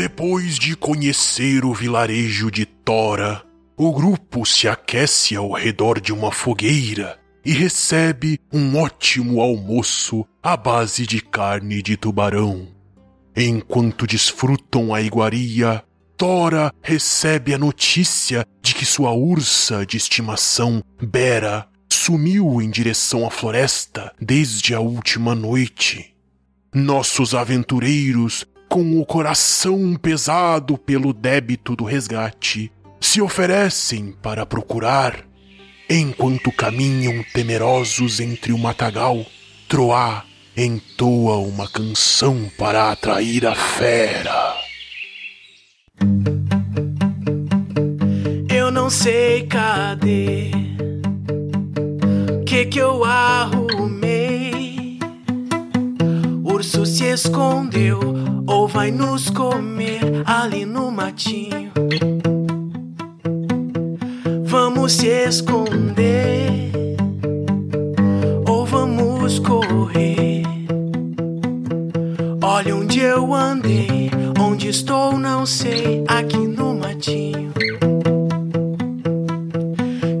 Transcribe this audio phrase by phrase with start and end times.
[0.00, 3.44] Depois de conhecer o vilarejo de Tora,
[3.76, 10.56] o grupo se aquece ao redor de uma fogueira e recebe um ótimo almoço à
[10.56, 12.66] base de carne de tubarão.
[13.36, 15.84] Enquanto desfrutam a iguaria,
[16.16, 23.30] Tora recebe a notícia de que sua ursa de estimação, Bera, sumiu em direção à
[23.30, 26.16] floresta desde a última noite.
[26.72, 32.70] Nossos aventureiros, com o coração pesado pelo débito do resgate,
[33.00, 35.26] se oferecem para procurar.
[35.88, 39.26] Enquanto caminham temerosos entre o matagal,
[39.68, 40.24] Troá
[40.56, 44.54] entoa uma canção para atrair a fera.
[48.48, 50.52] Eu não sei cadê
[52.46, 53.59] que que eu arrumei.
[56.60, 57.98] Urso se escondeu
[58.46, 61.72] ou vai nos comer ali no matinho.
[64.44, 66.70] Vamos se esconder
[68.46, 70.42] ou vamos correr.
[72.42, 77.54] Olha onde eu andei, onde estou não sei, aqui no matinho.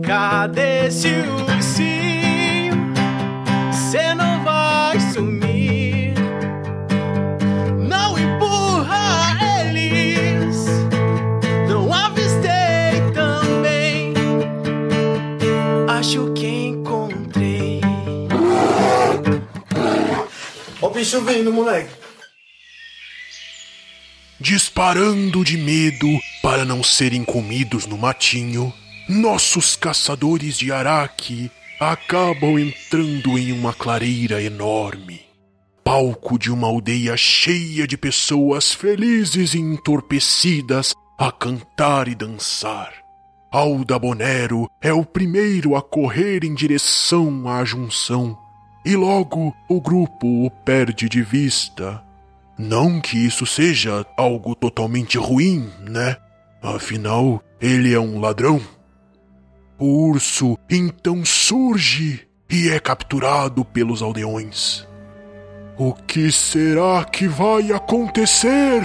[0.02, 1.08] Cadê esse
[21.00, 21.90] bicho vindo, moleque.
[24.38, 26.06] Disparando de medo
[26.42, 28.72] para não serem comidos no matinho,
[29.08, 35.22] nossos caçadores de araque acabam entrando em uma clareira enorme.
[35.82, 42.92] Palco de uma aldeia cheia de pessoas felizes e entorpecidas a cantar e dançar.
[43.50, 48.38] Alda Bonero é o primeiro a correr em direção à junção,
[48.84, 52.02] e logo o grupo o perde de vista.
[52.58, 56.16] Não que isso seja algo totalmente ruim, né?
[56.62, 58.60] Afinal, ele é um ladrão.
[59.78, 64.86] O urso então surge e é capturado pelos aldeões.
[65.78, 68.82] O que será que vai acontecer?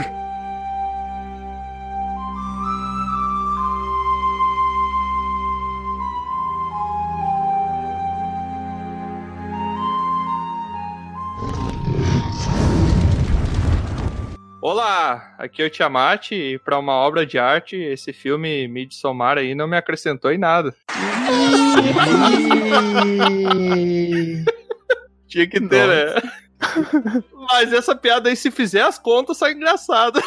[15.06, 19.54] Olá, aqui é o Tiamat e para uma obra de arte, esse filme Midsommar aí
[19.54, 20.74] não me acrescentou em nada.
[25.28, 26.16] Tinha que ter, né?
[27.52, 30.20] Mas essa piada aí, se fizer as contas, sai engraçado.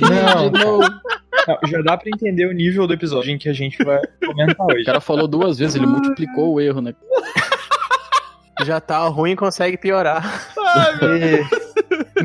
[0.00, 0.80] Não, não.
[1.68, 4.82] Já dá pra entender o nível do episódio em que a gente vai comentar hoje.
[4.82, 6.96] O cara falou duas vezes, ele multiplicou o erro, né?
[8.66, 10.50] Já tá ruim, consegue piorar.
[10.58, 11.46] Ai, meu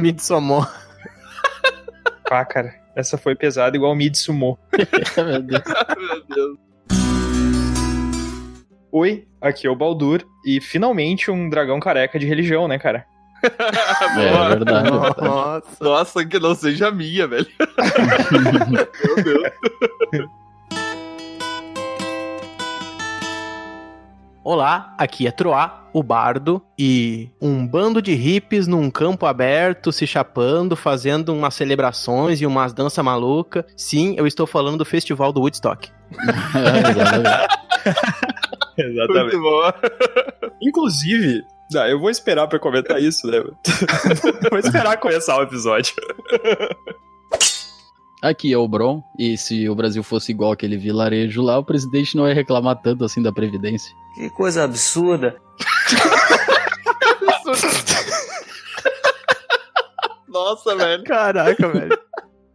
[0.01, 0.86] Midsommar.
[2.29, 4.59] Ah, cara, essa foi pesada igual o Midsumo.
[5.15, 5.63] Meu Deus.
[5.97, 6.57] meu Deus.
[8.91, 13.05] Oi, aqui é o Baldur e finalmente um dragão careca de religião, né, cara?
[14.17, 14.89] É verdade.
[14.89, 15.83] Nossa.
[15.83, 17.47] Nossa, que não seja minha, velho.
[19.23, 19.23] meu
[20.11, 20.29] Deus.
[24.49, 30.07] Olá, aqui é Troá, o bardo, e um bando de hippies num campo aberto, se
[30.07, 33.65] chapando, fazendo umas celebrações e umas danças malucas.
[33.75, 35.91] Sim, eu estou falando do festival do Woodstock.
[36.55, 37.57] É, exatamente.
[38.77, 39.35] Exatamente.
[39.35, 40.49] Muito bom.
[40.61, 41.43] Inclusive,
[41.75, 43.41] ah, eu vou esperar pra comentar isso, né?
[44.49, 45.93] vou esperar começar o episódio.
[48.21, 52.17] Aqui é o Bron, e se o Brasil fosse igual aquele vilarejo lá, o presidente
[52.17, 53.93] não ia reclamar tanto assim da Previdência.
[54.15, 55.35] Que coisa absurda.
[60.27, 61.03] Nossa, velho.
[61.03, 61.97] Caraca, velho.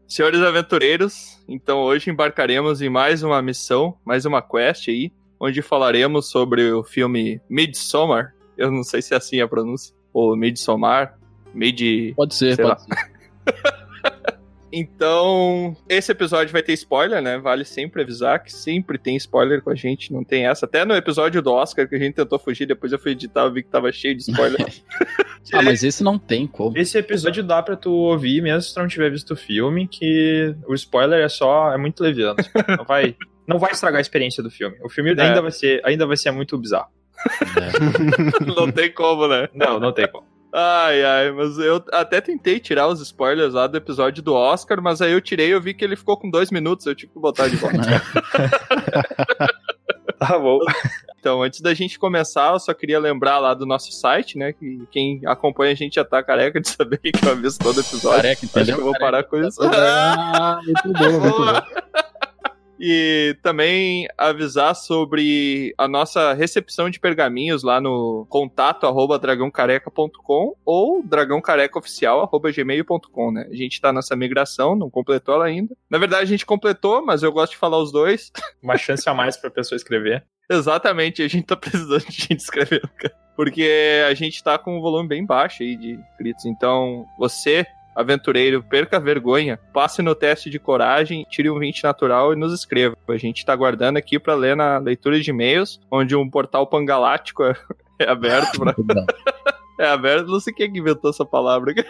[0.09, 5.11] Senhores aventureiros, então hoje embarcaremos em mais uma missão, mais uma quest aí,
[5.41, 8.35] onde falaremos sobre o filme Midsommar.
[8.59, 9.95] Eu não sei se é assim a pronúncia.
[10.13, 11.17] Ou Midsommar.
[11.55, 12.15] Mid.
[12.15, 12.97] Pode ser, Sei pode lá.
[12.97, 13.73] ser.
[14.73, 17.39] Então, esse episódio vai ter spoiler, né?
[17.39, 20.65] Vale sempre avisar que sempre tem spoiler com a gente, não tem essa.
[20.67, 23.53] Até no episódio do Oscar que a gente tentou fugir, depois eu fui editar, eu
[23.53, 24.67] vi que tava cheio de spoiler.
[25.53, 26.79] Ah, mas esse não tem como.
[26.79, 30.55] Esse episódio dá pra tu ouvir, mesmo se tu não tiver visto o filme, que
[30.69, 31.73] o spoiler é só.
[31.73, 32.37] é muito leviano.
[32.79, 33.17] Não vai,
[33.47, 34.77] não vai estragar a experiência do filme.
[34.85, 35.21] O filme É.
[35.21, 36.87] ainda, vai ser, ainda vai ser muito bizarro.
[37.61, 38.39] É.
[38.55, 39.49] não tem como, né?
[39.53, 40.25] Não, não tem como.
[40.55, 45.01] Ai, ai, mas eu até tentei tirar os spoilers lá do episódio do Oscar, mas
[45.01, 47.19] aí eu tirei e eu vi que ele ficou com dois minutos, eu tive que
[47.19, 47.79] botar de volta.
[50.19, 50.61] Tá bom.
[51.19, 54.53] Então, antes da gente começar, eu só queria lembrar lá do nosso site, né?
[54.53, 58.23] Que quem acompanha a gente já tá careca de saber que eu aviso todo episódio.
[58.23, 58.79] Careca, Acho que entendeu?
[58.79, 59.61] eu vou parar com isso.
[59.67, 62.02] Ah, muito bom, muito bom.
[62.85, 71.01] E também avisar sobre a nossa recepção de pergaminhos lá no contato arroba dragãocareca.com ou
[71.01, 73.47] dragãocarecaoficial arroba gmail.com, né?
[73.49, 75.77] A gente tá nessa migração, não completou ela ainda.
[75.89, 78.33] Na verdade, a gente completou, mas eu gosto de falar os dois.
[78.61, 80.25] Uma chance a mais pra pessoa escrever.
[80.51, 83.15] Exatamente, a gente tá precisando de gente escrevendo, cara.
[83.37, 86.47] Porque a gente tá com um volume bem baixo aí de inscritos.
[86.47, 87.65] Então, você,
[87.95, 92.53] aventureiro, perca a vergonha, passe no teste de coragem, tire um 20 natural e nos
[92.53, 92.97] escreva.
[93.09, 97.45] A gente tá aguardando aqui pra ler na leitura de e-mails, onde um portal pangalático
[97.45, 97.55] é,
[97.99, 98.75] é aberto pra.
[99.83, 101.75] É aberto, não sei quem que inventou essa palavra.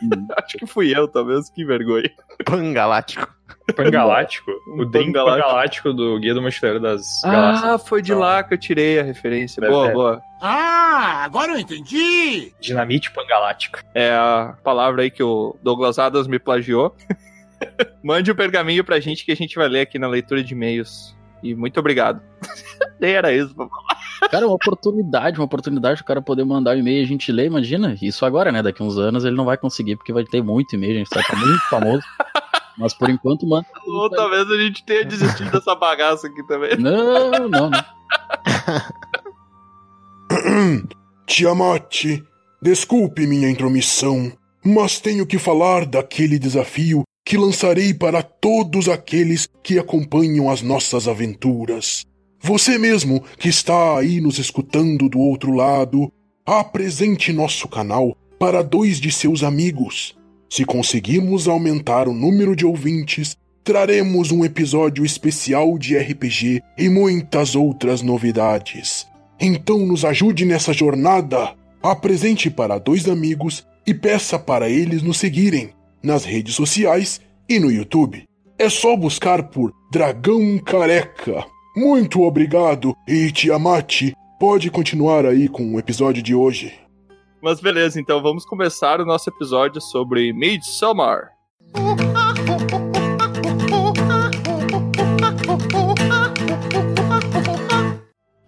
[0.00, 0.28] Hum.
[0.36, 2.08] Acho que fui eu, talvez, que vergonha.
[2.44, 3.28] Pangalático.
[3.74, 4.48] Pangalático.
[4.68, 5.42] o Um drink pangalático.
[5.48, 7.64] pangalático do Guia do Mochileiro das Galáxias.
[7.68, 9.60] Ah, foi de lá que eu tirei a referência.
[9.60, 9.94] Boa, ter.
[9.94, 10.22] boa.
[10.40, 12.52] Ah, agora eu entendi!
[12.60, 13.80] Dinamite pangalático.
[13.92, 16.94] É a palavra aí que o Douglas Adams me plagiou.
[18.00, 21.17] Mande o pergaminho pra gente que a gente vai ler aqui na leitura de e-mails.
[21.42, 22.20] E muito obrigado.
[23.00, 23.54] Nem era isso.
[23.54, 23.78] papai.
[24.30, 27.46] Cara, uma oportunidade, uma oportunidade do cara poder mandar um e-mail e a gente lê,
[27.46, 27.96] imagina.
[28.02, 28.62] Isso agora, né?
[28.62, 31.22] Daqui uns anos ele não vai conseguir, porque vai ter muito e-mail, a gente vai
[31.22, 32.02] estar muito famoso.
[32.76, 33.66] Mas por enquanto, mano.
[33.86, 36.76] Ou talvez a gente tenha desistido dessa bagaça aqui também.
[36.78, 37.70] Não, não, não.
[41.26, 42.22] Tiamat,
[42.62, 44.32] desculpe minha intromissão,
[44.64, 51.06] mas tenho que falar daquele desafio que lançarei para todos aqueles que acompanham as nossas
[51.06, 52.06] aventuras.
[52.40, 56.10] Você mesmo que está aí nos escutando do outro lado,
[56.46, 60.16] apresente nosso canal para dois de seus amigos.
[60.48, 67.54] Se conseguirmos aumentar o número de ouvintes, traremos um episódio especial de RPG e muitas
[67.54, 69.06] outras novidades.
[69.38, 71.54] Então nos ajude nessa jornada.
[71.82, 77.70] Apresente para dois amigos e peça para eles nos seguirem nas redes sociais e no
[77.70, 78.24] YouTube.
[78.58, 81.44] É só buscar por Dragão Careca.
[81.76, 86.78] Muito obrigado e Tiamat, pode continuar aí com o episódio de hoje.
[87.40, 91.30] Mas beleza, então vamos começar o nosso episódio sobre Midsommar.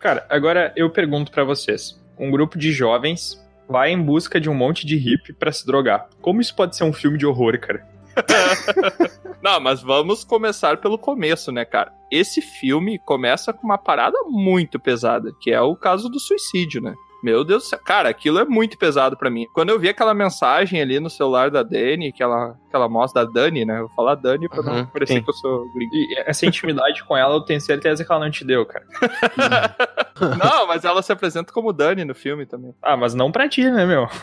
[0.00, 2.00] Cara, agora eu pergunto pra vocês.
[2.19, 6.08] Um grupo de jovens vai em busca de um monte de hippie pra se drogar.
[6.20, 7.87] Como isso pode ser um filme de horror, cara?
[9.40, 11.93] Não, mas vamos começar pelo começo, né, cara?
[12.11, 16.94] Esse filme começa com uma parada muito pesada, que é o caso do suicídio, né?
[17.22, 17.78] Meu Deus do céu.
[17.84, 19.46] Cara, aquilo é muito pesado pra mim.
[19.52, 23.25] Quando eu vi aquela mensagem ali no celular da Dani, que ela, que ela mostra
[23.26, 23.75] da Dani, né?
[23.76, 25.22] Eu vou falar Dani pra não Uhum, parecer sim.
[25.22, 25.94] que eu sou gringo.
[25.94, 28.87] E essa intimidade com ela, eu tenho certeza que ela não te deu, cara.
[30.20, 32.75] Não, mas ela se apresenta como Dani no filme também.
[32.82, 34.06] Ah, mas não pra ti, né, meu?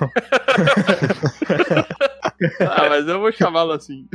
[2.62, 4.06] Ah, mas eu vou chamá-la assim.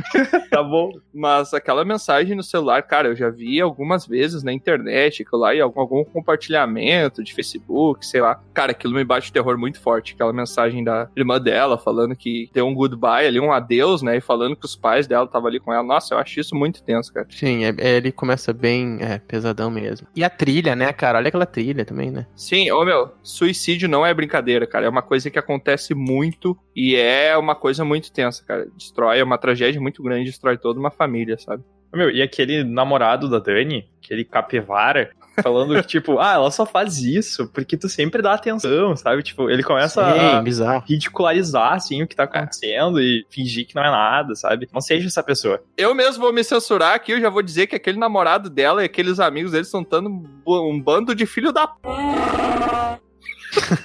[0.49, 0.91] Tá bom.
[1.13, 5.53] Mas aquela mensagem no celular, cara, eu já vi algumas vezes na internet, aquilo lá,
[5.53, 8.39] e algum compartilhamento de Facebook, sei lá.
[8.53, 10.13] Cara, aquilo me bate o terror muito forte.
[10.13, 14.17] Aquela mensagem da irmã dela falando que tem um goodbye ali, um adeus, né?
[14.17, 15.83] E falando que os pais dela estavam ali com ela.
[15.83, 17.27] Nossa, eu acho isso muito tenso, cara.
[17.29, 20.07] Sim, é- é- ele começa bem é, pesadão mesmo.
[20.15, 21.17] E a trilha, né, cara?
[21.17, 22.27] Olha aquela trilha também, né?
[22.35, 24.85] Sim, ô meu, suicídio não é brincadeira, cara.
[24.85, 28.67] É uma coisa que acontece muito e é uma coisa muito tensa, cara.
[28.75, 31.63] Destrói, é uma tragédia muito grande, destrói toda uma família, sabe?
[31.93, 35.11] Meu, e aquele namorado da Dani, aquele capivara,
[35.41, 39.23] falando que, tipo, ah, ela só faz isso porque tu sempre dá atenção, sabe?
[39.23, 40.83] Tipo, ele começa Sim, a bizarro.
[40.87, 44.67] ridicularizar, assim, o que tá acontecendo e fingir que não é nada, sabe?
[44.73, 45.61] Não seja essa pessoa.
[45.77, 48.85] Eu mesmo vou me censurar aqui, eu já vou dizer que aquele namorado dela e
[48.85, 51.79] aqueles amigos deles estão dando um, um bando de filho da p.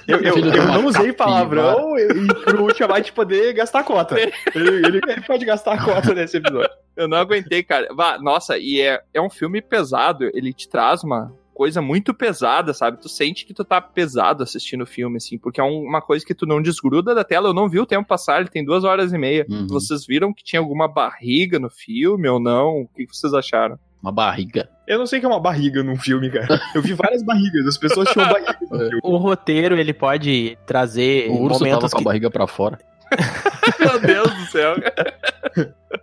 [0.07, 4.15] Eu, eu, eu não usei palavrão e pro Tiamat poder gastar a cota.
[4.19, 6.69] Ele, ele- ele pode gastar a cota nesse episódio.
[6.95, 7.87] Eu não aguentei, cara.
[7.93, 12.73] Vá, nossa, e é, é um filme pesado, ele te traz uma coisa muito pesada,
[12.73, 13.01] sabe?
[13.01, 16.25] Tu sente que tu tá pesado assistindo o filme, assim, porque é um- uma coisa
[16.25, 17.49] que tu não desgruda da tela.
[17.49, 19.45] Eu não vi o tempo passar, ele tem duas horas e meia.
[19.49, 19.67] Uhum.
[19.67, 22.81] Vocês viram que tinha alguma barriga no filme ou não?
[22.83, 23.77] O que vocês acharam?
[24.01, 24.69] Uma barriga.
[24.87, 26.59] Eu não sei o que é uma barriga num filme, cara.
[26.73, 28.99] Eu vi várias barrigas, as pessoas tinham barriga no filme.
[29.03, 32.05] O roteiro, ele pode trazer O urso tava momentos com a que...
[32.05, 32.79] barriga pra fora.
[33.79, 34.75] Meu Deus do céu.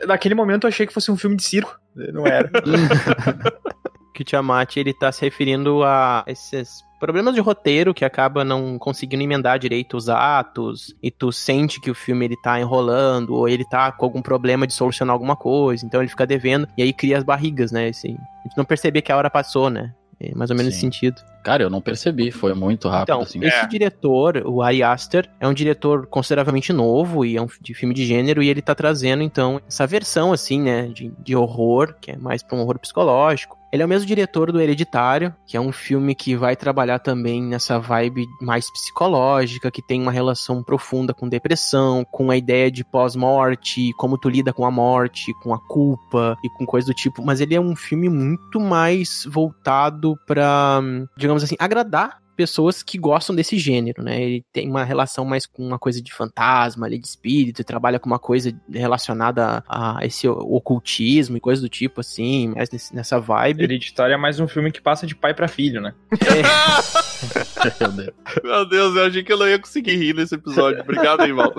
[0.06, 1.78] Naquele momento eu achei que fosse um filme de circo.
[1.94, 2.50] Não era.
[4.14, 8.78] que o Tiamat, ele tá se referindo a esses Problemas de roteiro que acaba não
[8.78, 13.48] conseguindo emendar direito os atos, e tu sente que o filme ele tá enrolando, ou
[13.48, 16.92] ele tá com algum problema de solucionar alguma coisa, então ele fica devendo, e aí
[16.92, 17.88] cria as barrigas, né?
[17.88, 19.92] Assim, a gente não percebe que a hora passou, né?
[20.18, 20.78] É mais ou menos Sim.
[20.78, 21.22] esse sentido.
[21.46, 23.38] Cara, eu não percebi, foi muito rápido, Então, assim.
[23.44, 27.94] esse diretor, o Ari Aster, é um diretor consideravelmente novo e é um de filme
[27.94, 32.10] de gênero e ele tá trazendo, então, essa versão, assim, né, de, de horror, que
[32.10, 33.56] é mais pra um horror psicológico.
[33.72, 37.42] Ele é o mesmo diretor do Hereditário, que é um filme que vai trabalhar também
[37.42, 42.84] nessa vibe mais psicológica, que tem uma relação profunda com depressão, com a ideia de
[42.84, 47.22] pós-morte, como tu lida com a morte, com a culpa e com coisa do tipo.
[47.22, 50.80] Mas ele é um filme muito mais voltado pra,
[51.16, 54.20] digamos assim, agradar pessoas que gostam desse gênero, né?
[54.22, 57.98] Ele tem uma relação mais com uma coisa de fantasma, ali, de espírito, e trabalha
[57.98, 62.94] com uma coisa relacionada a, a esse ocultismo e coisa do tipo, assim, mais nesse-
[62.94, 63.62] nessa vibe.
[63.64, 65.94] Hereditário é mais um filme que passa de pai pra filho, né?
[67.80, 68.14] Meu Deus.
[68.44, 70.82] Meu Deus, eu achei que eu não ia conseguir rir nesse episódio.
[70.82, 71.52] Obrigado, Val.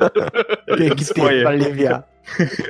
[0.77, 2.07] Tem que ter pra aliviar.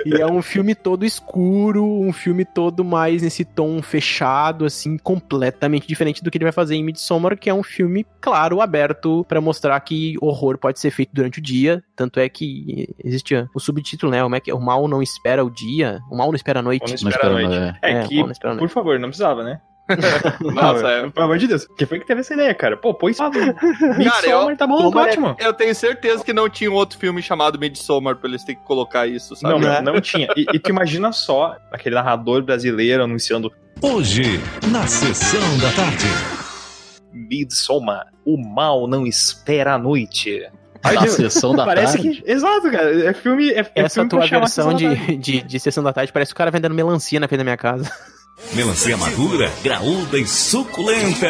[0.05, 5.87] E é um filme todo escuro, um filme todo mais nesse tom fechado, assim, completamente
[5.87, 9.41] diferente do que ele vai fazer em Midsommar, que é um filme, claro, aberto pra
[9.41, 11.83] mostrar que horror pode ser feito durante o dia.
[11.95, 14.21] Tanto é que existe o subtítulo, né?
[14.21, 14.53] Como é que é?
[14.53, 16.81] O mal não espera o dia, o mal não espera a noite.
[16.81, 17.77] Não Não espera a espera, noite.
[17.81, 17.91] é.
[17.99, 19.59] É, que, ou não espera a por favor, não precisava, né?
[20.41, 21.09] Nossa, Não, é.
[21.09, 21.67] Pelo amor de Deus.
[21.77, 22.75] Que foi que teve essa ideia, cara?
[22.77, 23.11] Pô, põe
[23.97, 25.35] Midsommar eu- tá bom, ótimo.
[25.39, 28.65] Eu tenho certeza que não tinha um outro filme chamado Midsommar pra eles terem que
[28.67, 29.53] colocar isso, sabe?
[29.53, 29.81] Não, Né?
[29.81, 30.27] não, não tinha.
[30.35, 33.51] E, e tu imagina só aquele narrador brasileiro anunciando
[33.81, 34.39] Hoje,
[34.71, 36.07] na sessão da tarde.
[37.13, 40.47] Midsommar, o mal não espera a noite.
[40.83, 42.21] Na Ai, sessão da Parece tarde.
[42.21, 42.31] que.
[42.31, 43.09] Exato, cara.
[43.09, 43.49] É filme.
[43.49, 46.51] É, é Essa filme tua versão de, de, de sessão da tarde parece o cara
[46.51, 47.91] vendendo melancia na frente da minha casa.
[48.53, 51.27] Melancia madura, graúda e suculenta.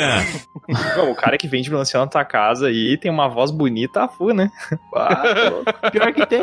[0.97, 4.07] Não, o cara que vende melancia na tua casa aí tem uma voz bonita, a
[4.09, 4.51] fu, né?
[5.91, 6.41] Pior que tem.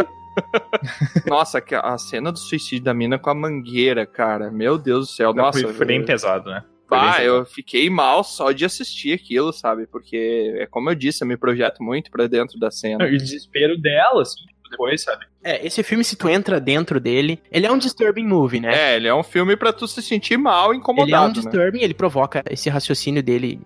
[1.27, 4.51] Nossa, que- a cena do suicídio da mina com a mangueira, cara.
[4.51, 5.35] Meu Deus do céu.
[5.35, 6.65] Não, Nossa, foi, foi bem pesado, né?
[6.91, 9.87] Ah, eu fiquei mal só de assistir aquilo, sabe?
[9.87, 13.05] Porque, é como eu disse, eu me projeto muito pra dentro da cena.
[13.07, 14.41] E o desespero dela, assim,
[14.75, 15.27] depois, sabe?
[15.43, 18.93] É, esse filme, se tu entra dentro dele, ele é um disturbing movie, né?
[18.93, 21.33] É, ele é um filme pra tu se sentir mal, ele é um incomodado, né?
[21.33, 23.61] disturbing, ele provoca esse raciocínio dele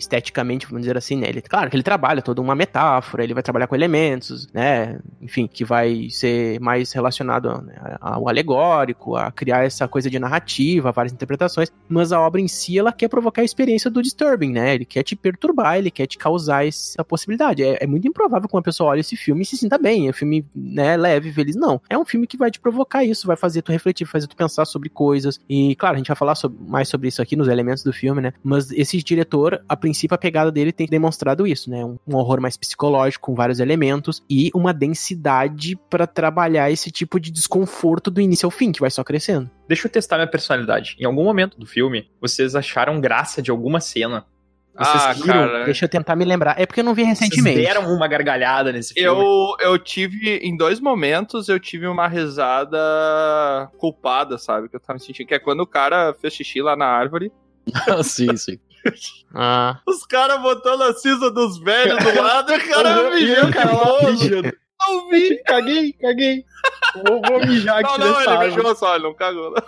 [0.00, 1.28] esteticamente, vamos dizer assim, né?
[1.28, 4.98] Ele, claro que ele trabalha toda uma metáfora, ele vai trabalhar com elementos, né?
[5.20, 10.92] Enfim, que vai ser mais relacionado né, ao alegórico, a criar essa coisa de narrativa,
[10.92, 14.74] várias interpretações, mas a obra em si, ela quer provocar a experiência do disturbing, né?
[14.74, 17.62] Ele quer te perturbar, ele quer te causar essa possibilidade.
[17.62, 20.10] É, é muito improvável que uma pessoa olhe esse filme e se sinta bem, é
[20.10, 21.80] um filme, né, leve, feliz, não.
[21.88, 24.64] É um filme que vai te provocar isso, vai fazer tu refletir, fazer tu pensar
[24.64, 27.82] sobre coisas, e claro, a gente vai falar sobre- mais sobre isso aqui nos elementos
[27.82, 28.32] do filme, né?
[28.42, 31.84] Mas esse diretor, a princípio, a pegada dele tem demonstrado isso, né?
[31.84, 37.18] Um, um horror mais psicológico, com vários elementos, e uma densidade pra trabalhar esse tipo
[37.20, 39.50] de desconforto do início ao fim, que vai só crescendo.
[39.68, 40.96] Deixa eu testar minha personalidade.
[40.98, 44.24] Em algum momento do filme, vocês acharam graça de alguma cena?
[44.72, 45.26] Vocês Ah, riram?
[45.26, 45.64] cara.
[45.64, 46.58] Deixa eu tentar me lembrar.
[46.58, 47.60] É porque eu não vi Vocês recentemente.
[47.60, 49.20] deram uma gargalhada nesse filme?
[49.20, 52.78] Eu, eu tive, em dois momentos, eu tive uma risada
[53.78, 54.68] culpada, sabe?
[54.68, 55.26] Que eu tava me sentindo.
[55.26, 57.32] Que é quando o cara fez xixi lá na árvore.
[58.02, 58.58] sim, sim.
[59.34, 59.80] Ah.
[59.86, 63.72] Os caras botando a cinza dos velhos do lado e o cara mijando o cara
[63.72, 64.52] lá mijando.
[64.80, 65.42] Não vi.
[65.44, 66.44] Caguei, caguei.
[67.06, 68.56] Vou, vou mijar Não, aqui não, nessa ele árvore.
[68.56, 69.50] mijou só, ele não cagou.
[69.50, 69.62] não.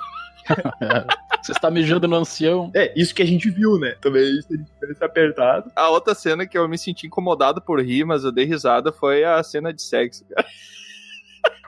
[1.43, 2.71] Você está mijando no ancião.
[2.75, 3.97] É, isso que a gente viu, né?
[4.01, 5.71] Também se a gente tivesse apertado.
[5.75, 9.25] A outra cena que eu me senti incomodado por rir, mas eu dei risada, foi
[9.25, 10.25] a cena de sexo.
[10.29, 10.47] Cara.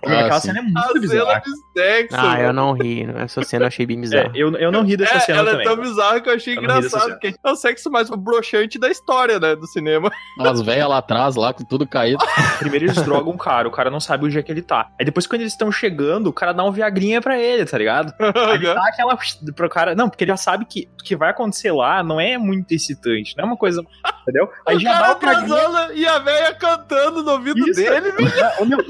[0.07, 0.49] Ah, Aquela sim.
[0.49, 1.43] cena é muito bizarra.
[1.77, 2.17] sexo.
[2.19, 3.07] Ah, eu não ri.
[3.17, 4.31] Essa cena eu achei bem É, bizarra.
[4.35, 5.67] eu, eu não ri dessa É, cena ela também.
[5.67, 8.89] é tão bizarra que eu achei Eu engraçado, porque é o sexo mais broxante da
[8.91, 10.11] história, né, do cinema.
[10.41, 12.19] As velhas lá atrás, lá com tudo caído.
[12.59, 14.89] Primeiro eles drogam o cara, o cara não sabe onde é que ele tá.
[14.99, 18.13] Aí depois, quando eles estão chegando, o cara dá um viagrinha pra ele, tá ligado?
[18.21, 19.17] Aí ele dá aquela
[19.55, 19.95] pro cara.
[19.95, 23.35] Não, porque ele já sabe que o que vai acontecer lá não é muito excitante,
[23.37, 23.83] não é uma coisa.
[24.23, 24.49] Entendeu?
[24.67, 25.93] Aí o já dá cara o viagrinha.
[25.95, 27.81] e a velha cantando no ouvido Isso.
[27.81, 28.13] dele.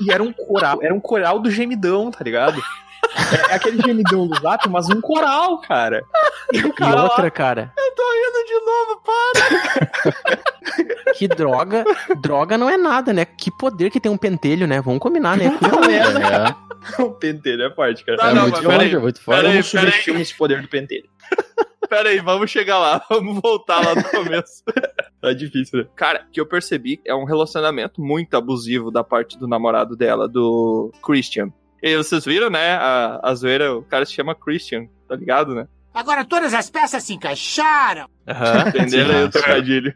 [0.00, 2.60] E era um coral, era um coral do gemidão, tá ligado?
[3.48, 6.02] É, é aquele gemidão do zap, mas um coral, cara.
[6.52, 9.00] E o E cara lá, outra, cara, Eu tô rindo de novo,
[10.24, 11.12] para.
[11.14, 11.84] que droga.
[12.20, 13.24] droga não é nada, né?
[13.24, 14.80] Que poder que tem um pentelho, né?
[14.80, 15.50] Vamos combinar, né?
[15.50, 16.56] Puta merda,
[16.98, 18.18] É, o pentelho é forte, cara.
[18.18, 19.40] Tá, é não, muito forte, é muito Eu forte.
[19.42, 21.08] peraí, não subestimo esse poder do pentelho.
[21.88, 23.04] Pera aí, vamos chegar lá.
[23.10, 24.62] Vamos voltar lá do começo.
[25.20, 25.86] Tá difícil, né?
[25.96, 30.92] Cara, que eu percebi é um relacionamento muito abusivo da parte do namorado dela, do
[31.02, 31.50] Christian.
[31.82, 32.74] E vocês viram, né?
[32.74, 35.66] A, a zoeira, o cara se chama Christian, tá ligado, né?
[35.94, 38.06] Agora todas as peças se encaixaram.
[38.26, 38.68] Aham.
[38.68, 39.94] Entenderam aí o trocadilho.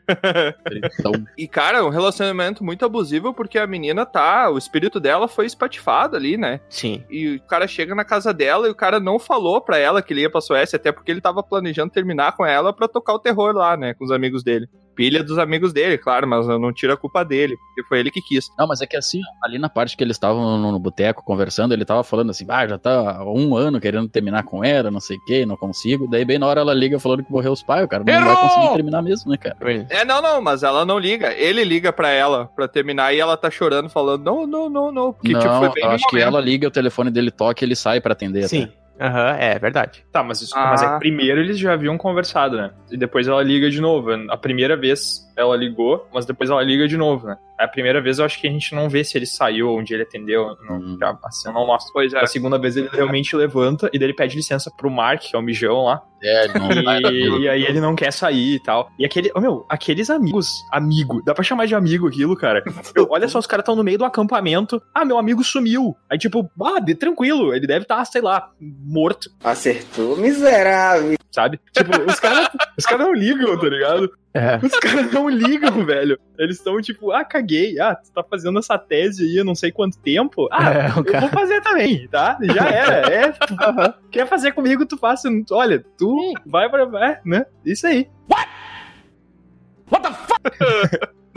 [0.70, 4.50] Então, E, cara, um relacionamento muito abusivo porque a menina tá.
[4.50, 6.60] O espírito dela foi espatifado ali, né?
[6.68, 7.04] Sim.
[7.10, 10.12] E o cara chega na casa dela e o cara não falou pra ela que
[10.12, 13.18] ele ia pra Suécia, até porque ele tava planejando terminar com ela pra tocar o
[13.18, 13.94] terror lá, né?
[13.94, 14.68] Com os amigos dele.
[14.94, 18.10] Pilha dos amigos dele, claro, mas eu não tiro a culpa dele, porque foi ele
[18.10, 18.48] que quis.
[18.58, 21.22] Não, mas é que assim, ó, ali na parte que eles estavam no, no boteco
[21.24, 24.90] conversando, ele tava falando assim, ah, já tá há um ano querendo terminar com ela,
[24.90, 26.08] não sei o que, não consigo.
[26.10, 28.36] Daí bem na hora ela liga falando que morreu os pais, o cara não vai
[28.36, 29.56] conseguir terminar mesmo, né, cara?
[29.90, 31.32] É, não, não, mas ela não liga.
[31.34, 35.12] Ele liga pra ela pra terminar e ela tá chorando, falando, não, não, não, não.
[35.12, 37.66] Porque, não, tipo, foi bem eu acho que ela liga, o telefone dele toca e
[37.66, 38.48] ele sai pra atender.
[38.48, 38.68] Sim.
[39.00, 40.04] Aham, é verdade.
[40.12, 40.70] Tá, mas, isso, Ah.
[40.70, 42.72] mas é que primeiro eles já haviam conversado, né?
[42.90, 44.10] E depois ela liga de novo.
[44.28, 47.36] A primeira vez ela ligou, mas depois ela liga de novo, né?
[47.58, 50.02] A primeira vez eu acho que a gente não vê se ele saiu, onde ele
[50.04, 50.56] atendeu.
[50.68, 50.96] Não, Hum.
[51.00, 51.90] já, assim, não mostra.
[51.92, 52.20] Pois é.
[52.20, 55.38] A segunda vez ele realmente levanta e daí ele pede licença pro Mark, que é
[55.38, 56.00] o mijão lá.
[56.22, 56.70] É, não
[57.10, 58.90] E, e aí ele não quer sair e tal.
[58.98, 59.30] E aquele.
[59.34, 60.52] Oh, meu, aqueles amigos.
[60.72, 61.20] Amigo.
[61.24, 62.62] Dá pra chamar de amigo aquilo, cara.
[62.94, 64.80] Meu, olha só, os caras estão no meio do acampamento.
[64.94, 65.96] Ah, meu amigo sumiu.
[66.10, 67.54] Aí, tipo, ah, de tranquilo.
[67.54, 71.16] Ele deve estar, sei lá, morto, Acertou, miserável.
[71.30, 71.60] sabe?
[71.72, 74.10] Tipo, os caras os cara não ligam, tá ligado?
[74.34, 74.56] É.
[74.64, 76.18] Os caras não ligam, velho.
[76.38, 77.78] Eles estão tipo, ah, caguei.
[77.80, 80.48] Ah, tu tá fazendo essa tese aí há não sei quanto tempo.
[80.52, 82.38] Ah, É, eu cara- vou fazer também, tá?
[82.42, 83.08] Já era.
[83.28, 85.28] É, quer fazer comigo, tu faça.
[85.50, 86.82] Olha, tu vai pra.
[87.08, 87.46] É, né?
[87.64, 88.08] Isso aí.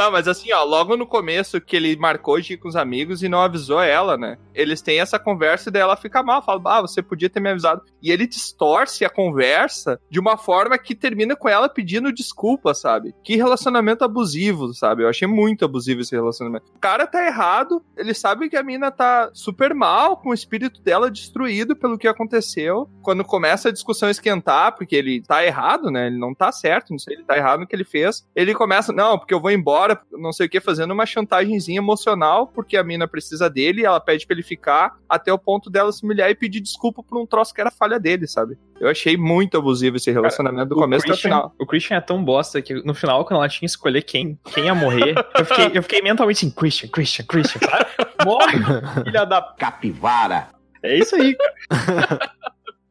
[0.10, 3.30] Mas assim, ó, logo no começo que ele marcou de ir com os amigos e
[3.30, 4.38] não avisou ela, né?
[4.54, 7.50] Eles têm essa conversa e daí ela fica mal, fala, ah, você podia ter me
[7.50, 7.84] avisado.
[8.02, 13.14] E ele distorce a conversa de uma forma que termina com ela pedindo desculpa, sabe?
[13.24, 15.04] Que relacionamento abusivo, sabe?
[15.04, 16.72] Eu achei muito abusivo esse relacionamento.
[16.76, 20.82] O cara tá errado, ele sabe que a mina tá super mal, com o espírito
[20.82, 22.90] dela destruído pelo que aconteceu.
[23.02, 26.08] Quando começa a discussão esquentar, porque ele tá errado, né?
[26.08, 28.26] Ele não tá certo, não sei, ele tá errado no que ele fez.
[28.36, 32.48] Ele começa, não, porque eu vou embora, não sei o que, fazendo uma chantagemzinha emocional,
[32.48, 36.04] porque a mina precisa dele, ela pede pra ele ficar, até o ponto dela se
[36.04, 38.58] humilhar e pedir desculpa por um troço que era falha dele, sabe?
[38.80, 41.56] Eu achei muito abusivo esse relacionamento do O começo até o final.
[41.60, 44.66] o Christian é tão bosta que no final, quando ela tinha que escolher quem, quem
[44.66, 47.88] ia morrer, eu fiquei, eu fiquei mentalmente assim, Christian, Christian, Christian, para,
[48.26, 48.58] morre,
[49.04, 49.42] filha da...
[49.58, 50.48] Capivara.
[50.84, 51.36] É isso aí,
[51.70, 52.32] cara.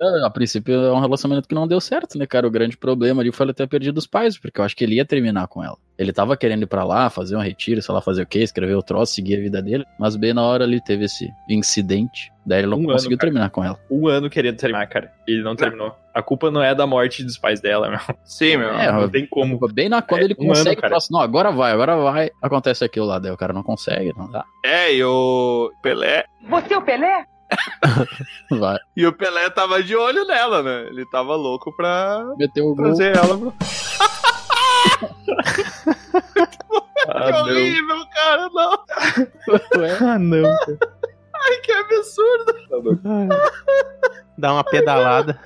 [0.00, 2.46] É, A princípio é um relacionamento que não deu certo, né, cara?
[2.46, 4.94] O grande problema ali foi ele ter perdido os pais, porque eu acho que ele
[4.96, 5.76] ia terminar com ela.
[5.98, 8.74] Ele tava querendo ir pra lá, fazer um retiro, sei lá, fazer o quê, escrever
[8.74, 12.60] o troço, seguir a vida dele, mas bem na hora ali teve esse incidente, daí
[12.60, 13.28] ele não Um ano, conseguiu cara.
[13.30, 13.78] terminar com ela.
[13.90, 15.12] Um ano querendo terminar, cara.
[15.28, 15.94] E ele não terminou.
[16.14, 18.00] A culpa não é da morte dos pais dela, meu.
[18.24, 18.70] Sim, meu.
[18.70, 19.58] É, Não tem como.
[19.72, 20.88] Bem na quando É, ele um consegue, ano, cara.
[20.88, 24.12] fala assim, não, agora vai, agora vai, acontece aquilo lá, daí o cara não consegue,
[24.16, 26.24] não dá, É, e o Pelé.
[26.48, 27.26] Você é o Pelé?
[28.50, 30.86] vai, E o Pelé tava de olho nela, né?
[30.88, 33.52] Ele tava louco pra meteu o gol, trazer ela pro.
[37.08, 37.40] Ah, que não.
[37.40, 38.84] horrível, cara, não.
[39.80, 40.42] Ué, Ah, não.
[40.42, 40.78] cara.
[41.34, 42.54] Ai, que absurdo.
[44.36, 45.40] Dá uma pedalada.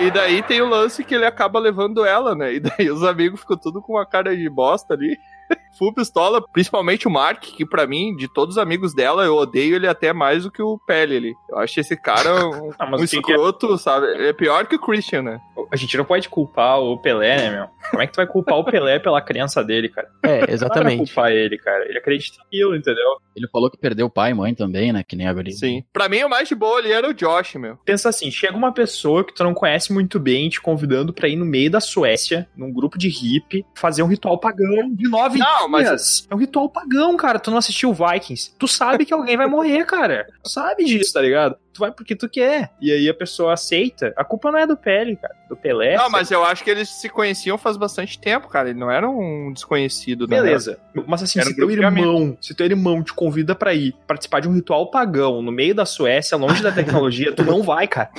[0.00, 2.54] E daí tem o lance que ele acaba levando ela, né?
[2.54, 5.16] E daí os amigos ficam tudo com uma cara de bosta ali.
[5.78, 9.74] Full pistola, principalmente o Mark, que pra mim, de todos os amigos dela, eu odeio
[9.74, 11.34] ele até mais do que o Pele ali.
[11.50, 13.18] Eu acho esse cara um, Ah, um que que é?
[13.18, 14.06] escroto, sabe?
[14.28, 15.40] É pior que o Christian, né?
[15.74, 17.66] A gente não pode culpar o Pelé, né, meu?
[17.90, 20.08] Como é que tu vai culpar o Pelé pela crença dele, cara?
[20.22, 20.98] É, Não exatamente.
[20.98, 21.84] culpar ele, cara.
[21.88, 23.16] Ele acredita naquilo, entendeu?
[23.36, 25.52] ele falou que perdeu pai e mãe também, né, que nem a guria.
[25.52, 25.82] Sim.
[25.92, 27.76] Pra mim, o mais de boa ali era o Josh, meu.
[27.84, 31.34] Pensa assim, chega uma pessoa que tu não conhece muito bem te convidando pra ir
[31.34, 35.68] no meio da Suécia, num grupo de hippie, fazer um ritual pagão de nove Não,
[35.68, 36.28] mas- dias.
[36.30, 37.40] É um ritual pagão, cara.
[37.40, 38.54] Tu não assistiu Vikings.
[38.56, 40.24] Tu sabe que alguém vai morrer, cara.
[40.44, 41.56] Tu sabe disso, tá ligado?
[41.74, 42.70] Tu vai porque tu quer.
[42.80, 44.14] E aí a pessoa aceita.
[44.16, 45.34] A culpa não é do Pele, cara.
[45.48, 45.96] Do Pelé.
[45.96, 48.70] Não, mas eu acho que eles se conheciam faz bastante tempo, cara.
[48.70, 50.40] Ele não era um desconhecido, né?
[50.40, 50.78] Beleza.
[51.06, 54.48] Mas assim, Era se teu irmão, se teu irmão te convida pra ir participar de
[54.48, 58.10] um ritual pagão no meio da Suécia, longe da tecnologia, tu não vai, cara.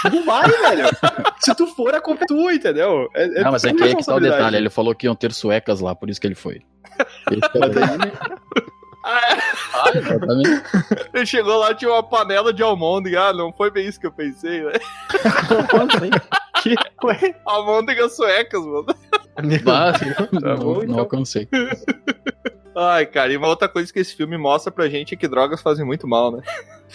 [0.00, 0.88] Tu não vai, velho.
[1.38, 3.10] Se tu for, a culpa é tua, entendeu?
[3.14, 5.06] É, é Não, mas é tua que aí que tá o detalhe, ele falou que
[5.06, 6.62] iam ter suecas lá, por isso que ele foi.
[7.30, 8.12] É detalhe.
[9.04, 10.62] Ah, exatamente.
[11.12, 13.28] Ele chegou lá, tinha uma panela de almôndega.
[13.28, 14.72] Ah, não foi bem isso que eu pensei, né?
[16.62, 16.76] Que...
[17.04, 17.34] Ué?
[17.44, 18.86] Almôndegas suecas, mano.
[20.40, 20.98] Não, bom, não então.
[21.00, 21.48] alcancei.
[22.76, 25.60] Ai, cara, e uma outra coisa que esse filme mostra pra gente é que drogas
[25.60, 26.42] fazem muito mal, né?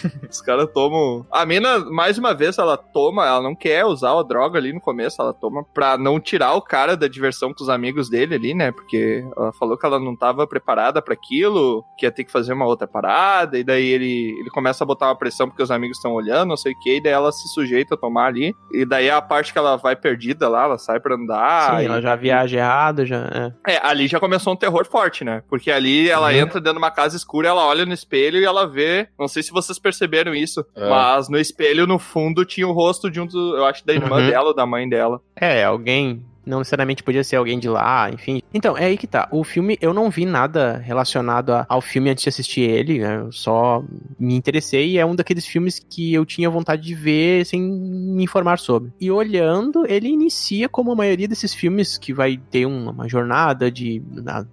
[0.30, 1.26] Os caras tomam.
[1.32, 4.80] A mina, mais uma vez, ela toma, ela não quer usar a droga ali no
[4.80, 8.54] começo, ela toma pra não tirar o cara da diversão com os amigos dele ali,
[8.54, 8.70] né?
[8.72, 12.52] Porque ela falou que ela não tava preparada para aquilo, que ia ter que fazer
[12.52, 15.96] uma outra parada, e daí ele, ele começa a botar uma pressão porque os amigos
[15.98, 18.54] estão olhando, não sei o que, e daí ela se sujeita a tomar ali.
[18.72, 21.76] E daí é a parte que ela vai perdida lá, ela sai pra andar.
[21.76, 23.52] Sim, e- ela já viaja errado, já.
[23.66, 23.74] É.
[23.74, 25.42] É, ali já começou um terror forte, né?
[25.48, 26.32] Porque ali ela Uhum.
[26.34, 29.08] entra dentro de uma casa escura, ela olha no espelho e ela vê.
[29.18, 30.88] Não sei se vocês perceberam isso, É.
[30.88, 33.34] mas no espelho, no fundo, tinha o rosto de um dos.
[33.34, 34.26] Eu acho da irmã Uhum.
[34.28, 35.20] dela ou da mãe dela.
[35.34, 36.22] É, alguém.
[36.48, 38.40] Não necessariamente podia ser alguém de lá, enfim.
[38.52, 39.28] Então, é aí que tá.
[39.30, 43.18] O filme, eu não vi nada relacionado a- ao filme antes de assistir ele, né?
[43.18, 43.84] Eu só
[44.18, 48.24] me interessei e é um daqueles filmes que eu tinha vontade de ver sem me
[48.24, 48.90] informar sobre.
[49.00, 53.70] E olhando, ele inicia como a maioria desses filmes que vai ter uma, uma jornada
[53.70, 54.02] de,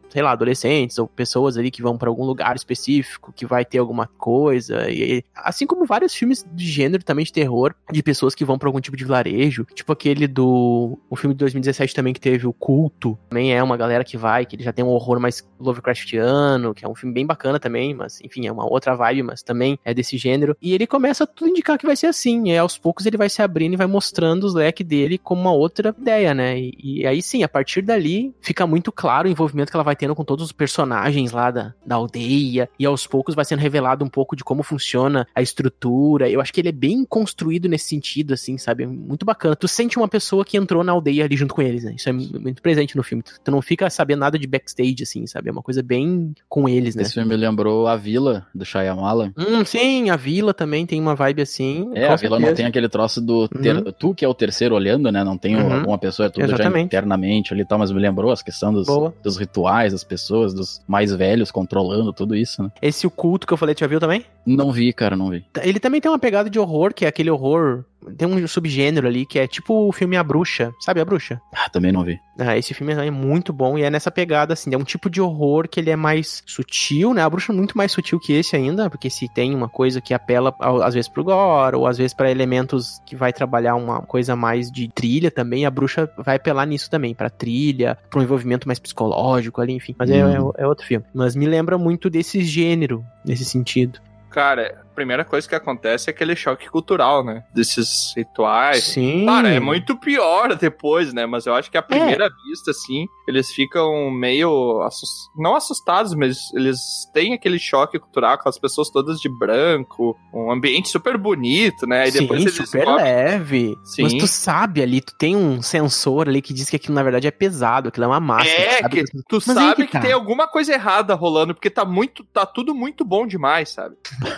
[0.09, 3.77] sei lá, adolescentes ou pessoas ali que vão pra algum lugar específico, que vai ter
[3.77, 4.89] alguma coisa.
[4.89, 8.67] E, assim como vários filmes de gênero também de terror, de pessoas que vão pra
[8.67, 12.53] algum tipo de vilarejo, tipo aquele do o filme de 2017 também que teve o
[12.53, 16.73] Culto, também é uma galera que vai, que ele já tem um horror mais Lovecraftiano,
[16.73, 19.79] que é um filme bem bacana também, mas enfim, é uma outra vibe, mas também
[19.83, 20.55] é desse gênero.
[20.61, 23.29] E ele começa a tudo indicar que vai ser assim, e aos poucos ele vai
[23.29, 26.59] se abrindo e vai mostrando os leques dele como uma outra ideia, né?
[26.59, 29.95] E, e aí sim, a partir dali fica muito claro o envolvimento que ela vai
[29.95, 34.03] tendo com todos os personagens lá da, da aldeia, e aos poucos vai sendo revelado
[34.03, 36.29] um pouco de como funciona a estrutura.
[36.29, 38.85] Eu acho que ele é bem construído nesse sentido, assim, sabe?
[38.85, 39.55] Muito bacana.
[39.55, 41.93] Tu sente uma pessoa que entrou na aldeia ali junto com eles, né?
[41.95, 43.23] Isso é mu- muito presente no filme.
[43.43, 45.49] Tu não fica sabendo nada de backstage, assim, sabe?
[45.49, 47.01] É uma coisa bem com eles, né?
[47.03, 49.33] Esse filme me lembrou A Vila, do Shyamalan.
[49.37, 51.89] Hum, sim, a vila também tem uma vibe assim.
[51.93, 53.47] É, a Vila não tem aquele troço do...
[53.47, 53.91] ter- Uhum.
[53.91, 55.23] Tu que é o terceiro olhando, né?
[55.23, 55.83] Não tem Uhum.
[55.85, 56.85] uma pessoa, é tudo já Exatamente.
[56.85, 58.87] internamente ali e tal, mas me lembrou as questões dos,
[59.23, 62.71] dos rituais, das pessoas, dos mais velhos controlando tudo isso, né?
[62.81, 64.23] Esse o culto que eu falei, tu já viu também?
[64.45, 65.43] Não vi, cara, não vi.
[65.61, 67.83] Ele também tem uma pegada de horror, que é aquele horror.
[68.17, 70.73] Tem um subgênero ali que é tipo o filme A Bruxa.
[70.79, 71.41] Sabe A Bruxa?
[71.53, 72.19] Ah, também não vi.
[72.37, 74.73] Ah, esse filme é muito bom e é nessa pegada, assim.
[74.73, 77.21] É um tipo de horror que ele é mais sutil, né?
[77.23, 80.13] A Bruxa é muito mais sutil que esse ainda, porque se tem uma coisa que
[80.13, 84.35] apela às vezes pro gore, ou às vezes pra elementos que vai trabalhar uma coisa
[84.35, 88.67] mais de trilha também, a Bruxa vai apelar nisso também, pra trilha, pra um envolvimento
[88.67, 89.95] mais psicológico ali, enfim.
[89.97, 90.51] Mas é, Hum.
[90.57, 91.05] é- é outro filme.
[91.13, 93.99] Mas me lembra muito desse gênero, nesse sentido.
[94.29, 97.43] Cara, primeira coisa que acontece é aquele choque cultural, né?
[97.53, 98.83] Desses rituais.
[98.83, 99.25] Sim.
[99.25, 101.25] Cara, é muito pior depois, né?
[101.25, 104.81] Mas eu acho que à primeira vista, assim, eles ficam meio.
[104.83, 106.79] assus- Não assustados, mas eles
[107.13, 112.07] têm aquele choque cultural, aquelas pessoas todas de branco, um ambiente super bonito, né?
[112.07, 113.75] E depois Sim, eles super leve.
[113.83, 114.03] Sim.
[114.03, 117.27] Mas tu sabe ali, tu tem um sensor ali que diz que aquilo na verdade
[117.27, 118.61] é pesado, aquilo é uma máscara.
[118.61, 119.03] É, sabe?
[119.03, 119.99] que tu Mas sabe que que, tá.
[119.99, 122.23] tem alguma coisa errada rolando, porque tá muito.
[122.23, 123.95] tá tudo muito bom demais, sabe?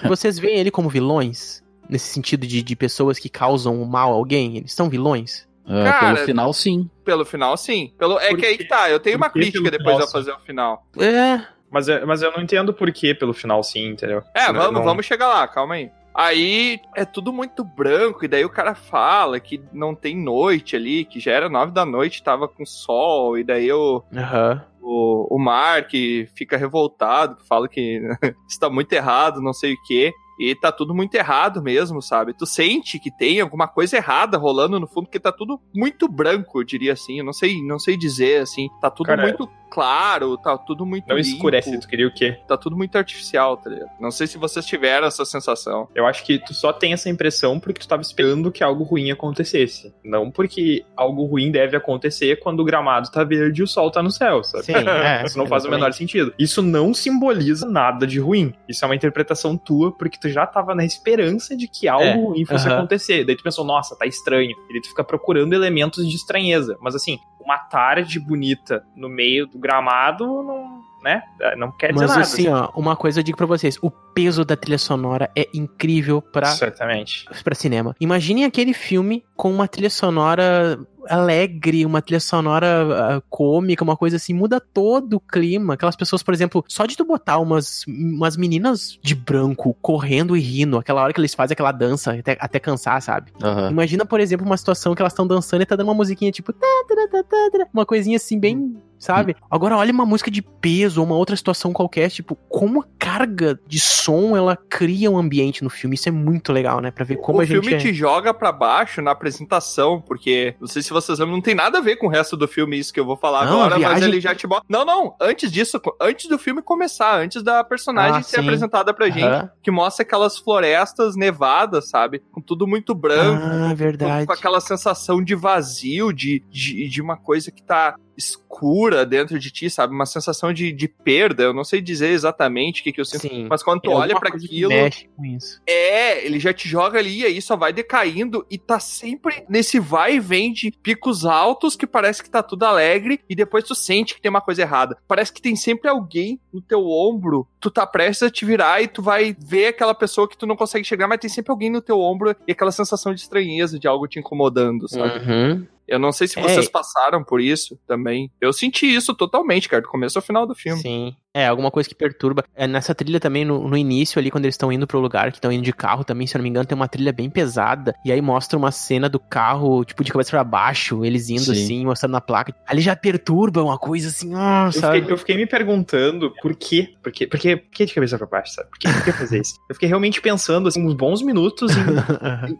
[0.08, 1.64] Vocês veem ele como vilões?
[1.90, 4.58] Nesse sentido de, de pessoas que causam o mal a alguém?
[4.58, 5.48] Eles são vilões?
[5.66, 6.90] Ah, Cara, pelo final, sim.
[7.04, 7.94] Pelo final, sim.
[7.98, 8.20] Pelo...
[8.20, 10.86] É que aí que tá, eu tenho uma que crítica depois a fazer o final.
[10.98, 11.42] É.
[11.70, 14.22] Mas, eu- mas eu não entendo por que pelo final sim, entendeu?
[14.34, 15.90] É, Não- vamos, não- vamos chegar lá, calma aí.
[16.14, 21.06] Aí é tudo muito branco, e daí o cara fala que não tem noite ali,
[21.06, 24.66] que já era nove da noite, tava com sol, e daí o, Aham.
[24.82, 25.92] o, o Mark
[26.36, 28.02] fica revoltado, que fala que
[28.50, 30.12] está muito errado, não sei o quê.
[30.40, 32.34] E tá tudo muito errado mesmo, sabe?
[32.34, 36.60] Tu sente que tem alguma coisa errada rolando no fundo, porque tá tudo muito branco,
[36.60, 37.20] eu diria assim.
[37.20, 38.70] Eu não sei, não sei dizer assim.
[38.80, 42.40] Tá tudo Cara, muito claro, tá tudo muito Não limpo, escurece, tu queria o quê?
[42.48, 43.90] Tá tudo muito artificial, tá ligado?
[44.00, 45.88] Não sei se vocês tiveram essa sensação.
[45.94, 49.12] Eu acho que tu só tem essa impressão porque tu tava esperando que algo ruim
[49.12, 49.94] acontecesse.
[50.04, 54.02] Não porque algo ruim deve acontecer quando o gramado tá verde e o sol tá
[54.02, 54.66] no céu, sabe?
[54.66, 56.34] Sim, é, Isso não faz o menor sentido.
[56.38, 58.54] Isso não simboliza nada de ruim.
[58.68, 62.16] Isso é uma interpretação tua, porque tu já tava na esperança de que algo É,
[62.16, 63.26] ruim fosse acontecer.
[63.26, 64.52] Daí tu pensou, nossa, tá estranho.
[64.70, 66.78] E daí tu fica procurando elementos de estranheza.
[66.82, 71.22] Mas assim, uma tarde bonita no meio do gramado não, né?
[71.58, 72.22] Não quer dizer Mas nada.
[72.22, 76.22] assim, ó, uma coisa eu digo pra vocês: o peso da trilha sonora é incrível
[76.22, 77.26] pra, Certamente.
[77.44, 77.96] pra cinema.
[78.00, 84.18] Imaginem aquele filme com uma trilha sonora alegre, uma trilha sonora ah, cômica, uma coisa
[84.18, 85.74] assim, muda todo o clima.
[85.74, 90.40] Aquelas pessoas, por exemplo, só de tu botar umas, umas meninas de branco correndo e
[90.42, 93.32] rindo, aquela hora que eles fazem aquela dança até, até cansar, sabe?
[93.42, 93.72] Aham.
[93.72, 96.54] Imagina, por exemplo, uma situação que elas estão dançando e tá dando uma musiquinha tipo.
[96.54, 98.78] tá, tá, tá, uma coisinha assim, bem.
[99.00, 99.36] Sabe?
[99.52, 103.60] Agora, olha uma música de peso ou uma outra situação qualquer, tipo, como a carga
[103.68, 105.94] de som ela cria um ambiente no filme.
[105.94, 106.90] Isso é muito legal, né?
[106.90, 107.62] Pra ver como o a gente.
[107.62, 111.42] filme é- te joga pra baixo na apresentação, porque não sei se vocês lembram, não
[111.42, 113.54] tem nada a ver com o resto do filme isso que eu vou falar Não,
[113.62, 114.66] agora, a mas viagem- ele já te bota.
[114.70, 118.44] Não, não, antes disso, antes do filme começar, antes da personagem Ah, ser sim.
[118.44, 119.50] apresentada pra gente, Aham.
[119.62, 122.20] que mostra aquelas florestas nevadas, sabe?
[122.32, 124.26] Com tudo muito branco, Ah, com, verdade.
[124.26, 129.52] com aquela sensação de vazio, de, de, de uma coisa que tá escura dentro de
[129.52, 129.94] ti, sabe?
[129.94, 131.44] Uma sensação de, de perda.
[131.44, 133.22] Eu não sei dizer exatamente o que, que eu sinto.
[133.22, 133.48] Sim.
[133.50, 134.70] Mas quando tu É olha que aquilo.
[134.70, 135.62] Mexe com isso.
[135.68, 139.80] É, ele já te joga ali e aí só vai decaindo e tá sempre nesse
[139.80, 143.76] vai e vem de picos altos que parece que tá tudo alegre e depois tu
[143.76, 144.98] sente que tem uma coisa errada.
[145.08, 148.88] Parece que tem sempre alguém no teu ombro, tu tá prestes a te virar e
[148.88, 151.82] tu vai ver aquela pessoa que tu não consegue chegar, mas tem sempre alguém no
[151.82, 155.20] teu ombro e aquela sensação de estranheza, de algo te incomodando, sabe?
[155.20, 155.68] Uhum.
[155.88, 156.42] Eu não sei se É.
[156.42, 158.32] vocês passaram por isso também.
[158.42, 160.82] Eu senti isso totalmente, cara, do começo ao final do filme.
[160.82, 161.16] Sim.
[161.38, 162.44] É, alguma coisa que perturba.
[162.56, 165.38] É, nessa trilha também, no, no início ali, quando eles estão indo pro lugar, que
[165.38, 167.94] estão indo de carro também, se eu não me engano, tem uma trilha bem pesada.
[168.04, 171.52] E aí mostra uma cena do carro, tipo, de cabeça pra baixo, eles indo Sim.
[171.52, 172.54] assim, mostrando na placa.
[172.68, 175.00] Ali já perturba uma coisa assim, ah, Eu sabe?
[175.00, 176.94] fiquei, eu fiquei me perguntando por quê?
[177.04, 177.28] Por quê?
[177.28, 178.70] Por quê, por quê de cabeça pra baixo, sabe?
[178.70, 179.54] Por quê, por fazer isso?
[179.70, 181.82] Eu fiquei realmente pensando, assim, uns bons minutos em,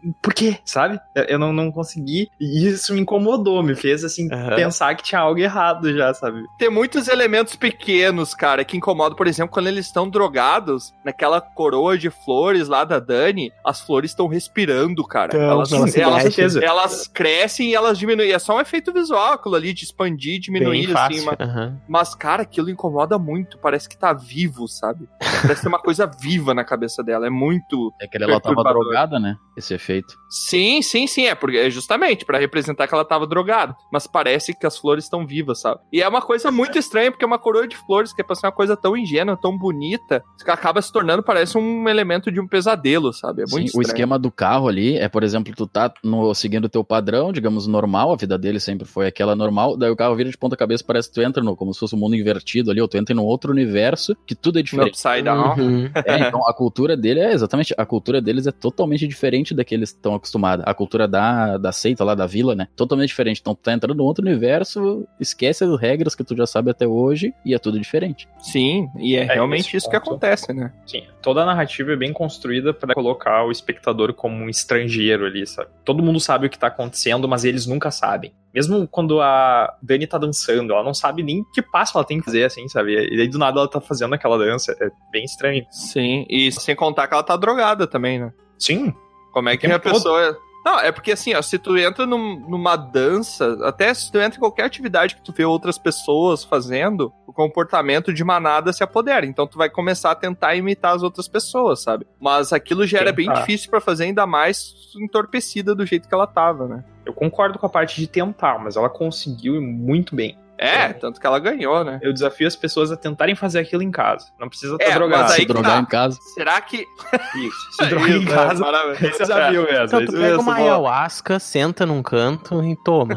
[0.08, 1.00] em- por quê, sabe?
[1.16, 2.28] Eu- Eu não, não consegui.
[2.40, 4.56] E isso me incomodou, me fez, assim, Aham.
[4.56, 6.44] pensar que tinha algo errado já, sabe?
[6.58, 9.16] Tem muitos elementos pequenos, cara, que incomodam.
[9.16, 14.12] Por exemplo, quando eles estão drogados, naquela coroa de flores lá da Dani, as flores
[14.12, 15.36] estão respirando, cara.
[15.36, 18.32] Então, elas, elas se elas, elas crescem e elas diminuem.
[18.32, 21.22] É só um efeito visual aquilo ali, de expandir, diminuir, Bem assim.
[21.22, 21.26] fácil.
[21.26, 21.82] Mas, aham.
[21.88, 23.58] mas, cara, aquilo incomoda muito.
[23.58, 25.08] Parece que tá vivo, sabe?
[25.42, 27.28] Parece ter uma coisa viva na cabeça dela.
[27.28, 27.94] É muito.
[28.02, 29.38] É que ela tava drogada, né?
[29.56, 30.14] Esse efeito.
[30.30, 31.26] Sim, sim, sim.
[31.26, 33.76] É, porque, é justamente pra representar que ela tava drogada.
[33.92, 35.80] Mas parece que as flores estão vivas, sabe?
[35.92, 38.36] E é uma coisa muito estranha, porque é uma coroa de flores, que é pra
[38.36, 42.40] ser uma coisa tão ingênua, tão bonita, que acaba se tornando, parece um elemento de
[42.40, 43.44] um pesadelo, sabe?
[43.44, 46.66] É muito Sim, o esquema do carro ali é, por exemplo, tu tá no, seguindo
[46.66, 50.16] o teu padrão, digamos, normal, a vida dele sempre foi aquela normal, daí o carro
[50.16, 52.72] vira de ponta cabeça, parece que tu entra no, como se fosse um mundo invertido
[52.72, 54.94] ali, ou tu entra em um outro universo, que tudo é diferente.
[54.94, 55.56] Upside Down.
[55.58, 55.90] Uhum.
[55.94, 59.76] É, então a cultura dele é exatamente, a cultura deles é totalmente diferente da que
[59.76, 60.66] eles estão acostumados.
[60.68, 62.68] A cultura da, da seita lá, da vila, né?
[62.76, 63.42] Totalmente diferente.
[63.42, 66.88] Então tu tá entrando num outro universo, esquece as regras que tu já sabe até
[66.88, 68.28] hoje e é tudo diferente.
[68.40, 70.10] Sim, e é, É, realmente isso que ponto.
[70.10, 70.72] acontece, né?
[70.86, 75.46] Sim, toda a narrativa é bem construída pra colocar o espectador como um estrangeiro ali,
[75.46, 75.70] sabe?
[75.84, 78.32] Todo mundo sabe o que tá acontecendo, mas eles nunca sabem.
[78.54, 82.26] Mesmo quando a Dani tá dançando, ela não sabe nem que passo ela tem que
[82.26, 82.94] fazer, assim, sabe?
[82.94, 84.76] E aí do nada ela tá fazendo aquela dança.
[84.80, 85.66] É bem estranho.
[85.70, 88.32] Sim, e sem contar que ela tá drogada também, né?
[88.58, 88.94] Sim,
[89.34, 90.38] Como é que a pessoa.
[90.68, 94.36] Não, é porque assim, ó, se tu entra num- numa dança, até se tu entra
[94.36, 99.26] em qualquer atividade que tu vê outras pessoas fazendo, o comportamento de manada se apodera.
[99.26, 102.06] Então tu vai começar a tentar imitar as outras pessoas, sabe?
[102.20, 106.28] Mas aquilo já era bem difícil pra fazer, ainda mais entorpecida do jeito que ela
[106.28, 106.84] tava, né?
[107.06, 110.38] eu concordo com a parte de tentar, mas ela conseguiu e muito bem.
[110.58, 112.00] É, tanto que ela ganhou, né?
[112.02, 114.28] Eu desafio as pessoas a tentarem fazer aquilo em casa.
[114.40, 115.24] Não precisa estar É, drogado.
[115.24, 115.80] mas aí Se drogar tá.
[115.82, 116.20] em casa.
[116.34, 116.88] Será que.
[117.36, 118.66] Isso, se drogar em é, casa.
[118.94, 119.86] Esse é o desafio mesmo.
[119.86, 120.66] Então tu esse pega mesmo, uma boa.
[120.68, 123.16] ayahuasca, senta num canto e toma.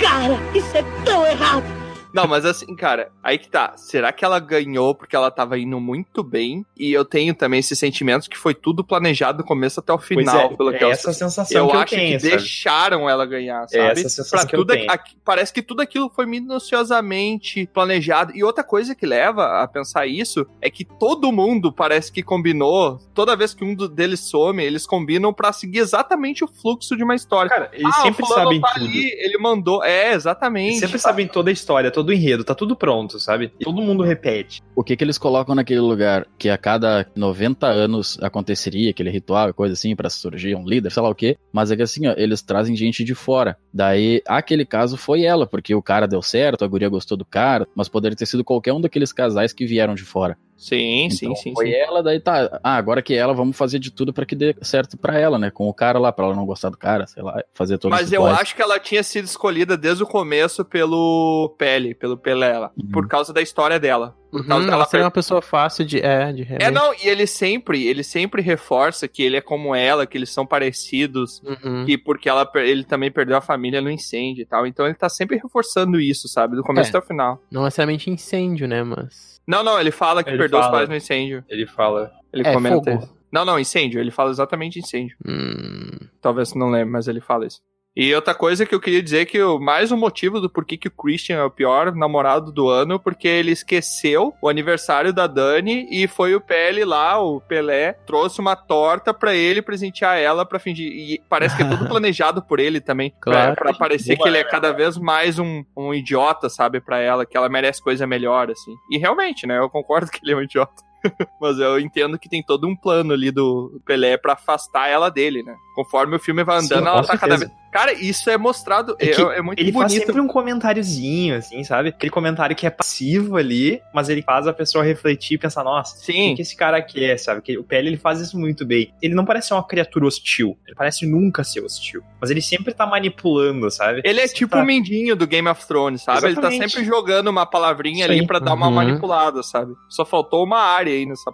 [0.00, 1.77] Cara, isso é tão errado.
[2.12, 3.74] Não, mas assim, cara, aí que tá.
[3.76, 6.64] Será que ela ganhou porque ela tava indo muito bem?
[6.78, 10.06] E eu tenho também esse sentimento que foi tudo planejado do começo até o Pois
[10.08, 12.36] final, é, pelo que é eu essa sensação eu que eu acho tenho, que sabe?
[12.36, 13.82] deixaram ela ganhar, sabe?
[13.82, 14.90] É essa sensação Pra que eu tudo tenho.
[14.90, 18.32] aqui- parece que tudo aquilo foi minuciosamente planejado.
[18.34, 22.98] E outra coisa que leva a pensar isso é que todo mundo parece que combinou.
[23.14, 27.14] Toda vez que um deles some, eles combinam pra seguir exatamente o fluxo de uma
[27.14, 27.48] história.
[27.50, 28.86] Cara, eles ah, sempre sabem tá tudo.
[28.86, 29.82] ali, ele mandou.
[29.84, 30.68] É, exatamente.
[30.70, 33.52] Eles sempre sabem toda a história, todo o enredo, tá tudo pronto, sabe?
[33.58, 34.62] E todo mundo repete.
[34.76, 39.52] O que que eles colocam naquele lugar que a cada 90 anos aconteceria aquele ritual
[39.52, 42.14] coisa assim pra surgir um líder, sei lá o quê, mas é que assim, ó,
[42.16, 43.56] eles trazem gente de fora.
[43.74, 47.66] Daí, aquele caso foi ela, porque o cara deu certo, a guria gostou do cara,
[47.74, 50.36] mas poderia ter sido qualquer um daqueles casais que vieram de fora.
[50.58, 51.54] Sim, Então, sim, sim.
[51.54, 51.72] Foi sim.
[51.72, 52.58] ela, daí tá.
[52.64, 55.38] Ah, agora que é ela, vamos fazer de tudo pra que dê certo pra ela,
[55.38, 55.52] né?
[55.52, 58.12] Com o cara lá, pra ela não gostar do cara, sei lá, fazer todos Mas
[58.12, 62.90] eu acho que ela tinha sido escolhida desde o começo pelo Pele, pelo Pelela, Uhum.
[62.90, 64.16] por causa da história dela.
[64.32, 66.00] Por causa Uhum, ela seria per- uma pessoa fácil de.
[66.00, 70.06] É, de É, não, e ele sempre, ele sempre reforça que ele é como ela,
[70.06, 71.86] que eles são parecidos, Uhum.
[71.86, 74.66] que porque ela, ele também perdeu a família no incêndio e tal.
[74.66, 76.56] Então ele tá sempre reforçando isso, sabe?
[76.56, 76.90] Do começo É.
[76.90, 77.40] até o final.
[77.50, 78.82] Não necessariamente incêndio, né?
[78.82, 79.37] Mas.
[79.48, 80.76] Não, não, ele fala que Ele perdeu os fala.
[80.78, 81.42] pais no incêndio.
[81.48, 82.12] Ele fala.
[82.32, 83.02] Ele É, comenta fogo.
[83.04, 83.18] isso.
[83.32, 83.98] Não, não, incêndio.
[84.00, 85.16] Ele fala exatamente incêndio.
[85.26, 85.88] Hum.
[86.20, 87.60] Talvez você não lembre, mas ele fala isso.
[87.98, 90.86] E outra coisa que eu queria dizer que o mais um motivo do porquê que
[90.86, 95.88] o Christian é o pior namorado do ano, porque ele esqueceu o aniversário da Dani
[95.90, 100.60] e foi o PL lá, o Pelé, trouxe uma torta pra ele presentear ela pra
[100.60, 100.86] fingir.
[100.86, 103.12] E parece que é tudo planejado por ele também.
[103.20, 103.56] Claro.
[103.56, 107.26] Pra, pra parecer que ele é cada vez mais um, um idiota, sabe, pra ela,
[107.26, 108.76] que ela merece coisa melhor, assim.
[108.92, 109.58] E realmente, né?
[109.58, 110.86] Eu concordo que ele é um idiota.
[111.40, 115.42] Mas eu entendo que tem todo um plano ali do Pelé pra afastar ela dele,
[115.42, 115.54] né?
[115.74, 117.46] Conforme o filme vai andando, Sim, ela tá cada certeza.
[117.46, 117.67] vez.
[117.78, 118.96] Cara, isso é mostrado.
[118.98, 120.06] É, É é muito ele faz bonito.
[120.06, 121.90] sempre um comentáriozinho, assim, sabe?
[121.90, 125.94] Aquele comentário que é passivo ali, mas ele faz a pessoa refletir e pensar, nossa,
[125.96, 126.30] o Sim.
[126.30, 127.40] que, que esse cara quer, sabe?
[127.40, 128.92] Que o PL ele faz isso muito bem.
[129.00, 130.58] Ele não parece ser uma criatura hostil.
[130.66, 132.02] Ele parece nunca ser hostil.
[132.20, 134.00] Mas ele sempre tá manipulando, sabe?
[134.04, 136.18] Ele é Sempre tipo tá- o Mindinho do Game of Thrones, sabe?
[136.26, 136.60] Ele Exatamente.
[136.62, 138.74] tá sempre jogando uma palavrinha Isso ali pra dar uma Uhum.
[138.74, 139.72] manipulada, sabe?
[139.88, 141.30] Só faltou uma área aí nessa.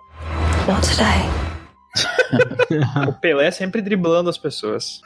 [0.68, 1.24] Not today.
[3.08, 5.00] O Pelé sempre driblando as pessoas.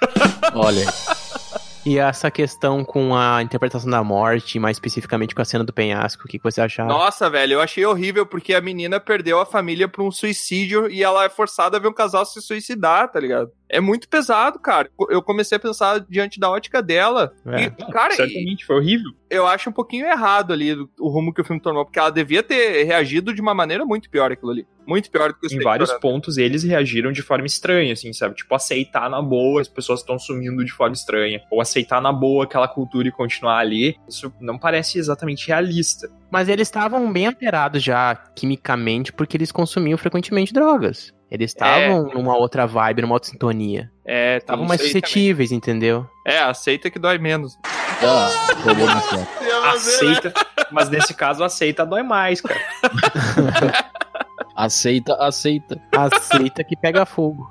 [0.55, 0.87] Olha,
[1.87, 6.25] E essa questão com a interpretação da morte, mais especificamente com a cena do penhasco,
[6.25, 6.89] o que que você achava?
[6.89, 11.03] Nossa, velho, eu achei horrível porque a menina perdeu a família pra um suicídio e
[11.03, 13.51] ela é forçada a ver um casal se suicidar, tá ligado?
[13.71, 14.91] É muito pesado, cara.
[15.11, 17.33] Eu comecei a pensar diante da ótica dela.
[17.47, 17.65] É.
[17.65, 19.11] E, cara, Certamente, foi horrível.
[19.29, 22.43] eu acho um pouquinho errado ali o rumo que o filme tomou, porque ela devia
[22.43, 24.67] ter reagido de uma maneira muito pior aquilo ali.
[24.87, 28.35] Muito pior do que o Em vários pontos eles reagiram de forma estranha, assim, sabe?
[28.37, 31.43] Tipo, aceitar na boa as pessoas estão sumindo de forma estranha.
[31.51, 33.97] Ou aceitar na boa aquela cultura e continuar ali.
[34.09, 36.09] Isso não parece exatamente realista.
[36.31, 41.13] Mas eles estavam bem alterados já quimicamente, porque eles consumiam frequentemente drogas.
[41.31, 43.91] Eles estavam numa outra vibe, numa outra sintonia.
[44.05, 45.03] É, Estavam mais aí também.
[45.03, 46.07] suscetíveis, entendeu?
[46.27, 47.59] É, aceita que dói menos.
[48.03, 48.31] ah.
[49.75, 50.33] Aceita,
[50.71, 52.59] mas nesse caso, aceita dói mais, cara.
[54.61, 55.81] Aceita, aceita.
[55.93, 57.49] Aceita que pega fogo.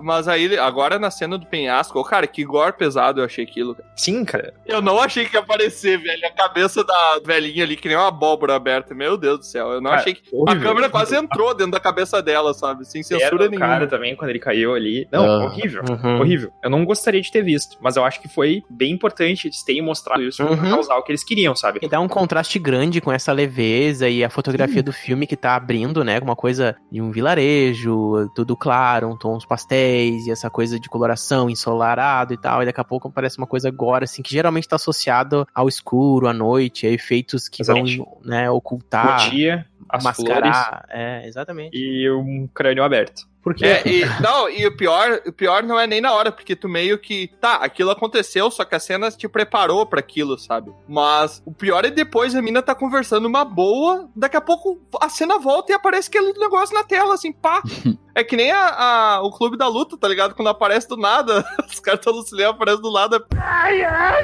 [0.00, 3.74] Mas aí, agora na cena do penhasco, ô, cara, que gore pesado eu achei aquilo.
[3.76, 3.88] cara.
[3.96, 4.52] Sim, cara.
[4.66, 8.08] Eu não achei que ia aparecer, velho, a cabeça da velhinha ali, que nem uma
[8.08, 8.94] abóbora aberta.
[8.94, 10.22] Meu Deus do céu, eu não Cara, achei que...
[10.34, 10.62] A horrível.
[10.68, 12.84] câmera quase entrou dentro da cabeça dela, sabe?
[12.84, 13.66] Sem censura nenhuma.
[13.66, 15.06] cara também, quando ele caiu ali.
[15.12, 15.44] Não, Ah.
[15.44, 15.82] horrível.
[15.88, 16.20] Uhum.
[16.20, 16.52] Horrível.
[16.62, 19.82] Eu não gostaria de ter visto, mas eu acho que foi bem importante eles terem
[19.82, 20.70] mostrado isso pra Uhum.
[20.70, 21.78] causar o que eles queriam, sabe?
[21.82, 25.54] E dá um contraste grande com essa leveza e a fotografia do filme que tá
[25.54, 26.18] abrindo, né?
[26.20, 31.50] Uma coisa de um vilarejo, tudo claro, um tons pastéis e essa coisa de coloração
[31.50, 32.62] ensolarado e tal.
[32.62, 36.26] E daqui a pouco parece uma coisa agora, assim, que geralmente tá associado ao escuro,
[36.26, 37.98] à noite, a efeitos que Exatamente.
[37.98, 40.86] vão, né, ocultar, dia, as flores mascarar.
[40.88, 41.76] É, exatamente.
[41.76, 43.31] e um crânio aberto.
[43.42, 46.54] Porque É, e, não, e o pior, o pior não é nem na hora, porque
[46.54, 47.26] tu meio que.
[47.40, 50.72] Tá, aquilo aconteceu, só que a cena te preparou pra aquilo, sabe?
[50.88, 55.08] Mas o pior é depois a mina tá conversando uma boa, daqui a pouco a
[55.08, 57.60] cena volta e aparece aquele negócio na tela, assim, pá.
[58.14, 58.68] É que nem a,
[59.16, 60.34] a- o clube da luta, tá ligado?
[60.34, 63.24] Quando aparece do nada, os caras estão no cinema, aparece do nada.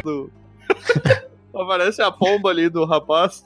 [0.05, 0.31] Do-
[1.55, 3.45] aparece a pomba ali do rapaz.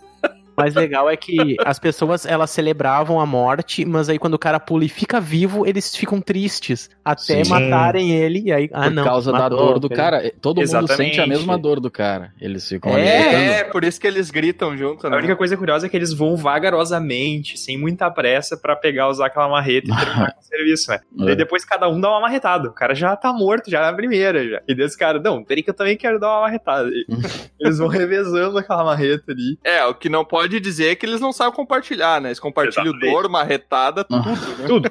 [0.56, 4.38] O mais legal é que as pessoas elas celebravam a morte, mas aí quando o
[4.38, 7.50] cara pula e fica vivo, eles ficam tristes até Sim.
[7.50, 8.42] matarem ele.
[8.46, 9.04] E aí, ah, Por não.
[9.04, 10.32] causa da matou, dor do cara.
[10.40, 10.96] Todo mundo Exatamente.
[10.96, 12.32] sente a mesma dor do cara.
[12.40, 13.58] Eles ficam ali É.
[13.60, 15.16] É, por isso que eles gritam junto, A né?
[15.16, 19.48] única coisa curiosa é que eles vão vagarosamente, sem muita pressa, pra pegar, usar aquela
[19.48, 21.00] marreta e terminar com o serviço, né?
[21.20, 21.32] É.
[21.32, 22.68] E depois cada um dá uma marretada.
[22.68, 24.60] O cara já tá morto, já na primeira, já.
[24.68, 26.90] E desse cara, não, peraí que eu também quero dar uma marretada.
[27.58, 29.58] Eles vão revezando aquela marreta ali.
[29.64, 32.28] É, o que não pode dizer é que eles não sabem compartilhar, né?
[32.28, 33.12] Eles compartilham Exatamente.
[33.12, 34.36] dor, uma retada, tudo, né?
[34.66, 34.90] Tudo.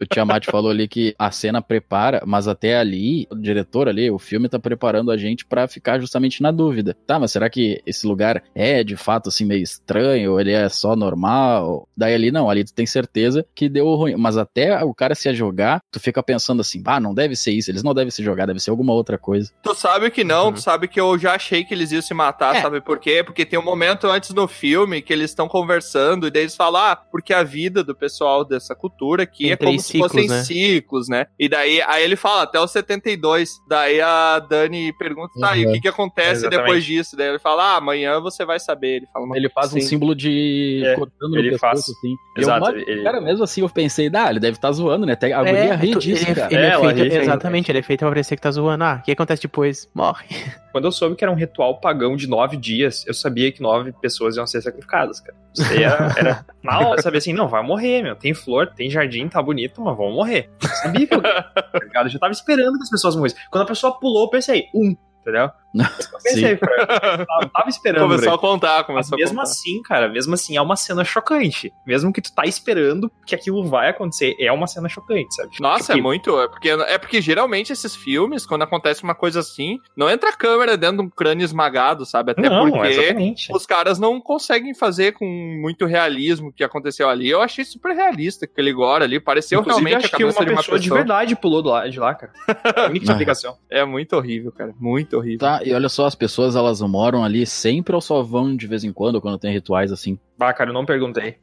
[0.00, 4.18] O Tiamat falou ali que a cena prepara, mas até ali, o diretor ali, o
[4.18, 6.94] filme tá preparando a gente pra ficar justamente na dúvida.
[7.06, 10.32] Tá, mas será que esse lugar é de fato assim meio estranho?
[10.32, 11.88] Ou ele é só normal?
[11.96, 14.16] Daí ali não, ali tu tem certeza que deu ruim.
[14.16, 17.70] Mas até o cara se jogar, tu fica pensando assim, ah, não deve ser isso,
[17.70, 19.50] eles não devem se jogar, deve ser alguma outra coisa.
[19.62, 20.52] Tu sabe que não, Uhum.
[20.52, 22.62] tu sabe que eu já achei que eles iam se matar, É.
[22.62, 23.24] sabe por quê?
[23.24, 26.80] Porque tem um momento antes no filme que eles estão conversando e daí eles falam,
[26.82, 30.28] ah, porque a vida do pessoal dessa cultura aqui Tem é como se ciclos, fossem
[30.28, 30.44] né?
[30.44, 31.26] ciclos, né?
[31.38, 33.50] E daí, aí ele fala, até os 72.
[33.68, 35.74] Daí a Dani pergunta, tá, e o Uhum.
[35.74, 36.60] que que acontece Exatamente.
[36.66, 37.16] depois disso?
[37.16, 38.96] Daí ele fala, ah, amanhã você vai saber.
[38.96, 39.86] Ele fala Ele faz um Sim.
[39.86, 41.90] símbolo de É, cortando no ele pescoço, faz.
[41.90, 42.14] assim.
[42.38, 45.12] Exato, Eu, ele- Cara, mesmo assim, eu pensei, ah, ele deve estar zoando, né?
[45.14, 46.54] Até a guria ri tu- disso, ele, cara.
[46.54, 48.84] ele é É, feito, exatamente, ele é feito pra parecer que tá zoando.
[48.84, 49.88] Ah, o que acontece depois?
[49.94, 50.26] Morre.
[50.76, 53.92] Quando eu soube que era um ritual pagão de nove dias, eu sabia que nove
[53.92, 55.34] pessoas iam ser sacrificadas, cara.
[55.54, 58.14] Isso era, era na hora, eu sabia assim, não, vai morrer, meu.
[58.14, 60.50] Tem flor, tem jardim, tá bonito, mas vão morrer.
[60.62, 62.04] Eu sabia que eu, tá ligado?
[62.04, 63.38] Eu já tava esperando que as pessoas morressem.
[63.50, 64.94] Quando a pessoa pulou, eu pensei, um,
[65.30, 65.50] entendeu?
[66.22, 68.02] Pensei, cara, eu tava- esperando.
[68.08, 69.42] Começou a contar, Mas começou a mesmo contar.
[69.50, 71.70] assim, cara, mesmo assim é uma cena chocante.
[71.86, 75.50] Mesmo que tu tá esperando que aquilo vai acontecer, é uma cena chocante, sabe?
[75.60, 76.40] Nossa, é Porque- muito.
[76.40, 80.32] É porque, é porque geralmente esses filmes, quando acontece uma coisa assim, não entra a
[80.32, 82.30] câmera dentro de um crânio esmagado, sabe?
[82.32, 83.52] Até Não, porque exatamente.
[83.54, 85.26] os caras não conseguem fazer com
[85.60, 87.28] muito realismo o que aconteceu ali.
[87.28, 89.20] Eu achei super realista aquele gore ali.
[89.20, 90.98] Pareceu Inclusive, realmente acho a que uma cabeça de uma pessoa pessoa.
[90.98, 92.32] de verdade pulou do la- de lá, cara.
[92.48, 93.56] É a única explicação.
[93.70, 94.72] É muito horrível, cara.
[94.80, 95.38] Muito horrível.
[95.38, 98.84] Tá, e olha só, as pessoas elas moram ali sempre ou só vão de vez
[98.84, 100.18] em quando, quando tem rituais assim?
[100.38, 101.38] Bah, cara, eu não perguntei.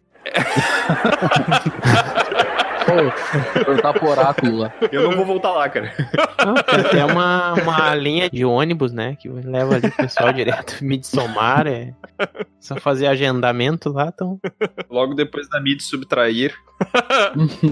[2.86, 4.74] Pô, perguntar pro oráculo lá.
[4.92, 5.94] Eu não vou voltar lá, cara.
[6.46, 6.56] Não,
[6.90, 9.16] tem uma, uma linha de ônibus, né?
[9.16, 10.84] Que leva ali o pessoal direto.
[10.84, 11.94] Midsommar, é.
[12.60, 14.40] Só fazer agendamento lá, então.
[14.90, 16.54] Logo depois da mid subtrair.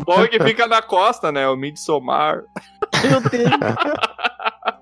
[0.05, 1.47] Bom é que fica na costa, né?
[1.47, 2.43] O Midsommar.
[3.03, 3.51] Meu Deus.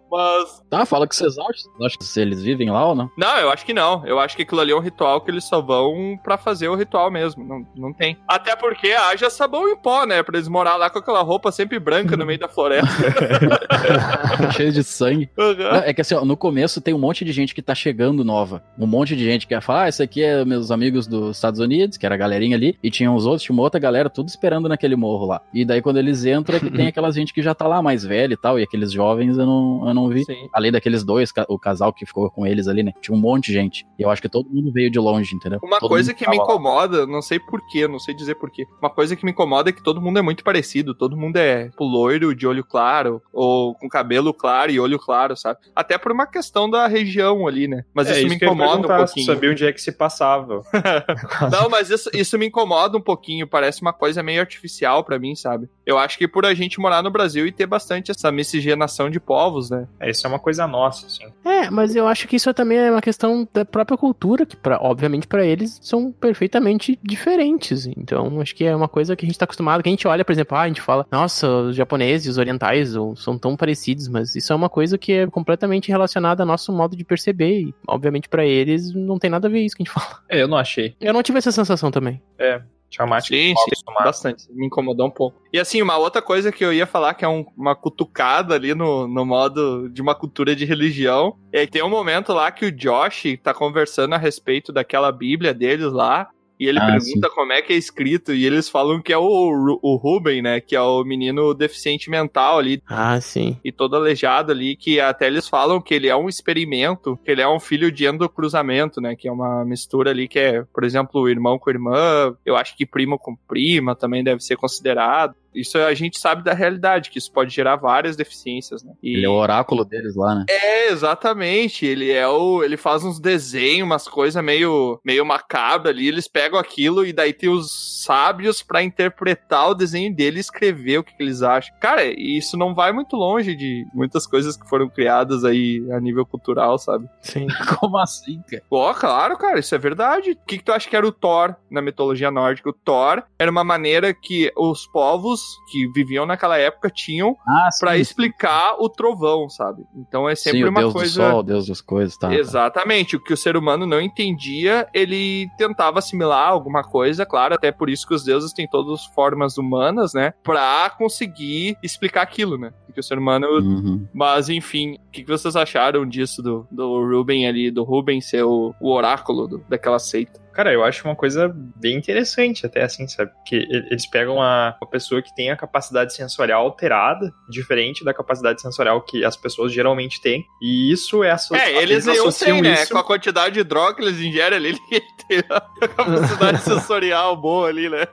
[0.09, 0.63] Mas.
[0.69, 1.51] Tá, fala que vocês acham.
[1.53, 3.09] Vocês acham se eles vivem lá ou não?
[3.17, 4.05] Não, eu acho que não.
[4.05, 6.75] Eu acho que aquilo ali é um ritual que eles só vão pra fazer o
[6.75, 7.43] ritual mesmo.
[7.43, 8.17] Não, não tem.
[8.27, 10.23] Até porque haja sabão em pó, né?
[10.23, 12.89] Pra eles morar lá com aquela roupa sempre branca no meio da floresta.
[14.55, 15.29] Cheio de sangue.
[15.37, 15.75] Uhum.
[15.83, 18.63] É que assim, ó, no começo tem um monte de gente que tá chegando nova.
[18.77, 21.59] Um monte de gente que ia falar, ah, esse aqui é meus amigos dos Estados
[21.59, 24.27] Unidos, que era a galerinha ali, e tinha uns outros, tinha uma outra galera, tudo
[24.27, 25.41] esperando naquele morro lá.
[25.53, 28.03] E daí quando eles entram, é que tem aquelas gente que já tá lá mais
[28.03, 30.23] velha e tal, e aqueles jovens eu não, eu não vi.
[30.25, 30.47] Sim.
[30.53, 32.93] Além daqueles dois, o casal que ficou com eles ali, né?
[33.01, 33.85] Tinha um monte de gente.
[33.97, 35.59] E eu acho que todo mundo veio de longe, entendeu?
[35.61, 36.43] Uma Todo coisa que me tava lá.
[36.53, 38.65] incomoda, não sei porquê, não sei dizer porquê.
[38.81, 40.93] Uma coisa que me incomoda é que todo mundo é muito parecido.
[40.93, 45.35] Todo mundo é tipo, loiro, de olho claro, ou com cabelo claro e olho claro,
[45.35, 45.59] sabe?
[45.75, 47.83] Até por uma questão da região ali, né?
[47.93, 49.25] Mas É, isso me eu ia incomoda um pouquinho.
[49.25, 50.61] Sabia onde é que se passava.
[51.51, 53.47] Não, mas isso, isso me incomoda um pouquinho.
[53.47, 55.69] Parece uma coisa meio artificial pra mim, sabe?
[55.85, 59.19] Eu acho que por a gente morar no Brasil e ter bastante essa miscigenação de
[59.19, 59.87] povos, né?
[59.99, 61.25] É, isso é uma coisa nossa, assim.
[61.45, 64.79] É, mas eu acho que isso também é uma questão da própria cultura, que pra,
[64.81, 67.85] obviamente pra eles são perfeitamente diferentes.
[67.85, 70.23] Então, acho que é uma coisa que a gente tá acostumado, que a gente olha,
[70.23, 74.07] por exemplo, ah, a gente fala, nossa, os japoneses os orientais ou, são tão parecidos,
[74.07, 77.61] mas isso é uma coisa que é completamente relacionada ao nosso modo de perceber.
[77.61, 80.19] E, obviamente, pra eles não tem nada a ver isso que a gente fala.
[80.29, 80.95] É, eu não achei.
[80.99, 82.21] Eu não tive essa sensação também.
[82.37, 84.45] É, Tiamat Sim, sim, bastante.
[84.51, 85.39] Me incomodou um pouco.
[85.53, 88.73] E assim, uma outra coisa que eu ia falar, que é um- uma cutucada ali
[88.73, 92.65] no, no modo de uma cultura de religião, é que tem um momento lá que
[92.65, 96.29] o Josh tá conversando a respeito daquela Bíblia deles lá.
[96.59, 99.79] E ele Ah, pergunta como é que é escrito, e eles falam que é o,
[99.81, 100.59] o Ruben, né?
[100.59, 103.57] Que é o menino deficiente mental ali, Ah, sim.
[103.63, 107.41] e todo aleijado ali, que até eles falam que ele é um experimento, que ele
[107.41, 109.15] é um filho de endocruzamento, né?
[109.15, 112.85] Que é uma mistura ali que é, por exemplo, irmão com irmã, eu acho que
[112.85, 115.35] primo com prima também deve ser considerado.
[115.53, 118.93] Isso a gente sabe da realidade, que isso pode gerar várias deficiências, né?
[119.01, 120.45] E- Ele é o oráculo deles lá, né?
[120.49, 121.85] é, exatamente.
[121.85, 122.63] Ele é o.
[122.63, 126.07] Ele faz uns desenhos, umas coisas meio, meio macabras ali.
[126.07, 130.99] Eles pegam aquilo e daí tem os sábios pra interpretar o desenho dele e escrever
[130.99, 131.75] o que, que eles acham.
[131.79, 135.99] Cara, e isso não vai muito longe de muitas coisas que foram criadas aí a
[135.99, 137.07] nível cultural, sabe?
[137.21, 137.47] Sim.
[137.79, 138.63] Como assim, cara?
[138.69, 140.31] Ó, claro, cara, isso é verdade.
[140.31, 142.69] O que, que tu acha que era o Thor na mitologia nórdica?
[142.69, 145.38] O Thor era uma maneira que os povos
[145.71, 148.01] que viviam naquela época tinham Ah, pra sim.
[148.01, 149.83] explicar o trovão, sabe?
[149.95, 151.23] Então é sempre Sim, uma deus coisa.
[151.23, 152.29] do sol, deus das coisas, tá?
[152.29, 152.35] tá.
[152.35, 157.71] Exatamente, o que o ser humano não entendia, ele tentava assimilar alguma coisa, claro, até
[157.71, 160.33] por isso que os deuses têm todas as formas humanas, né?
[160.43, 162.71] Pra conseguir explicar aquilo, né?
[162.85, 163.47] Porque o ser humano.
[163.47, 164.07] Uhum.
[164.13, 168.43] Mas, enfim, o que que vocês acharam disso, do, do Ruben ali, do Ruben ser
[168.43, 170.39] o, o oráculo do- daquela seita?
[170.53, 173.31] Cara, eu acho uma coisa bem interessante até, assim, sabe?
[173.31, 178.13] Porque e- eles pegam uma, uma pessoa que tem a capacidade sensorial alterada, diferente da
[178.13, 181.31] capacidade sensorial que as pessoas geralmente têm, e isso é...
[181.31, 182.83] asso- É, eles nenhum associam têm, né?
[182.83, 187.37] isso- Com a quantidade de droga que eles ingerem ali, ele tem a capacidade sensorial
[187.37, 188.05] boa ali, né?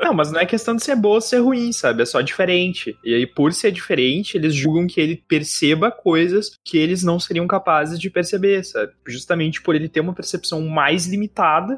[0.00, 2.02] Não, mas não é questão de ser boa ou ser ruim, sabe?
[2.02, 2.96] É só diferente.
[3.04, 7.46] E aí, por ser diferente, eles julgam que ele perceba coisas que eles não seriam
[7.48, 8.92] capazes de perceber, sabe?
[9.06, 11.77] Justamente por ele ter uma percepção mais limitada,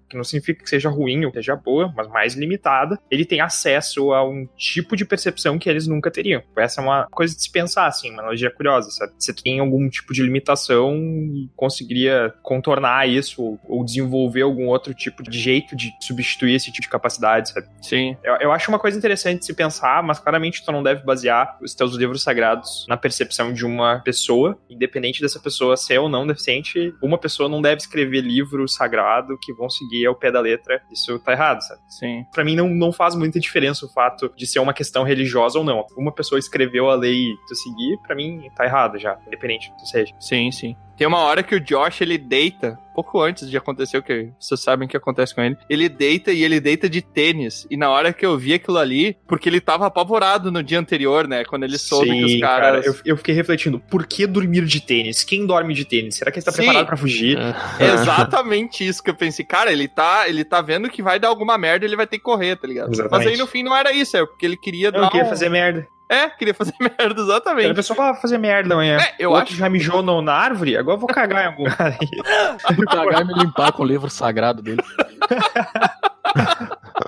[0.11, 3.41] que não significa que seja ruim ou que seja boa, mas mais limitada, ele tem
[3.41, 6.41] acesso a um tipo de percepção que eles nunca teriam.
[6.57, 9.13] Essa é uma coisa de se pensar, assim, uma analogia curiosa, sabe?
[9.17, 10.95] Você tem algum tipo de limitação
[11.33, 16.71] e conseguiria contornar isso ou- ou desenvolver algum outro tipo de jeito de substituir esse
[16.71, 17.67] tipo de capacidade, sabe?
[17.81, 18.17] Sim.
[18.23, 21.57] Eu, eu acho uma coisa interessante de se pensar, mas claramente tu não deve basear
[21.61, 26.27] os teus livros sagrados na percepção de uma pessoa, independente dessa pessoa ser ou não
[26.27, 26.93] deficiente.
[27.01, 30.81] Uma pessoa não deve escrever livro sagrado que vão ser seguir ao pé da letra,
[30.91, 31.81] isso tá errado, sabe?
[31.87, 32.25] Sim.
[32.31, 35.63] Pra mim não, não faz muita diferença o fato de ser uma questão religiosa ou
[35.63, 35.85] não.
[35.95, 39.75] Uma pessoa escreveu a lei e tu seguir, pra mim tá errado já, independente do
[39.77, 40.13] que seja.
[40.19, 40.75] Sim, sim.
[41.01, 44.59] Tem uma hora que o Josh ele deita, pouco antes de acontecer o que vocês
[44.59, 45.57] sabem que acontece com ele.
[45.67, 47.65] Ele deita e ele deita de tênis.
[47.71, 51.27] E na hora que eu vi aquilo ali, porque ele tava apavorado no dia anterior,
[51.27, 51.43] né?
[51.43, 52.85] Quando ele soube que os caras.
[52.85, 55.23] cara, eu, eu fiquei refletindo, por que dormir de tênis?
[55.23, 56.17] Quem dorme de tênis?
[56.17, 56.57] Será que ele tá Sim.
[56.57, 57.35] preparado pra fugir?
[57.79, 59.43] É exatamente isso que eu pensei.
[59.43, 62.23] Cara, ele tá, ele tá vendo que vai dar alguma merda ele vai ter que
[62.23, 62.93] correr, tá ligado?
[62.93, 63.25] Exatamente.
[63.25, 65.07] Mas aí no fim não era isso, é porque ele queria Não, dar.
[65.07, 65.87] eu queria um- fazer merda.
[66.11, 67.73] É, queria fazer merda, A exatamente.
[67.73, 68.97] pessoa vai fazer merda amanhã.
[68.99, 71.47] É, eu o outro acho- já mijou no- na árvore, agora eu vou cagar em
[71.47, 72.75] algum lugar aí.
[72.75, 74.83] Vou cagar e me limpar com o livro sagrado dele.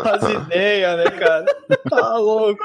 [0.01, 1.45] Faz ideia, né, cara?
[1.89, 2.63] Tá louco.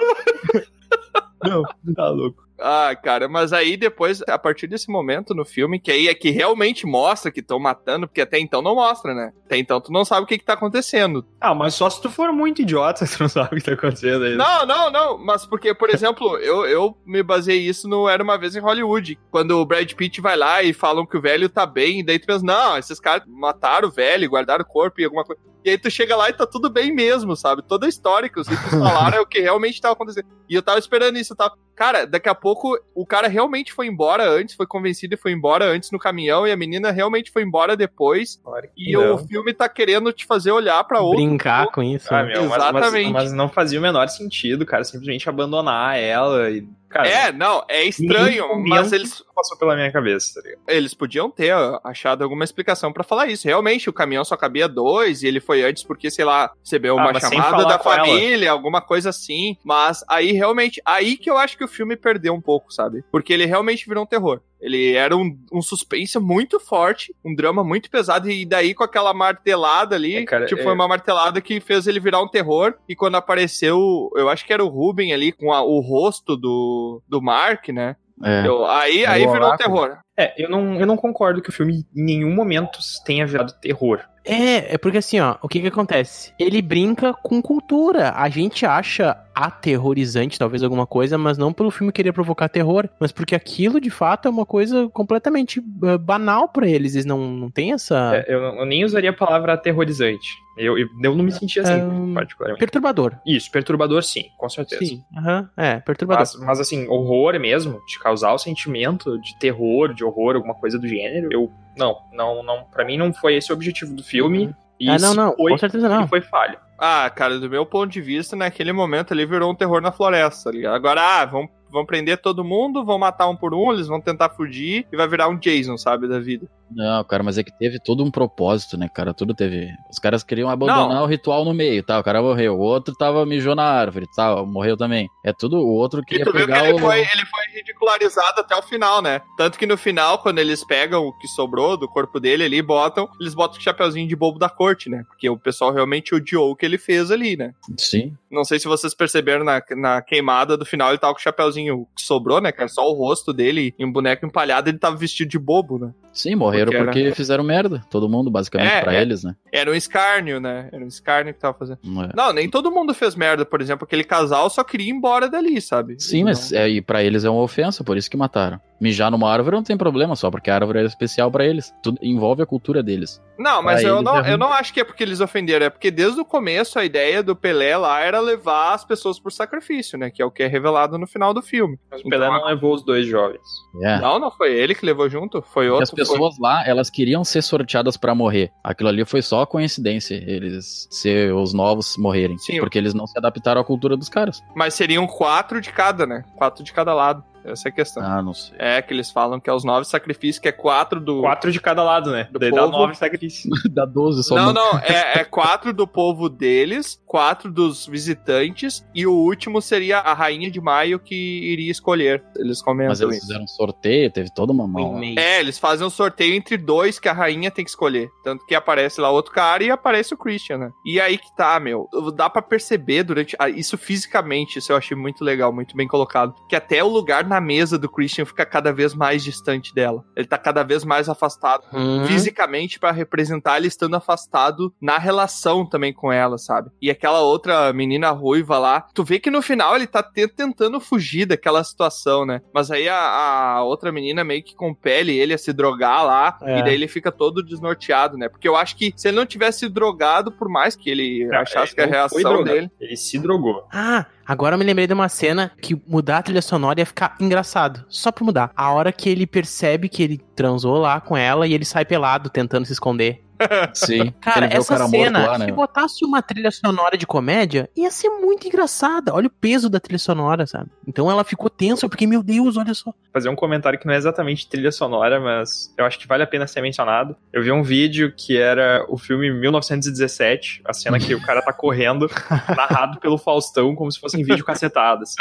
[1.45, 1.62] Não,
[1.95, 2.47] tá louco.
[2.61, 6.31] Ah, cara, mas aí depois, a partir desse momento no filme, que aí é que
[6.31, 9.33] realmente mostra que estão matando, porque até então não mostra, né?
[9.47, 11.25] Até então tu não sabe o que que tá acontecendo.
[11.41, 14.25] Ah, mas só se tu for muito idiota, tu não sabe o que tá acontecendo
[14.25, 14.37] aí.
[14.37, 18.39] Não, não, não, mas porque, por exemplo, eu, eu me baseei isso no Era Uma
[18.39, 21.65] Vez em Hollywood, quando o Brad Pitt vai lá e falam que o velho tá
[21.65, 25.05] bem, e daí tu pensa, não, esses caras mataram o velho, guardaram o corpo e
[25.05, 25.41] alguma coisa.
[25.65, 27.63] E aí tu chega lá e tá tudo bem mesmo, sabe?
[27.63, 30.27] Toda a história que os ricos falaram é o que realmente tava acontecendo.
[30.49, 31.55] E eu tava esperando isso, eu tava...
[31.74, 35.64] Cara, daqui a pouco o cara realmente foi embora antes, foi convencido e foi embora
[35.64, 38.40] antes no caminhão, e a menina realmente foi embora depois.
[38.76, 39.14] E não.
[39.14, 41.24] o filme tá querendo te fazer olhar pra outro.
[41.24, 42.12] Brincar com isso.
[42.12, 42.32] Ah, né?
[42.32, 43.12] meu, mas- Exatamente.
[43.12, 46.66] Mas, mas não fazia o menor sentido, cara, simplesmente abandonar ela e.
[46.89, 50.49] Cara, É, não, é estranho, mas eles passou pela minha cabeça, tá?
[50.72, 51.53] Eles podiam ter
[51.84, 53.47] achado alguma explicação pra falar isso.
[53.47, 57.03] Realmente, o caminhão só cabia dois e ele foi antes porque, sei lá, recebeu Ah,
[57.11, 58.05] uma sem chamada da com ela.
[58.07, 59.57] família, alguma coisa assim.
[59.62, 63.05] Mas aí realmente, aí que eu acho que o filme perdeu um pouco, sabe?
[63.12, 64.41] Porque ele realmente virou um terror.
[64.61, 69.15] Ele era um, um suspense muito forte, um drama muito pesado, e daí com aquela
[69.15, 72.75] martelada ali, É, cara, tipo, é- foi uma martelada que fez ele virar um terror.
[72.89, 77.03] E quando apareceu, eu acho que era o Ruben ali, com a- o rosto do,
[77.09, 77.97] do Mark, né?
[78.25, 78.47] É.
[78.47, 79.99] Eu- aí aí virou um terror.
[80.17, 84.01] É, eu não, eu não concordo que o filme em nenhum momento tenha virado terror.
[84.29, 86.33] É, é porque assim, ó, o que que acontece?
[86.39, 88.12] Ele brinca com cultura.
[88.14, 93.12] A gente acha aterrorizante, talvez alguma coisa, mas não pelo filme querer provocar terror, mas
[93.12, 96.95] porque aquilo de fato é uma coisa completamente eh, banal pra eles.
[96.95, 98.16] Eles não, não têm essa.
[98.16, 100.29] É, eu, eu nem usaria a palavra aterrorizante.
[100.59, 102.59] Eu, eu, eu não me sentia assim, Ahn, particularmente.
[102.59, 103.15] Perturbador.
[103.25, 104.85] Isso, perturbador sim, com certeza.
[104.85, 106.21] Sim, aham, é, perturbador.
[106.21, 110.79] Mas, mas assim, horror mesmo, de causar o sentimento de terror, de horror, alguma coisa
[110.79, 111.51] do gênero, eu.
[111.77, 112.65] Não, não, não.
[112.65, 114.55] Pra mim não foi esse o objetivo do filme.
[114.81, 116.07] E ah, não, não, foi, com certeza não.
[116.07, 116.59] foi falho.
[116.79, 120.45] Ah, cara, do meu ponto de vista, naquele momento ali virou um terror na floresta,
[120.45, 120.75] tá ligado?
[120.75, 124.31] Agora, ah, vão, vão prender todo mundo, vão matar um por um, eles vão tentar
[124.31, 126.49] fugir e vai virar um Jason, sabe, da vida.
[126.71, 129.14] Não, cara, mas é que teve todo um propósito, né, cara?
[129.14, 129.71] Tudo teve.
[129.91, 131.99] Os caras queriam abandonar o ritual no meio, tá?
[131.99, 132.57] O cara morreu.
[132.57, 134.45] O outro tava mijou na árvore, tá?
[134.45, 135.09] Morreu também.
[135.25, 135.57] É tudo.
[135.57, 136.79] O outro E queria tu viu que pegar ele o.
[136.79, 139.23] foi, ele foi ridicularizado até o final, né?
[139.37, 142.62] Tanto que no final, quando eles pegam o que sobrou do corpo dele ali e
[142.62, 145.05] botam, eles botam o chapeuzinho de bobo da corte, né?
[145.09, 147.55] Porque o pessoal realmente odiou o que ele fez ali, né?
[147.79, 148.14] Sim.
[148.31, 151.87] Não sei se vocês perceberam na, na queimada do final, ele tava com o chapeuzinho
[151.97, 152.53] que sobrou, né?
[152.53, 155.79] Que era só o rosto dele e um boneco empalhado, ele tava vestido de bobo,
[155.79, 155.93] né?
[156.12, 157.85] Sim, morreram Porque porque, era- fizeram merda.
[157.91, 159.01] Todo mundo, basicamente, É, pra é.
[159.03, 159.35] eles, né?
[159.53, 160.68] Era um escárnio, né?
[160.72, 161.79] Era um escárnio que tava fazendo.
[161.85, 162.11] Não é.
[162.14, 165.61] Não, nem todo mundo fez merda, por exemplo, aquele casal só queria ir embora dali,
[165.61, 165.97] sabe?
[165.99, 168.61] Sim, mas é, e pra eles é uma ofensa, por isso que mataram.
[168.81, 171.74] Mijar numa árvore não tem problema, só porque a árvore é especial pra eles.
[171.83, 173.20] Tudo envolve a cultura deles.
[173.39, 175.70] Não, mas Pra eu não, é eu não acho que é porque eles ofenderam, é
[175.70, 179.97] porque desde o começo a ideia do Pelé lá era levar as pessoas por sacrifício,
[179.99, 180.11] né?
[180.11, 181.79] Que é o que é revelado no final do filme.
[181.91, 183.43] Mas o Pelé Então, não levou os dois jovens.
[183.83, 184.01] É.
[184.01, 185.83] Não, não foi ele que levou junto, foi Porque outro.
[185.85, 188.51] as pessoas lá, elas queriam ser sorteadas pra morrer.
[188.62, 192.39] Aquilo ali foi só coincidência, eles ser os novos morrerem.
[192.39, 192.59] Sim.
[192.61, 194.39] Porque eles não se adaptaram à cultura dos caras.
[194.39, 196.24] foi- Mas seriam quatro de cada, né?
[196.37, 197.22] Quatro de cada lado.
[197.51, 198.03] Essa é a questão.
[198.03, 198.55] Ah, não sei.
[198.59, 201.20] É, que eles falam que é os nove sacrifícios, que é quatro do.
[201.22, 202.28] Quatro de cada lado, né?
[202.30, 202.72] Do Daí dá povo.
[202.72, 203.49] nove sacrifícios.
[203.70, 204.34] Dá 12 só.
[204.34, 209.99] Não, não, é, é quatro do povo deles, quatro dos visitantes, e o último seria
[209.99, 212.22] a rainha de maio que iria escolher.
[212.36, 213.26] Eles comentam Mas eles isso.
[213.26, 215.01] fizeram um sorteio, teve toda uma mão.
[215.16, 218.11] É, eles fazem um sorteio entre dois que a rainha tem que escolher.
[218.24, 220.70] Tanto que aparece lá outro cara e aparece o Christian, né?
[220.84, 221.88] E aí que tá, meu.
[222.14, 223.36] Dá pra perceber durante.
[223.38, 226.34] ah, Isso fisicamente, isso eu achei muito legal, muito bem colocado.
[226.49, 230.05] Que até o lugar na a mesa do Christian fica cada vez mais distante dela.
[230.16, 232.05] Ele tá cada vez mais afastado Hum.
[232.07, 236.70] fisicamente pra representar ele estando afastado na relação também com ela, sabe?
[236.82, 240.80] E aquela outra menina ruiva lá, tu vê que no final ele tá te- tentando
[240.80, 242.41] fugir daquela situação, né?
[242.53, 246.59] Mas aí a, a outra menina meio que compele ele a se drogar lá, É.
[246.59, 248.28] e daí ele fica todo desnorteado, né?
[248.28, 251.80] Porque eu acho que se ele não tivesse drogado, por mais que ele achasse que
[251.80, 252.70] a Ele não foi reação dele.
[252.80, 253.66] Ele se drogou.
[253.72, 257.16] Ah, agora eu me lembrei de uma cena que mudar a trilha sonora ia ficar
[257.18, 257.85] engraçado.
[257.89, 258.53] Só pra mudar.
[258.55, 262.29] A hora que ele percebe que ele transou lá com ela e ele sai pelado
[262.29, 263.24] tentando se esconder.
[263.74, 264.12] Sim.
[264.20, 265.47] Cara, essa cara cena, lá, né?
[265.47, 269.14] se botasse uma trilha sonora de comédia, ia ser muito engraçada.
[269.14, 270.70] Olha o peso da trilha sonora, sabe?
[270.86, 272.93] Então ela ficou tensa, porque, meu Deus, olha só.
[273.12, 276.26] fazer um comentário que não é exatamente trilha sonora, mas eu acho que vale a
[276.26, 277.16] pena ser mencionado.
[277.32, 281.53] Eu vi um vídeo que era o filme 1917, a cena que o cara tá
[281.53, 282.09] correndo,
[282.57, 285.14] narrado pelo Faustão, como se fossem vídeo cacetadas.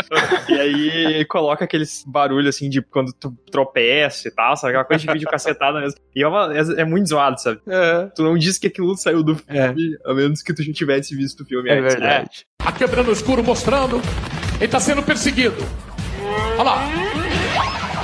[0.50, 4.70] E aí coloca aqueles barulhos assim de quando tu tropeça e tal, sabe?
[4.72, 6.00] Aquela coisa de vídeo cacetada mesmo.
[6.16, 7.60] E é, uma- é- é muito zoado, sabe?
[8.16, 11.42] Tu não disse que aquilo saiu do filme, a menos que tu já tivesse visto
[11.42, 11.94] o filme É antes.
[11.94, 12.46] verdade.
[12.60, 14.02] A quebra no escuro mostrando.
[14.60, 15.56] Ele tá sendo perseguido.
[16.58, 17.07] Olha lá.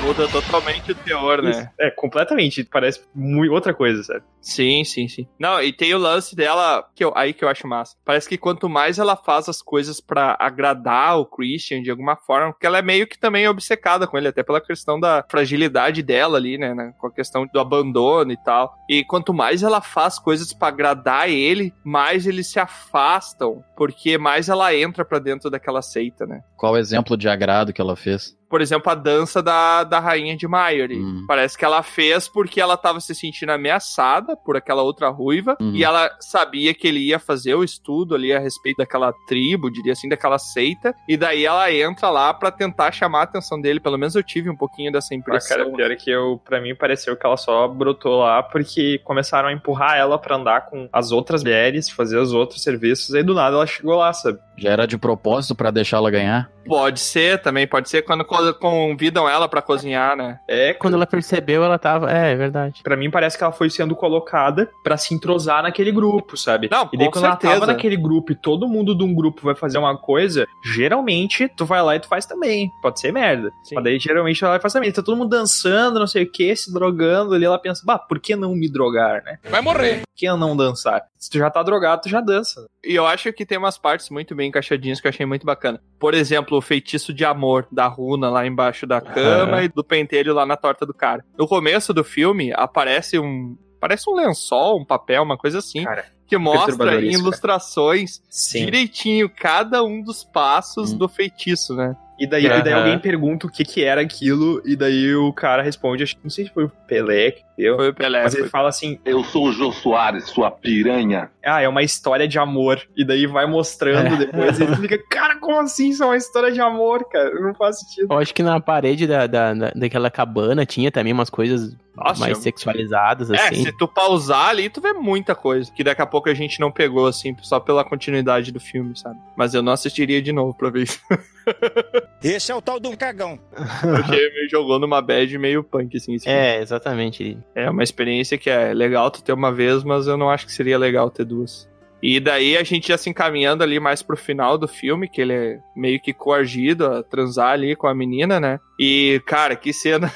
[0.04, 1.72] Muda totalmente o teor, né?
[1.80, 2.66] É, completamente.
[2.66, 4.22] Parece muito outra coisa, sabe?
[4.42, 5.26] Sim, sim, sim.
[5.40, 7.96] Não, e tem o lance dela, que eu, aí que eu acho massa.
[8.04, 12.52] Parece que quanto mais ela faz as coisas pra agradar o Christian de alguma forma,
[12.52, 16.38] porque ela é meio que também obcecada com ele, até pela questão da fragilidade dela
[16.38, 16.74] ali, né?
[16.76, 18.76] né, Com a questão do abandono e tal.
[18.90, 24.50] E quanto mais ela faz coisas pra agradar ele, mais eles se afastam, porque mais
[24.50, 26.42] ela entra pra dentro daquela seita, né?
[26.58, 28.38] Qual o exemplo de agrado que ela fez?
[28.54, 31.00] Por exemplo, a dança da, da rainha de Maiory.
[31.00, 31.26] Hum.
[31.28, 35.72] Parece que ela fez porque ela tava se sentindo ameaçada por aquela outra ruiva Uhum.
[35.74, 39.94] e ela sabia que ele ia fazer o estudo ali a respeito daquela tribo, diria
[39.94, 43.80] assim, daquela seita, e daí ela entra lá pra tentar chamar a atenção dele.
[43.80, 45.58] Pelo menos eu tive um pouquinho dessa Ah, impressão.
[45.58, 49.50] cara, pior é que eu, pra mim pareceu que ela só brotou lá porque começaram
[49.50, 53.34] a empurrar ela pra andar com as outras mulheres, fazer os outros serviços, aí do
[53.34, 54.38] nada ela chegou lá, sabe?
[54.58, 56.52] Já era de propósito pra deixar ela ganhar?
[56.68, 58.24] Pode ser também, pode ser quando
[58.54, 60.40] co- convidam ela pra cozinhar, né?
[60.48, 62.12] É, Quando ela percebeu, ela tava.
[62.12, 62.82] É, é verdade.
[62.84, 66.68] Pra mim parece que ela foi sendo colocada pra se entrosar naquele grupo, sabe?
[66.72, 67.54] Não, e daí com quando ela certeza.
[67.54, 71.66] tava naquele grupo e todo mundo de um grupo vai fazer uma coisa, geralmente tu
[71.66, 72.70] vai lá e tu faz também.
[72.82, 73.50] Pode ser merda.
[73.64, 73.76] Sim.
[73.76, 74.92] Mas daí geralmente ela vai fazer também.
[74.92, 77.46] Tá todo mundo dançando, não sei o que, se drogando ali.
[77.46, 79.38] Ela pensa, bah, por que não me drogar, né?
[79.50, 80.00] Vai morrer.
[80.02, 81.04] Por que não dançar?
[81.18, 82.66] Se tu já tá drogado, tu já dança.
[82.84, 85.80] E eu acho que tem umas partes muito bem encaixadinhas que eu achei muito bacana.
[86.00, 90.34] Por exemplo, o feitiço de amor da runa lá embaixo da cama e do pentelho
[90.34, 91.24] lá na torta do cara.
[91.38, 93.58] No começo do filme aparece um.
[93.80, 95.84] Parece um lençol, um papel, uma coisa assim.
[95.84, 98.66] Cara, que mostra em ilustrações Sim.
[98.66, 100.98] direitinho cada um dos passos Hum.
[100.98, 101.96] do feitiço, né?
[102.20, 105.62] E daí, e daí alguém pergunta o que que era aquilo, e daí o cara
[105.64, 108.24] responde, acho que não sei se foi o Pelé que deu, Foi o Pelé.
[108.24, 111.30] mas ele foi- fala assim, Eu sou o Jô Soares, sua piranha.
[111.46, 112.82] ah, é uma história de amor.
[112.96, 114.18] E daí vai mostrando É.
[114.26, 115.90] depois, e ele fica, cara, como assim?
[115.90, 117.34] Isso é uma história de amor, cara?
[117.40, 118.08] Não faz sentido.
[118.12, 122.20] Eu acho que na parede da, da, da- daquela cabana tinha também umas coisas Nossa,
[122.20, 123.64] mais eu- sexualizadas, É, assim.
[123.64, 125.72] se tu pausar ali, tu vê muita coisa.
[125.72, 129.20] Que daqui a pouco a gente não pegou, assim, só pela continuidade do filme, sabe?
[129.36, 131.00] Mas eu não assistiria de novo pra ver isso.
[132.24, 133.38] Esse é o tal um cagão.
[133.82, 136.14] Porque me jogou numa bad meio punk, assim.
[136.16, 136.40] esse filme.
[136.40, 137.38] É, exatamente.
[137.56, 140.52] É uma experiência que é legal tu ter uma vez, mas eu não acho que
[140.52, 141.68] seria legal ter duas.
[142.02, 145.34] E daí a gente já se encaminhando ali mais pro final do filme, que ele
[145.34, 148.60] é meio que coagido a transar ali com a menina, né?
[148.78, 150.12] E, cara, que cena,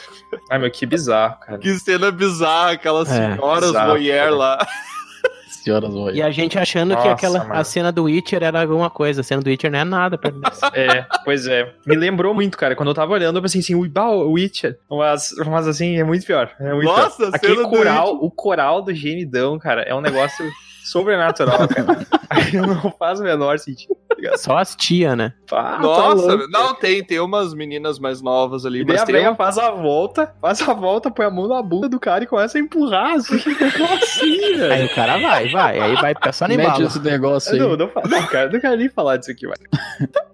[0.52, 1.58] Ai, meu, que bizarro, cara.
[1.60, 4.36] que cena bizarra, aquelas É, senhoras bizarro, voyeur cara.
[4.36, 4.68] lá.
[5.64, 7.54] Senhoras vão E a gente achando que Nossa, aquela mano.
[7.54, 9.22] a cena do Witcher era alguma coisa.
[9.22, 10.62] A cena do Witcher não é nada perto disso.
[10.74, 11.74] É, pois é.
[11.86, 12.76] Me lembrou muito, cara.
[12.76, 14.78] Quando eu tava olhando, eu pensei assim, o Witcher.
[14.90, 16.52] Mas, mas assim, é muito pior.
[16.60, 17.36] É muito Nossa, pior.
[17.36, 20.46] Aquele cena do coral, o coral do gemidão, cara, é um negócio
[20.86, 22.06] sobrenatural, cara.
[22.54, 23.96] não faz o menor sentido.
[24.18, 24.38] Tá ligado?
[24.38, 25.34] Só as tia, né?
[25.52, 26.48] Ah, tá Nossa, louco.
[26.50, 29.36] não, tem, tem umas meninas mais novas ali, E daí mas a velha um...
[29.36, 32.58] faz a volta, faz a volta, põe a mão na bunda do cara e começa
[32.58, 33.38] a empurrar, assim.
[33.78, 35.80] Como assim, Aí o cara vai, vai.
[35.80, 36.84] Aí vai só nem Mete bala.
[36.86, 37.60] esse negócio aí.
[37.60, 39.58] Não, não, fala- não, cara, não quero nem falar disso aqui, vai.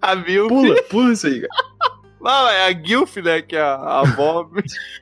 [0.02, 0.48] a Milf.
[0.48, 1.93] Pula, pula isso aí, cara.
[2.24, 4.50] Não, é a Gilf, né, que é a, a avó,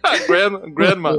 [0.03, 1.17] a gran, grandma.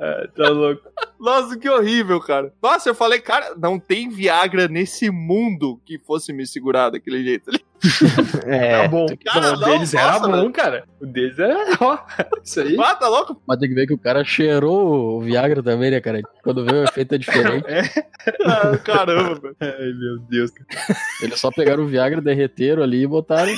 [0.00, 0.88] É, tá louco.
[1.20, 2.52] Nossa, que horrível, cara.
[2.62, 7.50] Nossa, eu falei, cara, não tem Viagra nesse mundo que fosse me segurar daquele jeito
[7.50, 7.60] ali.
[8.46, 8.82] É.
[8.82, 9.06] Tá bom.
[9.24, 10.84] Cara, o não, deles era nossa, bom, cara.
[11.00, 11.56] O deles era.
[11.80, 11.98] Ó,
[12.42, 12.76] isso aí.
[12.80, 13.40] Ah, tá louco?
[13.46, 16.20] Mas tem que ver que o cara cheirou o Viagra também, né, cara?
[16.42, 17.66] Quando vê o efeito é diferente.
[18.44, 19.54] Ah, caramba.
[19.60, 20.50] Ai, meu Deus.
[20.50, 20.98] cara.
[21.22, 23.52] Eles só pegaram o Viagra, derreteram ali e botaram.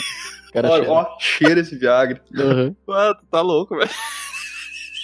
[0.53, 0.97] Cara Olha, cheirou.
[0.97, 2.21] ó, cheira esse Viagra.
[2.33, 2.77] Uhum.
[2.89, 3.91] Ah, tá louco, velho.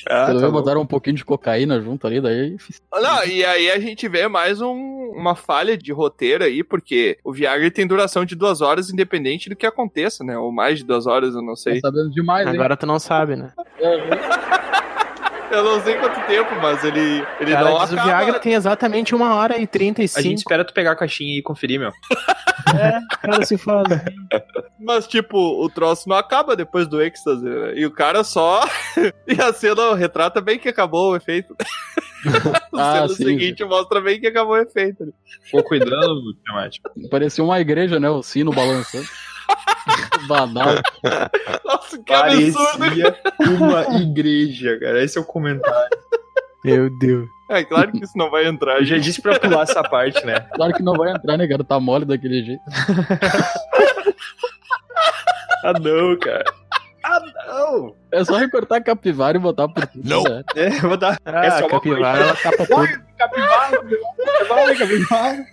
[0.08, 2.56] Ah, Quando tá botaram um pouquinho de cocaína junto ali, daí.
[2.92, 7.32] Não, e aí a gente vê mais um- uma falha de roteiro aí, porque o
[7.32, 10.38] Viagra tem duração de duas horas, independente do que aconteça, né?
[10.38, 11.80] Ou mais de duas horas, eu não sei.
[11.80, 12.54] Tá sabendo demais, hein?
[12.54, 13.52] Agora tu não sabe, né?
[15.50, 18.06] Eu não sei quanto tempo, mas ele, ele Cara, não diz o acaba.
[18.08, 20.22] Viagra tem exatamente uma hora e A 35.
[20.22, 21.92] gente espera tu pegar a caixinha e conferir, meu.
[23.22, 24.02] cara se fala.
[24.80, 27.72] Mas, tipo, o troço não acaba depois do êxtase, né?
[27.76, 28.62] E o cara só.
[29.26, 31.54] e a cena retrata bem que acabou o efeito.
[32.74, 35.06] a Ah, cena sim, seguinte mostra bem que acabou o efeito.
[35.06, 35.12] né?
[35.42, 36.90] Ficou cuidando, temático.
[37.10, 38.10] Parecia uma igreja, né?
[38.10, 39.06] O sino balançando.
[40.28, 40.74] Banal.
[41.64, 42.78] Nossa, que absurdo!
[42.78, 43.16] Parecia
[43.58, 45.02] uma igreja, cara.
[45.02, 45.98] Esse é o comentário.
[46.64, 47.28] Meu Deus.
[47.48, 48.78] É claro que isso não vai entrar.
[48.78, 50.40] Eu já disse pra pular essa parte, né?
[50.54, 51.62] Claro que não vai entrar, né, cara?
[51.62, 52.62] Tá mole daquele jeito.
[55.62, 56.44] Ah, não, cara.
[57.04, 57.94] Ah, não!
[58.10, 60.08] É só recortar a capivara e botar por tudo.
[60.08, 60.24] Não.
[60.24, 60.42] né?
[60.56, 61.16] É, vou dar.
[61.24, 63.06] Ah, é só capivara, ela tapa tudo.
[63.16, 65.46] Capivara, capivara, capivara.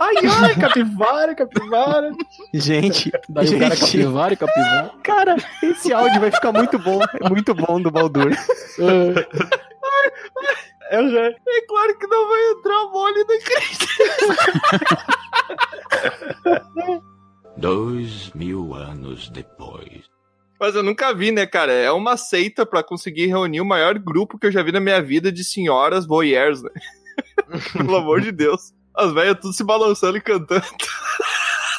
[0.00, 2.10] Ai, ai, capivara, capivara.
[2.52, 4.90] Gente, Daí o cara é gente, capivara e capivara.
[5.02, 7.00] cara, esse áudio vai ficar muito bom.
[7.20, 8.30] É muito bom do Baldur.
[10.90, 11.20] Eu já.
[11.26, 13.86] É claro que não vai entrar mole da crise.
[17.56, 20.04] Dois mil anos depois.
[20.58, 21.72] Mas eu nunca vi, né, cara?
[21.72, 25.02] É uma seita pra conseguir reunir o maior grupo que eu já vi na minha
[25.02, 26.70] vida de senhoras voyeurs, né?
[27.76, 28.72] Pelo amor de Deus.
[28.96, 30.64] As velhas tudo se balançando e cantando.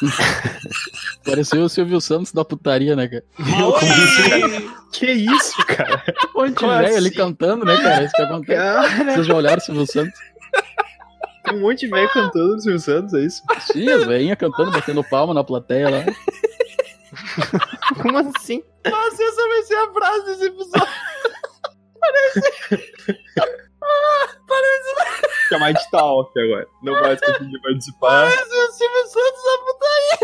[1.24, 3.24] Pareceu o Silvio Santos da putaria, né, cara?
[4.92, 6.02] Que isso, cara?
[6.34, 7.16] Um monte velho ali assim?
[7.16, 8.04] cantando, né, cara?
[8.04, 8.56] Isso que acontece.
[8.58, 10.18] Cara, Vocês já olharam o Silvio Santos?
[11.44, 13.42] tem um monte de velho cantando no Silvio Santos, é isso?
[13.60, 16.04] Sim, as velhinhas cantando, batendo palma na plateia lá.
[18.02, 18.62] Como assim?
[18.86, 20.88] Nossa, essa vai ser a frase desse episódio.
[25.58, 26.68] Chamar de tá off agora.
[26.82, 28.30] Não vai conseguir participar.
[28.30, 30.18] Parece o Silvio Santos da putaria.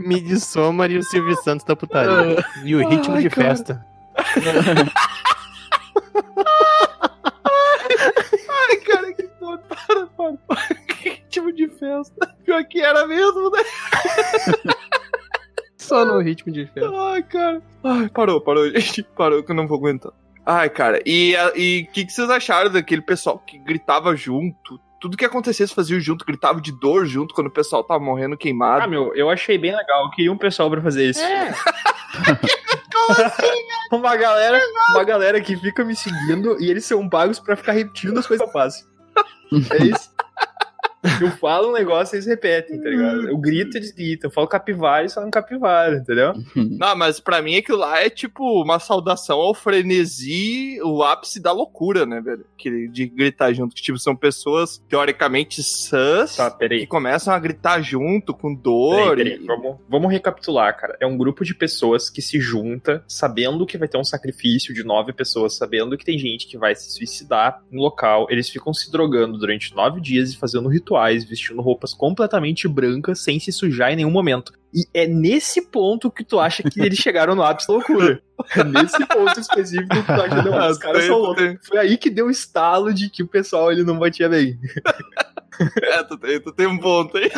[0.00, 2.44] Midsommar e o Silvio Santos da putaria.
[2.64, 3.48] E o ritmo Ai, de cara.
[3.48, 3.86] festa.
[8.48, 9.62] Ai, cara, que doido.
[9.68, 10.74] Para, para, para.
[10.98, 12.34] Que tipo de festa.
[12.44, 13.62] Pior que era mesmo, né?
[15.76, 16.90] Só no ritmo de festa.
[16.94, 17.62] Ai, cara.
[17.82, 19.02] Ai, parou, parou, gente.
[19.02, 20.12] Parou que eu não vou aguentar.
[20.50, 24.80] Ai, cara, e o e que, que vocês acharam daquele pessoal que gritava junto?
[24.98, 28.82] Tudo que acontecesse fazia junto, gritava de dor junto quando o pessoal tava morrendo queimado.
[28.82, 30.06] Ah, meu, eu achei bem legal.
[30.06, 31.20] Eu queria um pessoal pra fazer isso.
[33.92, 34.58] uma galera,
[34.92, 38.42] uma galera que fica me seguindo e eles são pagos pra ficar repetindo as coisas
[38.42, 38.88] que eu faço.
[39.70, 40.10] É isso.
[41.20, 43.28] Eu falo um negócio e eles repetem, tá ligado?
[43.28, 44.28] Eu grito, eles gritam.
[44.28, 46.32] Eu falo capivara e eles falam capivara, entendeu?
[46.54, 51.52] Não, mas pra mim aquilo lá é tipo uma saudação ao frenesi, o ápice da
[51.52, 52.44] loucura, né, velho?
[52.56, 53.74] Que, de gritar junto.
[53.74, 56.80] Que, tipo, são pessoas teoricamente sãs Tá, peraí.
[56.80, 59.16] que começam a gritar junto, com dor.
[59.16, 60.96] Peraí, peraí, e- Vamos, vamos recapitular, cara.
[61.00, 64.84] É um grupo de pessoas que se junta sabendo que vai ter um sacrifício de
[64.84, 68.26] nove pessoas, sabendo que tem gente que vai se suicidar no local.
[68.30, 73.38] Eles ficam se drogando durante nove dias e fazendo rituais, vestindo roupas completamente brancas, sem
[73.38, 74.52] se sujar em nenhum momento.
[74.72, 78.22] E é nesse ponto que tu acha que eles chegaram no ápice da loucura.
[78.56, 81.56] É nesse ponto específico que tu acha, não, Ah, os caras são loucos.
[81.66, 84.56] Foi aí que deu o estalo de que o pessoal ele não batia bem.
[85.82, 87.28] É, tu tem, tu tem um ponto aí.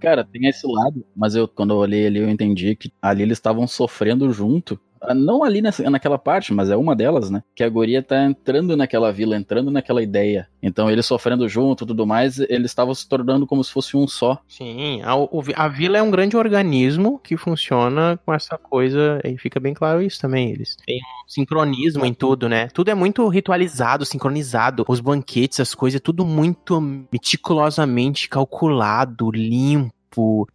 [0.00, 3.38] Cara, tem esse lado, mas eu, quando eu olhei ali, eu entendi que ali eles
[3.38, 4.80] estavam sofrendo junto.
[5.02, 7.42] Ah, Não ali nessa, naquela parte, mas é uma delas, né?
[7.54, 10.48] Que a guria tá entrando naquela vila, entrando naquela ideia.
[10.62, 14.38] Então eles sofrendo junto tudo mais, eles estavam se tornando como se fosse um só.
[14.46, 19.58] Sim, a, a vila é um grande organismo que funciona com essa coisa, e fica
[19.58, 20.50] bem claro isso também.
[20.50, 22.68] Eles têm um sincronismo em tudo, né?
[22.68, 24.84] Tudo é muito ritualizado, sincronizado.
[24.88, 29.92] Os banquetes, as coisas, é tudo muito meticulosamente calculado, limpo.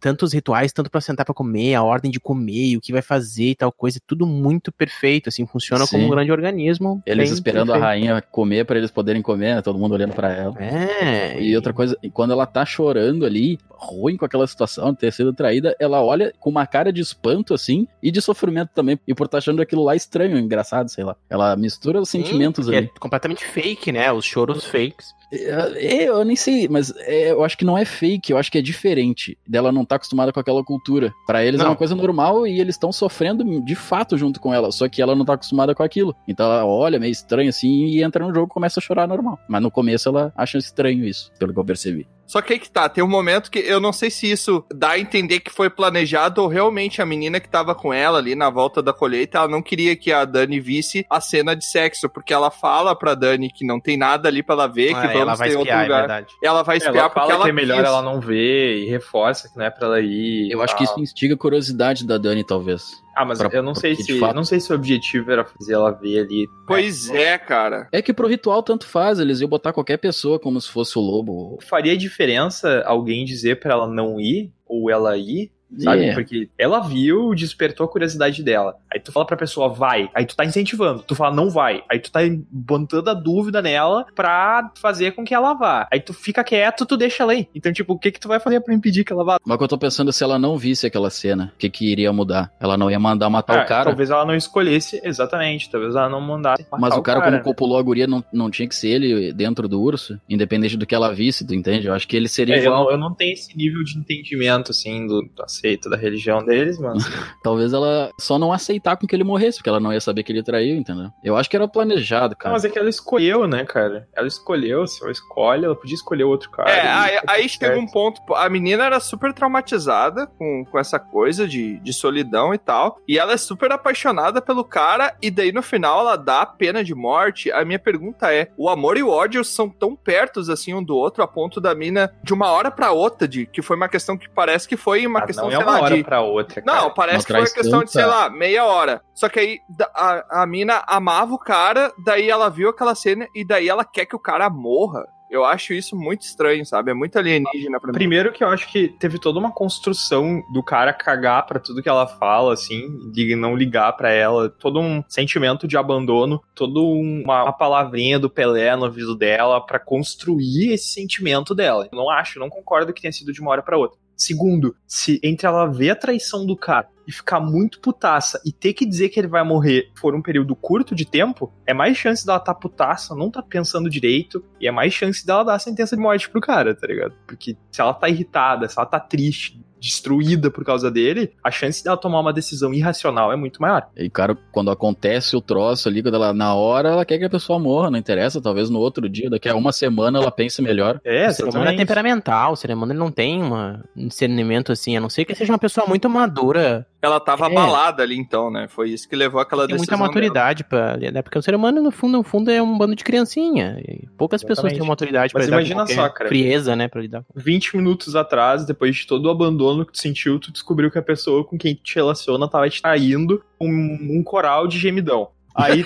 [0.00, 3.02] Tanto os rituais, tanto pra sentar pra comer, a ordem de comer, o que vai
[3.02, 6.06] fazer e tal coisa, é tudo muito perfeito, assim, funciona como Sim.
[6.06, 7.02] um grande organismo.
[7.06, 7.84] Eles esperando a perfeito.
[7.84, 9.62] rainha comer pra eles poderem comer, né?
[9.62, 10.54] Todo mundo olhando pra ela.
[10.62, 15.12] É, E outra coisa, quando ela tá chorando ali, ruim com aquela situação de ter
[15.12, 19.14] sido traída, ela olha com uma cara de espanto, assim, e de sofrimento também, e
[19.14, 21.16] por estar achando aquilo lá estranho, engraçado, sei lá.
[21.28, 22.90] Ela mistura os Sim, sentimentos porque ali.
[22.94, 24.10] É completamente fake, né?
[24.12, 25.14] Os choros fakes.
[25.32, 28.58] É, Eu nem sei, mas é, eu acho que não é fake, eu acho que
[28.58, 31.12] é diferente dela não tá acostumada com aquela cultura.
[31.26, 31.70] Pra eles é Não.
[31.70, 35.14] uma coisa normal e eles estão sofrendo de fato junto com ela, só que ela
[35.14, 36.14] não tá acostumada com aquilo.
[36.26, 39.38] Então ela olha meio estranho assim e entra no jogo e começa a chorar normal.
[39.48, 42.06] Mas no começo ela acha estranho isso, pelo que eu percebi.
[42.28, 44.90] Só que aí que tá, tem um momento que eu não sei se isso dá
[44.90, 48.50] a entender que foi planejado ou realmente a menina que tava com ela ali na
[48.50, 52.34] volta da colheita, ela não queria que a Dani visse a cena de sexo, porque
[52.34, 55.20] ela fala pra Dani que não tem nada ali pra ela ver, que Ah, vamos
[55.22, 55.98] ela vai ter outro espiar, é lugar.
[56.00, 56.34] verdade.
[56.44, 57.86] ela vai espiar ela porque fala ela que é melhor quis.
[57.86, 60.50] ela não ver e reforça que não é pra ela ir.
[60.50, 63.02] Eu acho que isso instiga a curiosidade da Dani, talvez.
[63.20, 64.18] Ah, mas pra- eu não sei se.
[64.20, 66.46] fato- Não sei se o objetivo era fazer ela ver ali.
[66.66, 67.88] Pois é, cara.
[67.90, 71.02] É que pro ritual tanto faz, eles iam botar qualquer pessoa como se fosse o
[71.02, 71.58] lobo.
[71.62, 75.50] Faria diferença alguém dizer pra ela não ir ou ela ir?
[75.76, 76.00] Sabe?
[76.00, 76.14] Yeah.
[76.14, 78.76] Porque ela viu, despertou a curiosidade dela.
[78.92, 80.10] Aí tu fala pra pessoa, vai.
[80.14, 81.02] Aí tu tá incentivando.
[81.02, 81.82] Tu fala, não vai.
[81.88, 85.86] Aí tu tá botando a dúvida nela pra fazer com que ela vá.
[85.92, 87.48] Aí tu fica quieto, tu deixa ela ir.
[87.54, 89.38] Então, tipo, o que que tu vai fazer pra impedir que ela vá?
[89.44, 91.68] Mas o que eu tô pensando é se ela não visse aquela cena, o que
[91.68, 92.52] que iria mudar?
[92.58, 93.84] Ela não ia mandar matar Ah, o cara?
[93.84, 95.70] Talvez ela não escolhesse, exatamente.
[95.70, 96.66] Talvez ela não mandasse.
[96.78, 97.30] Mas o cara, né?
[97.30, 100.86] como copulou a guria, não, não tinha que ser ele dentro do urso, independente do
[100.86, 101.86] que ela visse, tu entende?
[101.86, 104.70] Eu acho que ele seria É, eu, não, eu não tenho esse nível de entendimento,
[104.70, 107.02] assim, do, do aceito da religião deles, mas.
[107.42, 110.32] Talvez ela só não aceitar com que ele morresse, porque ela não ia saber que
[110.32, 111.10] ele traiu, entendeu?
[111.22, 112.52] Eu acho que era planejado, Não, cara.
[112.52, 114.08] mas é que ela escolheu, né, cara?
[114.14, 116.70] Ela escolheu, se ela escolhe, ela podia escolher outro cara.
[116.70, 118.20] É, aí, aí chega um ponto.
[118.34, 122.98] A menina era super traumatizada com, com essa coisa de, de solidão e tal.
[123.08, 125.14] E ela é super apaixonada pelo cara.
[125.20, 127.50] E daí no final ela dá a pena de morte.
[127.52, 130.96] A minha pergunta é: o amor e o ódio são tão pertos assim um do
[130.96, 134.16] outro a ponto da mina de uma hora pra outra, de que foi uma questão
[134.16, 136.04] que parece que foi uma Ah, questão, não é sei uma lá, hora de.
[136.04, 136.80] pra outra, cara.
[136.80, 139.02] Não, parece Uma que foi uma questão de, sei lá, meia hora.
[139.14, 139.58] Só que aí
[139.94, 144.06] a, a mina amava o cara, daí ela viu aquela cena e daí ela quer
[144.06, 145.04] que o cara morra.
[145.30, 146.90] Eu acho isso muito estranho, sabe?
[146.90, 147.92] É muito alienígena pra mim.
[147.92, 151.88] Primeiro que eu acho que teve toda uma construção do cara cagar pra tudo que
[151.88, 157.42] ela fala, assim, de não ligar pra ela, todo um sentimento de abandono, toda uma,
[157.42, 161.86] uma palavrinha do Pelé no ouvido dela pra construir esse sentimento dela.
[161.92, 163.98] Eu não acho, não concordo que tenha sido de uma hora pra outra.
[164.18, 168.74] Segundo, se entre ela ver a traição do cara e ficar muito putaça e ter
[168.74, 172.24] que dizer que ele vai morrer por um período curto de tempo, é mais chance
[172.26, 175.96] dela tá putaça, não tá pensando direito, e é mais chance dela dar a sentença
[175.96, 177.14] de morte pro cara, tá ligado?
[177.26, 181.84] Porque se ela tá irritada, se ela tá triste, destruída por causa dele, a chance
[181.84, 183.88] dela tomar uma decisão irracional é muito maior.
[183.96, 187.30] E, cara, quando acontece o troço ali, quando ela, na hora, ela quer que a
[187.30, 188.40] pessoa morra, não interessa.
[188.42, 191.00] Talvez no outro dia, daqui a uma semana, ela pense melhor.
[191.04, 194.72] É, o ser humano é temperamental, o ser humano ele não tem uma- um discernimento
[194.72, 196.84] assim, a não ser que seja uma pessoa muito madura.
[197.00, 197.50] Ela tava É.
[197.52, 198.66] abalada ali, então, né?
[198.68, 199.96] Foi isso que levou aquela Tem decisão.
[199.98, 200.96] muita maturidade pra.
[200.96, 201.22] Né?
[201.22, 203.78] Porque o ser humano, no fundo, no fundo, é um bando de criancinha.
[203.86, 204.78] E poucas pessoas Exatamente.
[204.80, 206.28] têm maturidade pra Mas lidar com imagina qualquer só, cara.
[206.28, 206.88] frieza, né?
[206.88, 210.50] Pra lidar com 20 minutos atrás, depois de todo o abandono que tu sentiu, tu
[210.50, 214.66] descobriu que a pessoa com quem tu te relaciona tava te traindo um, um coral
[214.66, 215.28] de gemidão.
[215.58, 215.84] Aí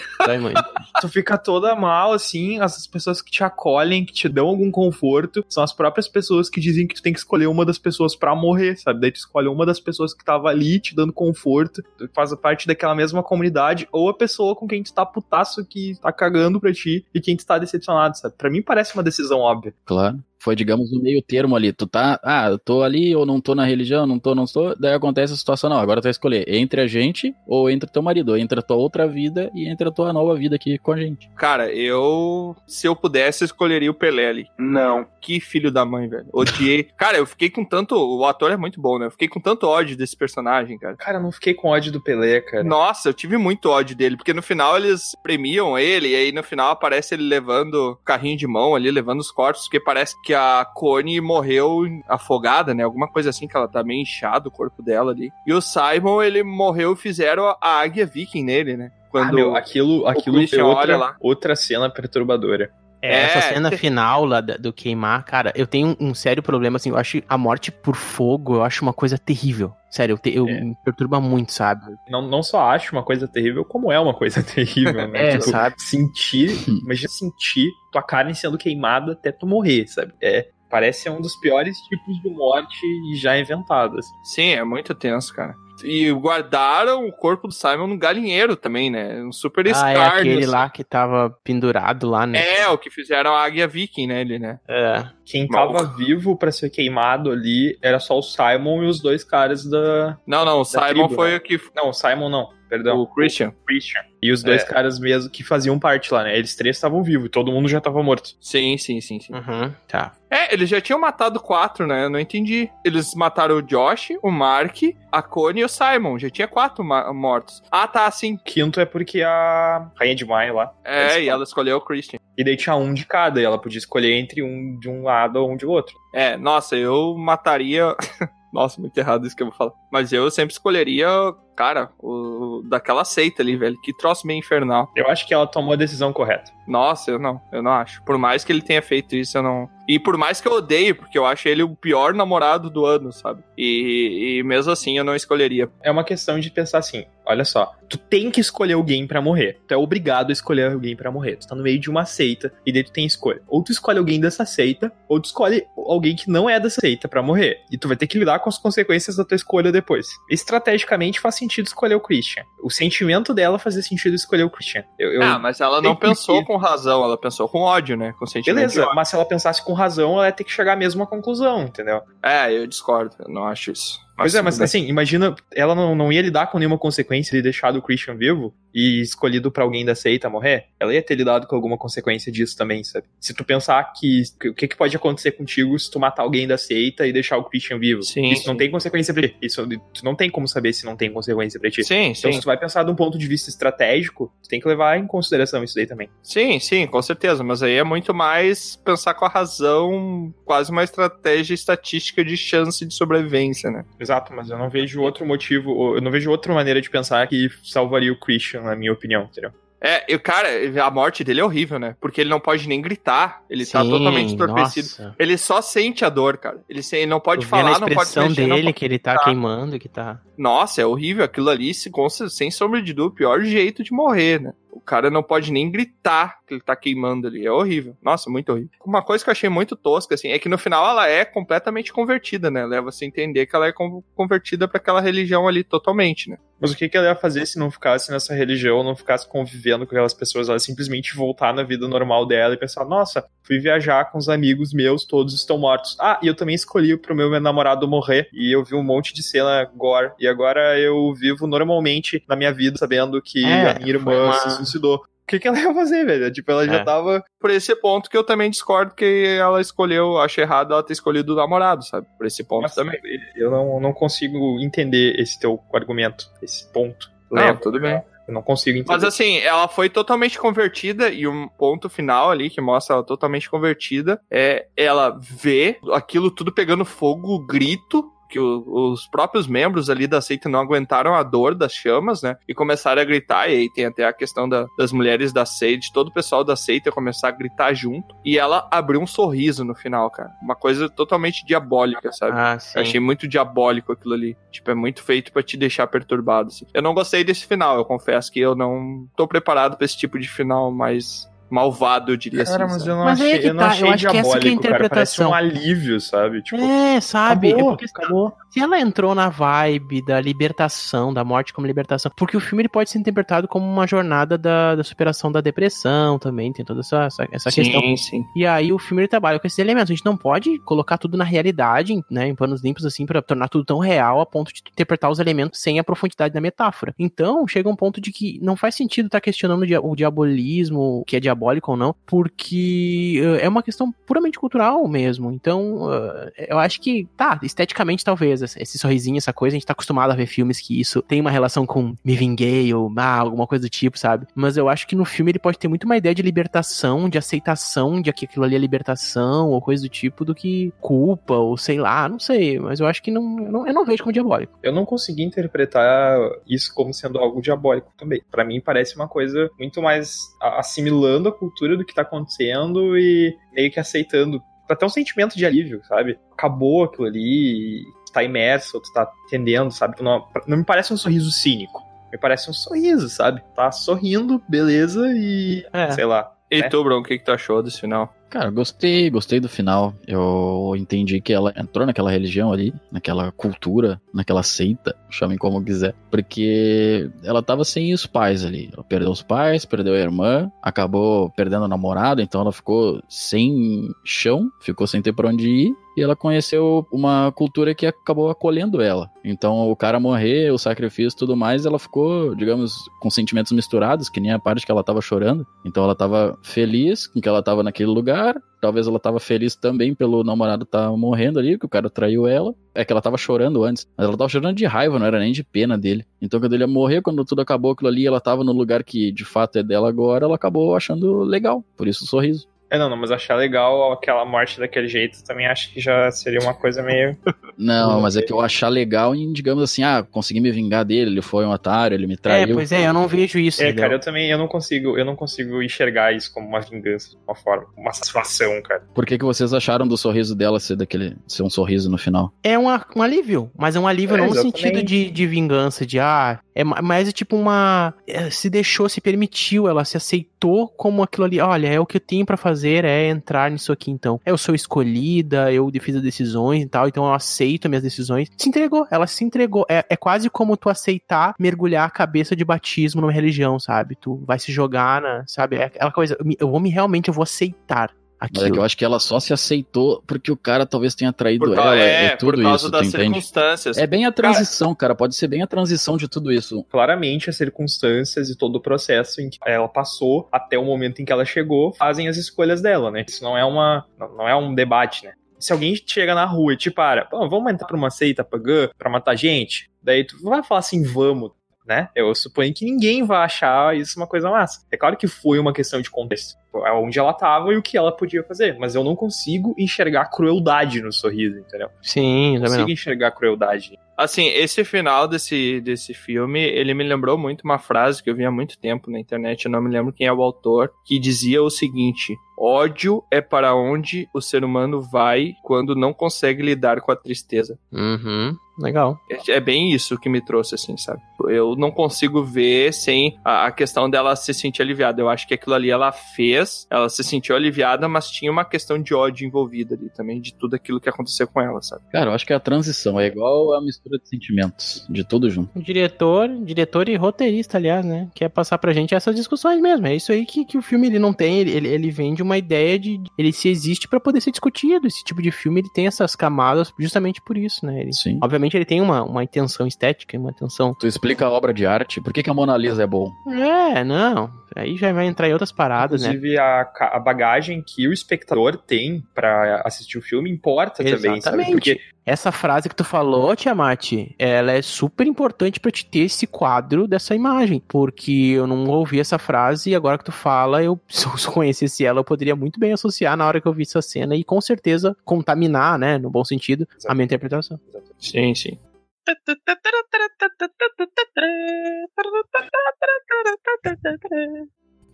[1.00, 5.44] tu fica toda mal, assim, as pessoas que te acolhem, que te dão algum conforto,
[5.48, 8.34] são as próprias pessoas que dizem que tu tem que escolher uma das pessoas pra
[8.34, 9.00] morrer, sabe?
[9.00, 11.82] Daí tu escolhe uma das pessoas que tava ali te dando conforto,
[12.14, 16.12] faz parte daquela mesma comunidade, ou a pessoa com quem tu tá putaço que tá
[16.12, 18.34] cagando pra ti e quem tu tá decepcionado, sabe?
[18.36, 19.74] Pra mim parece uma decisão óbvia.
[19.84, 20.18] Claro.
[20.43, 21.72] Foi, digamos, no meio termo ali.
[21.72, 24.74] Tu tá, ah, eu tô ali ou não tô na religião, não tô, não estou.
[24.76, 25.78] Daí acontece a situação, não.
[25.78, 28.76] Agora tu vai escolher entre a gente ou entre teu marido, ou entre a tua
[28.76, 31.30] outra vida e entre a tua nova vida aqui com a gente.
[31.36, 32.57] Cara, eu.
[32.66, 34.47] Se eu pudesse, escolheria o Pelé ali.
[34.59, 35.07] Não.
[35.20, 36.26] Que filho da mãe, velho.
[36.32, 36.88] Odiei.
[36.99, 37.95] cara, eu fiquei com tanto.
[37.95, 39.07] O ator é muito bom, né?
[39.07, 40.97] Eu fiquei com tanto ódio desse personagem, cara.
[40.97, 42.64] Cara, eu não fiquei com ódio do Pelé, cara.
[42.64, 46.43] Nossa, eu tive muito ódio dele, porque no final eles premiam ele, e aí no
[46.43, 50.64] final aparece ele levando carrinho de mão ali, levando os corpos, porque parece que a
[50.64, 52.83] Connie morreu afogada, né?
[52.83, 55.30] Alguma coisa assim, que ela tá meio inchado o corpo dela ali.
[55.47, 58.93] E o Simon, ele morreu e fizeram a águia viking nele, né?
[59.14, 62.72] Ah, meu, aquilo, aquilo foi outra, outra cena perturbadora.
[63.03, 66.42] É, É, essa cena final lá da- do queimar, cara, eu tenho um, um sério
[66.42, 69.72] problema, assim, eu acho a morte por fogo, eu acho uma coisa terrível.
[69.90, 70.61] Sério, eu, te- eu- É.
[70.61, 71.82] me perturba muito, sabe?
[72.09, 75.34] Não, não só acho uma coisa terrível, como é uma coisa terrível, né?
[75.34, 75.74] É, sabe?
[75.78, 76.48] Sentir,
[76.86, 80.12] imagina sentir tua carne sendo queimada até tu morrer, sabe?
[80.22, 82.78] É, parece um dos piores tipos de morte
[83.16, 83.98] já inventados.
[83.98, 84.14] Assim.
[84.24, 85.55] Sim, é muito tenso, cara.
[85.82, 89.22] E guardaram o corpo do Simon no galinheiro também, né?
[89.22, 90.46] Um super Ah, é aquele assim.
[90.46, 92.40] lá que tava pendurado lá, né?
[92.58, 94.60] É, o que fizeram a águia viking nele, né?
[94.68, 95.04] É.
[95.24, 95.72] Quem Mal.
[95.72, 100.18] tava vivo pra ser queimado ali era só o Simon e os dois caras da.
[100.26, 101.36] Não, não, o Simon tribo, foi né?
[101.36, 101.60] o que.
[101.74, 102.98] Não, o Simon não, perdão.
[102.98, 103.52] O Christian.
[103.66, 104.02] Christian.
[104.22, 104.64] E os dois É.
[104.66, 106.38] caras mesmo que faziam parte lá, né?
[106.38, 108.30] Eles três estavam vivos e todo mundo já tava morto.
[108.40, 109.34] Sim, sim, sim, sim.
[109.34, 110.12] Uhum, tá.
[110.30, 112.04] É, eles já tinham matado quatro, né?
[112.04, 112.70] Eu não entendi.
[112.84, 114.76] Eles mataram o Josh, o Mark,
[115.10, 116.18] a Connie e o Simon.
[116.20, 117.60] Já tinha quatro mortos.
[117.70, 118.38] Ah, tá, sim.
[118.44, 120.72] Quinto é porque a Rainha de Maia lá.
[120.84, 122.18] É, Eles e ela escolheu o Christian.
[122.38, 125.36] E daí tinha um de cada, e ela podia escolher entre um de um lado
[125.36, 125.94] ou um de outro.
[126.14, 127.94] É, nossa, eu mataria.
[128.52, 129.72] Nossa, muito errado isso que eu vou falar.
[129.90, 131.08] Mas eu sempre escolheria,
[131.55, 133.80] cara, o daquela seita ali, velho.
[133.82, 134.90] Que troço meio infernal.
[134.96, 136.50] Eu acho que ela tomou a decisão correta.
[136.66, 138.03] Nossa, eu não, eu não acho.
[138.05, 139.68] Por mais que ele tenha feito isso, eu não.
[139.88, 143.12] E por mais que eu odeie, porque eu acho ele o pior namorado do ano,
[143.12, 143.42] sabe?
[143.59, 145.68] E, e mesmo assim eu não escolheria.
[145.82, 149.61] É uma questão de pensar assim, olha só, tu tem que escolher alguém pra morrer.
[149.66, 151.36] Tu é obrigado a escolher alguém pra morrer.
[151.36, 153.42] Tu tá no meio de uma seita e daí tu tem escolha.
[153.48, 157.09] Ou tu escolhe alguém dessa seita, ou tu escolhe alguém que não é dessa seita
[157.09, 157.59] pra morrer.
[157.70, 160.07] E tu vai ter que lidar com as consequências da tua escolha depois.
[160.30, 162.45] Estrategicamente faz sentido escolher o Christian.
[162.62, 164.84] O sentimento dela fazia sentido escolher o Christian.
[164.99, 167.97] Eu, eu- Ah, mas ela não Tem que- pensou com razão, ela pensou com ódio,
[167.97, 168.14] né?
[168.18, 168.57] Com sentimento.
[168.72, 171.62] Beleza, mas se ela pensasse com razão, ela ia ter que chegar à mesma conclusão,
[171.62, 172.01] entendeu?
[172.22, 173.99] É, eu discordo, eu não acho isso.
[174.22, 174.64] Pois é, mas bem.
[174.64, 178.54] assim, imagina, ela não, não ia lidar com nenhuma consequência de deixar o Christian vivo
[178.74, 180.66] e escolhido pra alguém da seita morrer.
[180.80, 183.06] Ela ia ter lidado com alguma consequência disso também, sabe?
[183.20, 186.56] Se tu pensar que o que, que pode acontecer contigo se tu matar alguém da
[186.56, 188.02] seita e deixar o Christian vivo.
[188.02, 188.58] Sim, isso não sim.
[188.58, 189.36] tem consequência pra ti.
[189.42, 191.84] Isso, tu não tem como saber se não tem consequência pra ti.
[191.84, 192.32] Sim, Então, sim.
[192.32, 195.06] se tu vai pensar de um ponto de vista estratégico, tu tem que levar em
[195.06, 196.08] consideração isso daí também.
[196.22, 197.44] Sim, sim, com certeza.
[197.44, 202.84] Mas aí é muito mais pensar com a razão, quase uma estratégia estatística de chance
[202.84, 203.84] de sobrevivência, né?
[203.98, 207.48] Exato, mas eu não vejo outro motivo, eu não vejo outra maneira de pensar que
[207.62, 209.50] salvaria o Christian, na minha opinião, entendeu?
[209.84, 210.48] É, e o cara,
[210.80, 211.96] a morte dele é horrível, né?
[212.00, 213.42] Porque ele não pode nem gritar.
[213.50, 214.86] Ele tá Sim, totalmente entorpecido.
[214.86, 215.16] nossa.
[215.18, 216.60] Ele só sente a dor, cara.
[216.68, 218.98] Ele, se- ele não pode na falar, não pode expressão mexer, dele pode que ele
[219.00, 219.24] tá gritar.
[219.24, 220.20] queimando, que tá...
[220.38, 221.24] Nossa, é horrível.
[221.24, 221.90] Aquilo ali, se,
[222.30, 224.52] sem sombra de dúvida, o pior jeito de morrer, né?
[224.72, 227.44] O cara não pode nem gritar que ele tá queimando ali.
[227.46, 227.94] É horrível.
[228.02, 228.70] Nossa, muito horrível.
[228.84, 231.92] Uma coisa que eu achei muito tosca, assim, é que no final ela é completamente
[231.92, 232.64] convertida, né?
[232.64, 236.38] Leva-se a entender que ela é con- convertida pra aquela religião ali totalmente, né?
[236.58, 239.84] Mas o que, que ela ia fazer se não ficasse nessa religião, não ficasse convivendo
[239.84, 240.48] com aquelas pessoas?
[240.48, 244.72] Ela simplesmente voltar na vida normal dela e pensar: nossa, fui viajar com os amigos
[244.72, 245.96] meus, todos estão mortos.
[246.00, 248.28] Ah, e eu também escolhi pro meu namorado morrer.
[248.32, 250.12] E eu vi um monte de cena gore.
[250.20, 254.32] E agora eu vivo normalmente na minha vida, sabendo que É, a minha irmã uma-
[254.50, 254.96] se suicidou.
[254.96, 256.32] O que, que ela ia fazer, velho?
[256.32, 256.84] Tipo, ela já É.
[256.84, 257.24] tava.
[257.40, 261.32] Por esse ponto que eu também discordo que ela escolheu, acho errado ela ter escolhido
[261.32, 262.06] o namorado, sabe?
[262.18, 262.98] Por esse ponto Nossa, também.
[263.36, 267.10] Eu não, não consigo entender esse teu argumento, esse ponto.
[267.30, 268.02] Não, Leva, tudo bem.
[268.28, 268.92] Eu não consigo entender.
[268.92, 273.50] Mas assim, ela foi totalmente convertida e um ponto final ali que mostra ela totalmente
[273.50, 280.07] convertida é ela vê aquilo tudo pegando fogo, grito que o- os próprios membros ali
[280.07, 282.37] da seita não aguentaram a dor das chamas, né?
[282.49, 283.49] E começaram a gritar.
[283.51, 286.43] E aí tem até a questão da- das mulheres da seita, de todo o pessoal
[286.43, 288.14] da seita começar a gritar junto.
[288.24, 290.30] E ela abriu um sorriso no final, cara.
[290.43, 292.33] Uma coisa totalmente diabólica, sabe?
[292.39, 294.37] Ah, achei muito diabólico aquilo ali.
[294.51, 296.49] Tipo, é muito feito pra te deixar perturbado.
[296.49, 296.66] assim.
[296.72, 300.18] Eu não gostei desse final, eu confesso que eu não tô preparado pra esse tipo
[300.18, 302.72] de final mais malvado, eu diria Cara, assim.
[302.74, 302.90] mas sabe?
[302.90, 304.12] eu não Mas aí é achei, que eu não tá, eu achei acho que essa
[304.12, 304.55] que é a diabólico, cara.
[304.55, 305.34] Um interpretação.
[305.34, 306.42] alívio, sabe?
[306.42, 307.48] Tipo, É, sabe?
[307.53, 308.32] acabou, é porque acabou.
[308.50, 312.68] se ela entrou na vibe da libertação, da morte como libertação, porque o filme ele
[312.68, 317.05] pode ser interpretado como uma jornada da, da superação da depressão também, tem toda essa,
[317.05, 317.80] essa, essa questão.
[317.80, 318.24] Sim, sim.
[318.36, 319.90] E aí o filme ele trabalha com esses elementos.
[319.90, 323.48] A gente não pode colocar tudo na realidade, né, em panos limpos assim, pra tornar
[323.48, 326.94] tudo tão real a ponto de interpretar os elementos sem a profundidade da metáfora.
[326.98, 331.00] Então, chega um ponto de que não faz sentido estar questionando o dia- o diabolismo,
[331.00, 335.32] o que é diabólico ou não, porque eh, é uma questão puramente cultural mesmo.
[335.32, 339.72] Então, eh, eu acho que, tá, esteticamente talvez, esse sorrisinho, essa coisa, a gente tá
[339.72, 343.47] acostumado a ver filmes que isso tem uma relação com me vinguei ou ah, alguma
[343.47, 344.26] coisa do tipo, sabe?
[344.34, 347.18] Mas eu acho que no filme ele pode ter muito uma ideia de libertação, de
[347.18, 351.57] aceitação de que aquilo ali é libertação ou coisa do tipo, do que culpa ou
[351.57, 352.59] sei lá, não sei.
[352.59, 354.59] Mas eu acho que não, eu não, eu não vejo como diabólico.
[354.62, 358.22] Eu não consegui interpretar isso como sendo algo diabólico também.
[358.30, 363.37] Pra mim parece uma coisa muito mais assimilando a cultura do que tá acontecendo e
[363.53, 364.43] meio que aceitando.
[364.68, 366.18] Até um sentimento de alívio, sabe?
[366.33, 370.03] Acabou aquilo ali, tu tá imerso, tu tá entendendo, sabe?
[370.03, 371.83] Não, não me parece um sorriso cínico.
[372.11, 373.43] Me parece um sorriso, sabe?
[373.55, 375.66] Tá sorrindo, beleza, e.
[375.72, 375.91] É.
[375.91, 376.33] Sei lá.
[376.51, 376.68] E né?
[376.68, 378.14] tu, Bruno, o que, que tu achou desse final?
[378.33, 379.93] Cara, gostei, gostei do final.
[380.07, 385.95] Eu entendi que ela entrou naquela religião ali, naquela cultura, naquela seita, chamem como quiser,
[386.11, 388.70] porque ela tava sem os pais ali.
[388.72, 393.91] Ela perdeu os pais, perdeu a irmã, acabou perdendo o namorado, então ela ficou sem
[394.03, 395.82] chão, ficou sem ter pra onde ir.
[395.97, 399.11] E ela conheceu uma cultura que acabou acolhendo ela.
[399.24, 404.20] Então, o cara morrer, o sacrifício tudo mais, ela ficou, digamos, com sentimentos misturados, que
[404.20, 405.47] nem a parte que ela tava chorando.
[405.64, 409.95] Então, ela tava feliz com que ela tava naquele lugar, talvez ela tava feliz também
[409.95, 412.55] pelo namorado tá morrendo ali, que o cara traiu ela.
[412.74, 415.32] É que ela tava chorando antes, mas ela tava chorando de raiva, não era nem
[415.32, 416.07] de pena dele.
[416.20, 419.12] Então, quando ele ia morrer, quando tudo acabou aquilo ali, ela tava no lugar que
[419.12, 421.62] de fato é dela agora, ela acabou achando legal.
[421.76, 422.49] Por isso o sorriso.
[422.72, 426.40] É, não, não, mas achar legal aquela morte daquele jeito também acho que já seria
[426.40, 427.14] uma coisa meio.
[427.58, 431.10] Não, mas é que eu achar legal em, digamos assim, ah, consegui me vingar dele,
[431.10, 432.50] ele foi um otário, ele me traiu.
[432.50, 433.62] É, pois é, eu não vejo isso.
[433.62, 433.82] É, entendeu?
[433.82, 437.16] cara, eu também eu não consigo, eu não consigo enxergar isso como uma vingança de
[437.28, 438.82] uma forma, uma satisfação, cara.
[438.94, 441.14] Por que, que vocês acharam do sorriso dela ser daquele.
[441.28, 442.32] ser um sorriso no final?
[442.42, 445.84] É um, um alívio, mas é um alívio É, não no sentido de, de vingança,
[445.84, 446.40] de ah.
[446.54, 447.94] É ma- mais é tipo uma.
[448.06, 451.40] é, Se deixou, se permitiu, ela se aceitou como aquilo ali.
[451.40, 454.20] Olha, é o que eu tenho pra fazer, é entrar nisso aqui então.
[454.24, 458.28] Eu sou escolhida, eu fiz as decisões e tal, então eu aceito as minhas decisões.
[458.36, 459.64] Se entregou, ela se entregou.
[459.68, 463.96] É, é quase como tu aceitar mergulhar a cabeça de batismo numa religião, sabe?
[463.96, 465.24] Tu vai se jogar na.
[465.26, 465.56] Sabe?
[465.56, 466.16] É aquela coisa.
[466.38, 467.90] Eu vou me realmente, eu vou aceitar
[468.22, 468.56] Mas é que aquilo.
[468.58, 471.78] eu acho que ela só se aceitou porque o cara talvez tenha traído Por, ela.
[471.78, 473.04] É, é, tudo por causa isso, das tu entende?
[473.04, 473.78] circunstâncias.
[473.78, 474.94] É bem a transição, cara.
[474.94, 476.62] Pode ser bem a transição de tudo isso.
[476.64, 481.04] Claramente as circunstâncias e todo o processo em que ela passou até o momento em
[481.04, 483.04] que ela chegou fazem as escolhas dela, né?
[483.08, 485.12] Isso não é uma não é um debate, né?
[485.38, 488.68] Se alguém chega na rua e te para, "Pô, vamos entrar pra uma seita pagã
[488.78, 491.32] pra matar gente, daí tu vai falar assim, vamos,
[491.66, 491.88] né?
[491.96, 494.64] Eu suponho que ninguém vai achar isso uma coisa massa.
[494.70, 497.92] É claro que foi uma questão de contexto, onde ela tava e o que ela
[497.92, 501.68] podia fazer, mas eu não consigo enxergar crueldade no sorriso, entendeu?
[501.80, 502.72] Sim, Não também consigo não.
[502.72, 503.78] enxergar crueldade.
[503.96, 508.24] Assim, esse final desse, desse filme, ele me lembrou muito uma frase que eu vi
[508.24, 511.42] há muito tempo na internet, eu não me lembro quem é o autor, que dizia
[511.42, 516.90] o seguinte: ódio é para onde o ser humano vai quando não consegue lidar com
[516.90, 517.59] a tristeza.
[517.70, 518.34] Uhum.
[518.59, 518.98] Legal.
[519.11, 521.00] É é bem isso que me trouxe, assim, sabe?
[521.28, 525.00] Eu não consigo ver sem a, a questão dela se sentir aliviada.
[525.00, 528.80] Eu acho que aquilo ali ela fez, ela se sentiu aliviada, mas tinha uma questão
[528.80, 531.82] de ódio envolvida ali também, de tudo aquilo que aconteceu com ela, sabe?
[531.90, 532.99] Cara, eu acho que é a transição.
[532.99, 534.86] É igual a mistura de sentimentos.
[534.88, 535.51] De tudo junto.
[535.59, 538.09] O diretor, diretor e roteirista, aliás, né?
[538.14, 539.86] Quer passar pra gente essas discussões mesmo.
[539.86, 541.38] É isso aí que, que o filme ele não tem.
[541.38, 543.01] Ele, ele, vende uma ideia de.
[543.18, 544.86] Ele se existe pra poder ser discutido.
[544.86, 547.80] Esse tipo de filme ele tem essas camadas justamente por isso, né?
[547.80, 548.18] Ele, Sim.
[548.22, 550.74] Obviamente ele tem uma, uma intenção estética, uma intenção.
[550.74, 552.01] Tu explica a obra de arte.
[552.01, 553.11] Por que, que a Mona Lisa é bom?
[553.28, 554.41] É, não.
[554.57, 556.09] Aí já vai entrar em outras paradas, né?
[556.09, 561.18] Inclusive, a, a bagagem que o espectador tem pra assistir o filme importa também, sabe?
[561.18, 561.53] Exatamente.
[561.53, 566.26] Porque Essa frase que tu falou, Tiamat, ela é super importante pra te ter esse
[566.26, 567.62] quadro dessa imagem.
[567.66, 571.84] Porque eu não ouvi essa frase e agora que tu fala, eu, se eu conhecesse
[571.84, 574.40] ela, eu poderia muito bem associar na hora que eu vi essa cena e com
[574.40, 577.59] certeza contaminar, né, no bom sentido, a minha interpretação.
[577.98, 578.59] Sim, sim.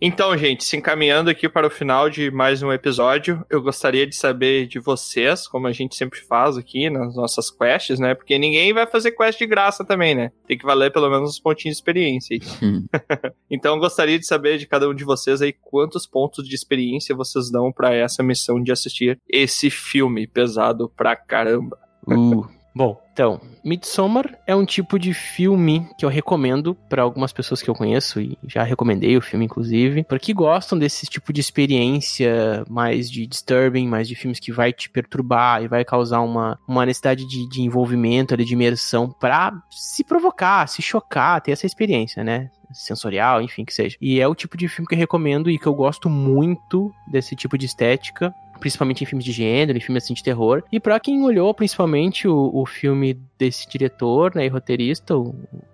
[0.01, 4.15] Então, gente, se encaminhando aqui para o final de mais um episódio, eu gostaria de
[4.15, 8.15] saber de vocês, como a gente sempre faz aqui nas nossas quests, né?
[8.15, 10.31] Porque ninguém vai fazer quest de graça também, né?
[10.47, 12.39] Tem que valer pelo menos uns pontinhos de experiência
[13.51, 17.13] então, eu gostaria de saber de cada um de vocês aí quantos pontos de experiência
[17.13, 21.77] vocês dão para essa missão de assistir esse filme pesado pra caramba.
[22.07, 22.47] Uh.
[22.73, 27.69] Bom, então, Midsommar é um tipo de filme que eu recomendo para algumas pessoas que
[27.69, 33.11] eu conheço e já recomendei o filme inclusive, porque gostam desse tipo de experiência mais
[33.11, 37.27] de disturbing, mais de filmes que vai te perturbar e vai causar uma, uma necessidade
[37.27, 42.49] de, de envolvimento, de imersão pra se provocar, se chocar, ter essa experiência, né?
[42.71, 43.97] Sensorial, enfim, que seja.
[43.99, 47.35] E é o tipo de filme que eu recomendo e que eu gosto muito desse
[47.35, 50.63] tipo de estética principalmente em filmes de gênero, em filmes assim de terror.
[50.71, 55.33] E pra quem olhou principalmente o, o filme desse diretor, né, e roteirista, o,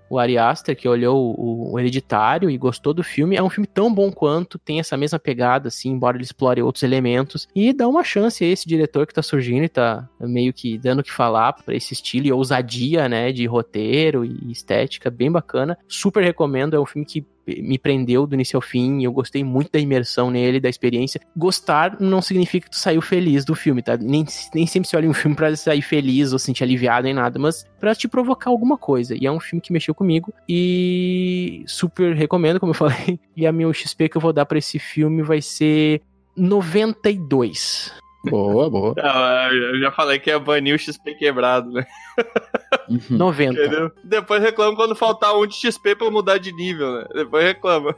[0.09, 3.67] o Ari Aster, que olhou o, o Hereditário e gostou do filme, é um filme
[3.67, 7.47] tão bom quanto, tem essa mesma pegada, assim, embora ele explore outros elementos.
[7.55, 10.99] E dá uma chance a esse diretor que tá surgindo e tá meio que dando
[10.99, 15.77] o que falar pra esse estilo e ousadia, né, de roteiro e estética, bem bacana.
[15.88, 19.71] Super recomendo, é um filme que me prendeu do início ao fim, eu gostei muito
[19.71, 21.21] da imersão nele, da experiência.
[21.35, 23.97] Gostar não significa que tu saiu feliz do filme, tá?
[23.97, 27.37] Nem, nem sempre se olha um filme pra sair feliz ou sentir aliviado nem nada,
[27.39, 29.15] mas pra te provocar alguma coisa.
[29.19, 33.19] E é um filme que mexeu comigo e super recomendo, como eu falei.
[33.35, 36.01] E a meu XP que eu vou dar pra esse filme vai ser
[36.35, 37.93] 92.
[38.29, 38.95] Boa, boa.
[38.99, 41.85] Ah, eu já falei que ia banir o XP quebrado, né?
[43.09, 43.53] 90.
[43.53, 43.91] Entendeu?
[44.03, 47.05] Depois reclama quando faltar um de XP pra mudar de nível, né?
[47.13, 47.95] Depois reclama.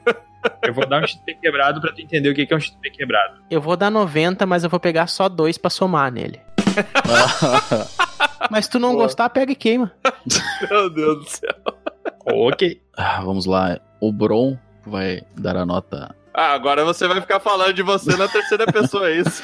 [0.63, 2.89] eu vou dar um XP quebrado pra tu entender o que que é um XP
[2.91, 3.41] quebrado.
[3.49, 6.39] Eu vou dar 90, mas eu vou pegar só dois pra somar nele.
[8.51, 9.91] Mas se tu não gostar, pega e queima.
[10.69, 11.55] Meu Deus do céu.
[12.25, 12.81] ok.
[12.95, 13.79] Ah, vamos lá.
[13.99, 16.15] O Bron vai dar a nota.
[16.33, 19.43] Ah, agora você vai ficar falando de você na terceira pessoa, é isso?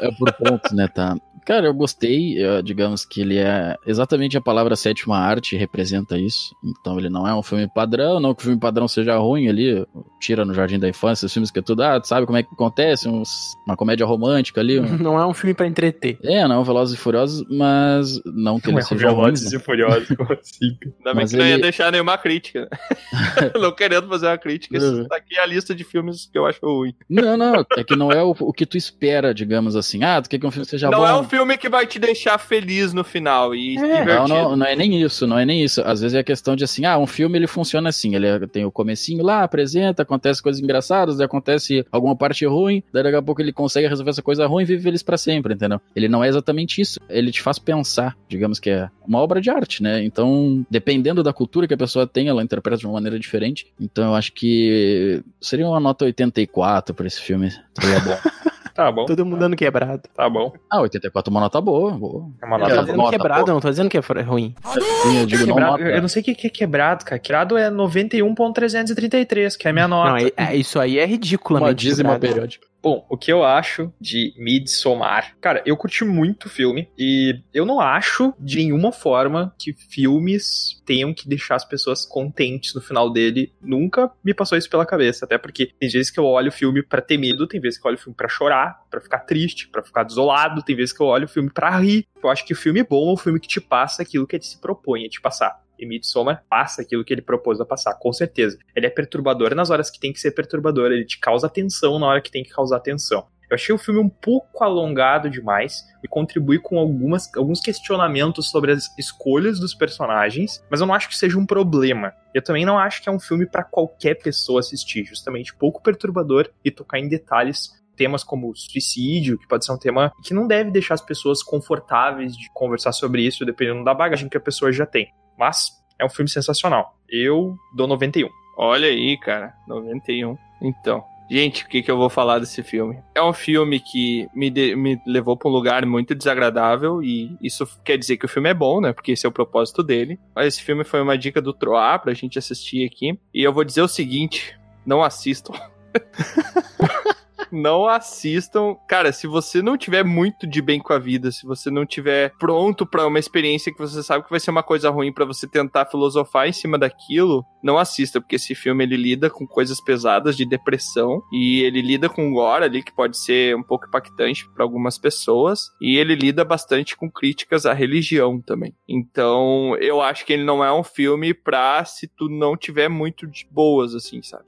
[0.00, 0.88] É por pontos, né?
[0.88, 1.14] Tá.
[1.50, 6.54] Cara, eu gostei, eu, digamos que ele é exatamente a palavra sétima arte representa isso.
[6.64, 9.84] Então ele não é um filme padrão, não que o filme padrão seja ruim ali,
[10.20, 12.50] tira no Jardim da Infância, os filmes que é tudo, ah, sabe como é que
[12.52, 14.78] acontece, uns, uma comédia romântica ali.
[14.78, 14.96] Um...
[15.02, 16.20] Não é um filme para entreter.
[16.22, 19.16] É, não, Velozes e Furiosos, mas não que ele Não é seja ruim.
[19.24, 20.78] Velozes e Furiosos, como assim?
[21.04, 22.68] Ainda bem que não ia ele- deixar nenhuma crítica.
[23.60, 25.00] não querendo fazer uma crítica, Uhum.
[25.00, 26.94] isso tá aqui a lista de filmes que eu acho ruim.
[27.08, 30.04] Não, não, é que não é o, o que tu espera, digamos assim.
[30.04, 31.06] Ah, tu quer que um filme seja não bom.
[31.06, 34.28] é um filme que vai te deixar feliz no final e Não, divertido.
[34.28, 35.80] não, não é nem isso, não é nem isso.
[35.82, 38.64] Às vezes é questão de assim, ah, um filme ele funciona assim, ele é- tem
[38.64, 43.22] o comecinho lá, apresenta, acontece coisas engraçadas, daí acontece alguma parte ruim, daí daqui a
[43.22, 45.80] pouco ele consegue resolver essa coisa ruim e vive feliz pra sempre, entendeu?
[45.94, 49.50] Ele não é exatamente isso, ele te faz pensar, digamos que é uma obra de
[49.50, 50.02] arte, né?
[50.04, 53.66] Então, dependendo da cultura que a pessoa tem, ela interpreta de uma maneira diferente.
[53.80, 57.50] Então, eu acho que seria uma nota 84 pra esse filme.
[57.80, 58.18] Seria bom.
[58.74, 60.02] Tá bom, Todo mundo dando quebrado.
[60.16, 60.52] tá bom.
[60.70, 62.26] ah, 84 é uma nota boa, boa.
[62.42, 63.10] É uma Eu nota tô Nota dizendo boa.
[63.10, 64.54] quebrado, eu não tô dizendo que é ruim.
[65.02, 65.84] Sim, eu digo não Quebrado, nota.
[65.84, 67.18] eu não sei o que que é quebrado, cara.
[67.18, 70.10] Quebrado é 91.333, que é a minha nota.
[70.10, 72.66] Não, é- é- isso aí é ridiculamente Uma dízima periódica.
[72.82, 75.36] Bom, o que eu acho de Midsommar?
[75.38, 80.80] Cara, eu curti muito o filme e eu não acho de nenhuma forma que filmes
[80.86, 83.52] tenham que deixar as pessoas contentes no final dele.
[83.60, 86.82] Nunca me passou isso pela cabeça, até porque tem vezes que eu olho o filme
[86.82, 89.68] pra ter medo, tem vezes que eu olho o filme pra chorar, pra ficar triste,
[89.68, 92.06] pra ficar desolado, tem vezes que eu olho o filme pra rir.
[92.22, 94.42] Eu acho que o filme bom é um filme que te passa aquilo que ele
[94.42, 95.60] se propõe a te passar.
[95.80, 98.58] E Midsommar passa aquilo que ele propôs a passar, com certeza.
[98.76, 102.06] Ele é perturbador nas horas que tem que ser perturbador, ele te causa atenção na
[102.06, 103.26] hora que tem que causar atenção.
[103.50, 108.70] Eu achei o filme um pouco alongado demais e contribui com algumas, alguns questionamentos sobre
[108.70, 112.14] as escolhas dos personagens, mas eu não acho que seja um problema.
[112.32, 116.48] Eu também não acho que é um filme para qualquer pessoa assistir, justamente pouco perturbador
[116.64, 120.70] e tocar em detalhes temas como suicídio, que pode ser um tema que não deve
[120.70, 124.86] deixar as pessoas confortáveis de conversar sobre isso, dependendo da bagagem que a pessoa já
[124.86, 125.12] tem.
[125.40, 126.94] Mas é um filme sensacional.
[127.08, 128.28] Eu dou 91.
[128.58, 130.36] Olha aí, cara, 91.
[130.60, 132.98] Então, gente, o que, que eu vou falar desse filme?
[133.14, 137.66] É um filme que me, de- me levou pra um lugar muito desagradável e isso
[137.82, 138.92] quer dizer que o filme é bom, né?
[138.92, 140.20] Porque esse é o propósito dele.
[140.36, 143.18] Mas esse filme foi uma dica do Troá pra gente assistir aqui.
[143.32, 144.54] E eu vou dizer o seguinte:
[144.84, 145.54] não assistam.
[147.52, 148.76] não assistam.
[148.86, 152.32] Cara, se você não tiver muito de bem com a vida, se você não tiver
[152.38, 155.46] pronto pra uma experiência que você sabe que vai ser uma coisa ruim pra você
[155.46, 160.36] tentar filosofar em cima daquilo, não assista, porque esse filme ele lida com coisas pesadas
[160.36, 164.64] de depressão e ele lida com gore ali que pode ser um pouco impactante pra
[164.64, 168.74] algumas pessoas e ele lida bastante com críticas à religião também.
[168.88, 173.26] Então, eu acho que ele não é um filme pra se tu não tiver muito
[173.26, 174.44] de boas assim, sabe?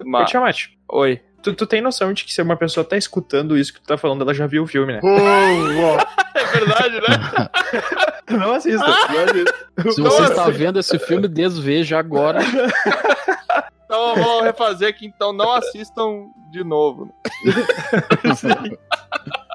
[0.00, 0.30] Ô, Mas...
[0.30, 1.20] Tiamat, Oi.
[1.44, 3.98] Tu, tu tem noção de que se uma pessoa tá escutando isso que tu tá
[3.98, 5.00] falando, ela já viu o filme, né?
[6.34, 7.48] É verdade, né?
[8.36, 8.84] Não assista.
[8.84, 9.54] não assista.
[9.92, 12.40] Se Não você está vendo esse filme, desveja agora.
[13.86, 17.14] Então vamos refazer aqui, então não assistam de novo.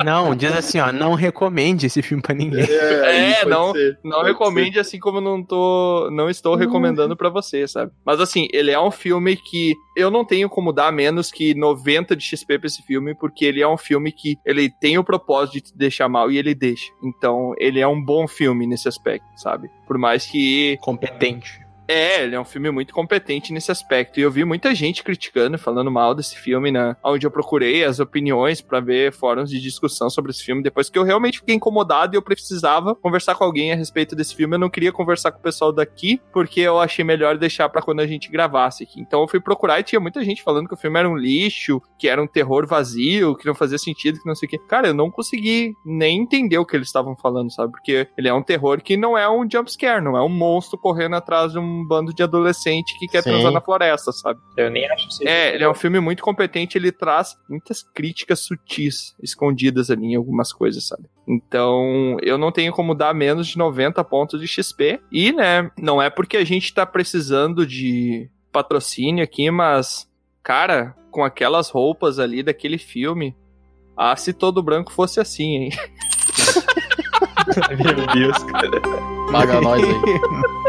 [0.04, 2.64] Não, diz assim, ó, não recomende esse filme pra ninguém.
[2.64, 7.68] É, pode não, ser, não recomende assim como não tô, não estou recomendando pra você,
[7.68, 7.92] sabe?
[8.06, 12.16] Mas assim, ele é um filme que eu não tenho como dar menos que 90
[12.16, 15.54] de XP pra esse filme, porque ele é um filme que ele tem o propósito
[15.54, 16.92] de te deixar mal e ele deixa.
[17.04, 19.70] Então, ele é um bom filme nesse aspecto, sabe?
[19.88, 21.69] Por mais que Competente.
[21.92, 24.20] É, ele é um filme muito competente nesse aspecto.
[24.20, 26.96] E eu vi muita gente criticando, falando mal desse filme, né?
[27.04, 30.62] Onde eu procurei as opiniões pra ver fóruns de discussão sobre esse filme.
[30.62, 34.36] Depois que eu realmente fiquei incomodado e eu precisava conversar com alguém a respeito desse
[34.36, 34.54] filme.
[34.54, 38.02] Eu não queria conversar com o pessoal daqui, porque eu achei melhor deixar pra quando
[38.02, 39.02] a gente gravasse aqui.
[39.02, 41.82] Então eu fui procurar e tinha muita gente falando que o filme era um lixo,
[41.98, 44.60] que era um terror vazio, que não fazia sentido, que não sei o quê.
[44.68, 47.72] Cara, eu não consegui nem entender o que eles estavam falando, sabe?
[47.72, 51.16] Porque ele é um terror que não é um jumpscare, não é um monstro correndo
[51.16, 53.32] atrás de um bando de adolescente que quer Sim.
[53.32, 54.40] transar na floresta, sabe?
[54.58, 57.84] Eu nem acho que seja É, ele é um filme muito competente, ele traz muitas
[57.84, 61.04] críticas sutis escondidas ali em algumas coisas, sabe?
[61.28, 65.00] Então, eu não tenho como dar menos de 90 pontos de XP.
[65.12, 70.10] E, né, não é porque a gente tá precisando de patrocínio aqui, mas,
[70.42, 73.36] cara, com aquelas roupas ali daquele filme,
[73.96, 75.70] ah, se todo branco fosse assim, hein?
[77.84, 78.70] Meu Deus, cara.
[79.32, 79.90] Paga nós aí.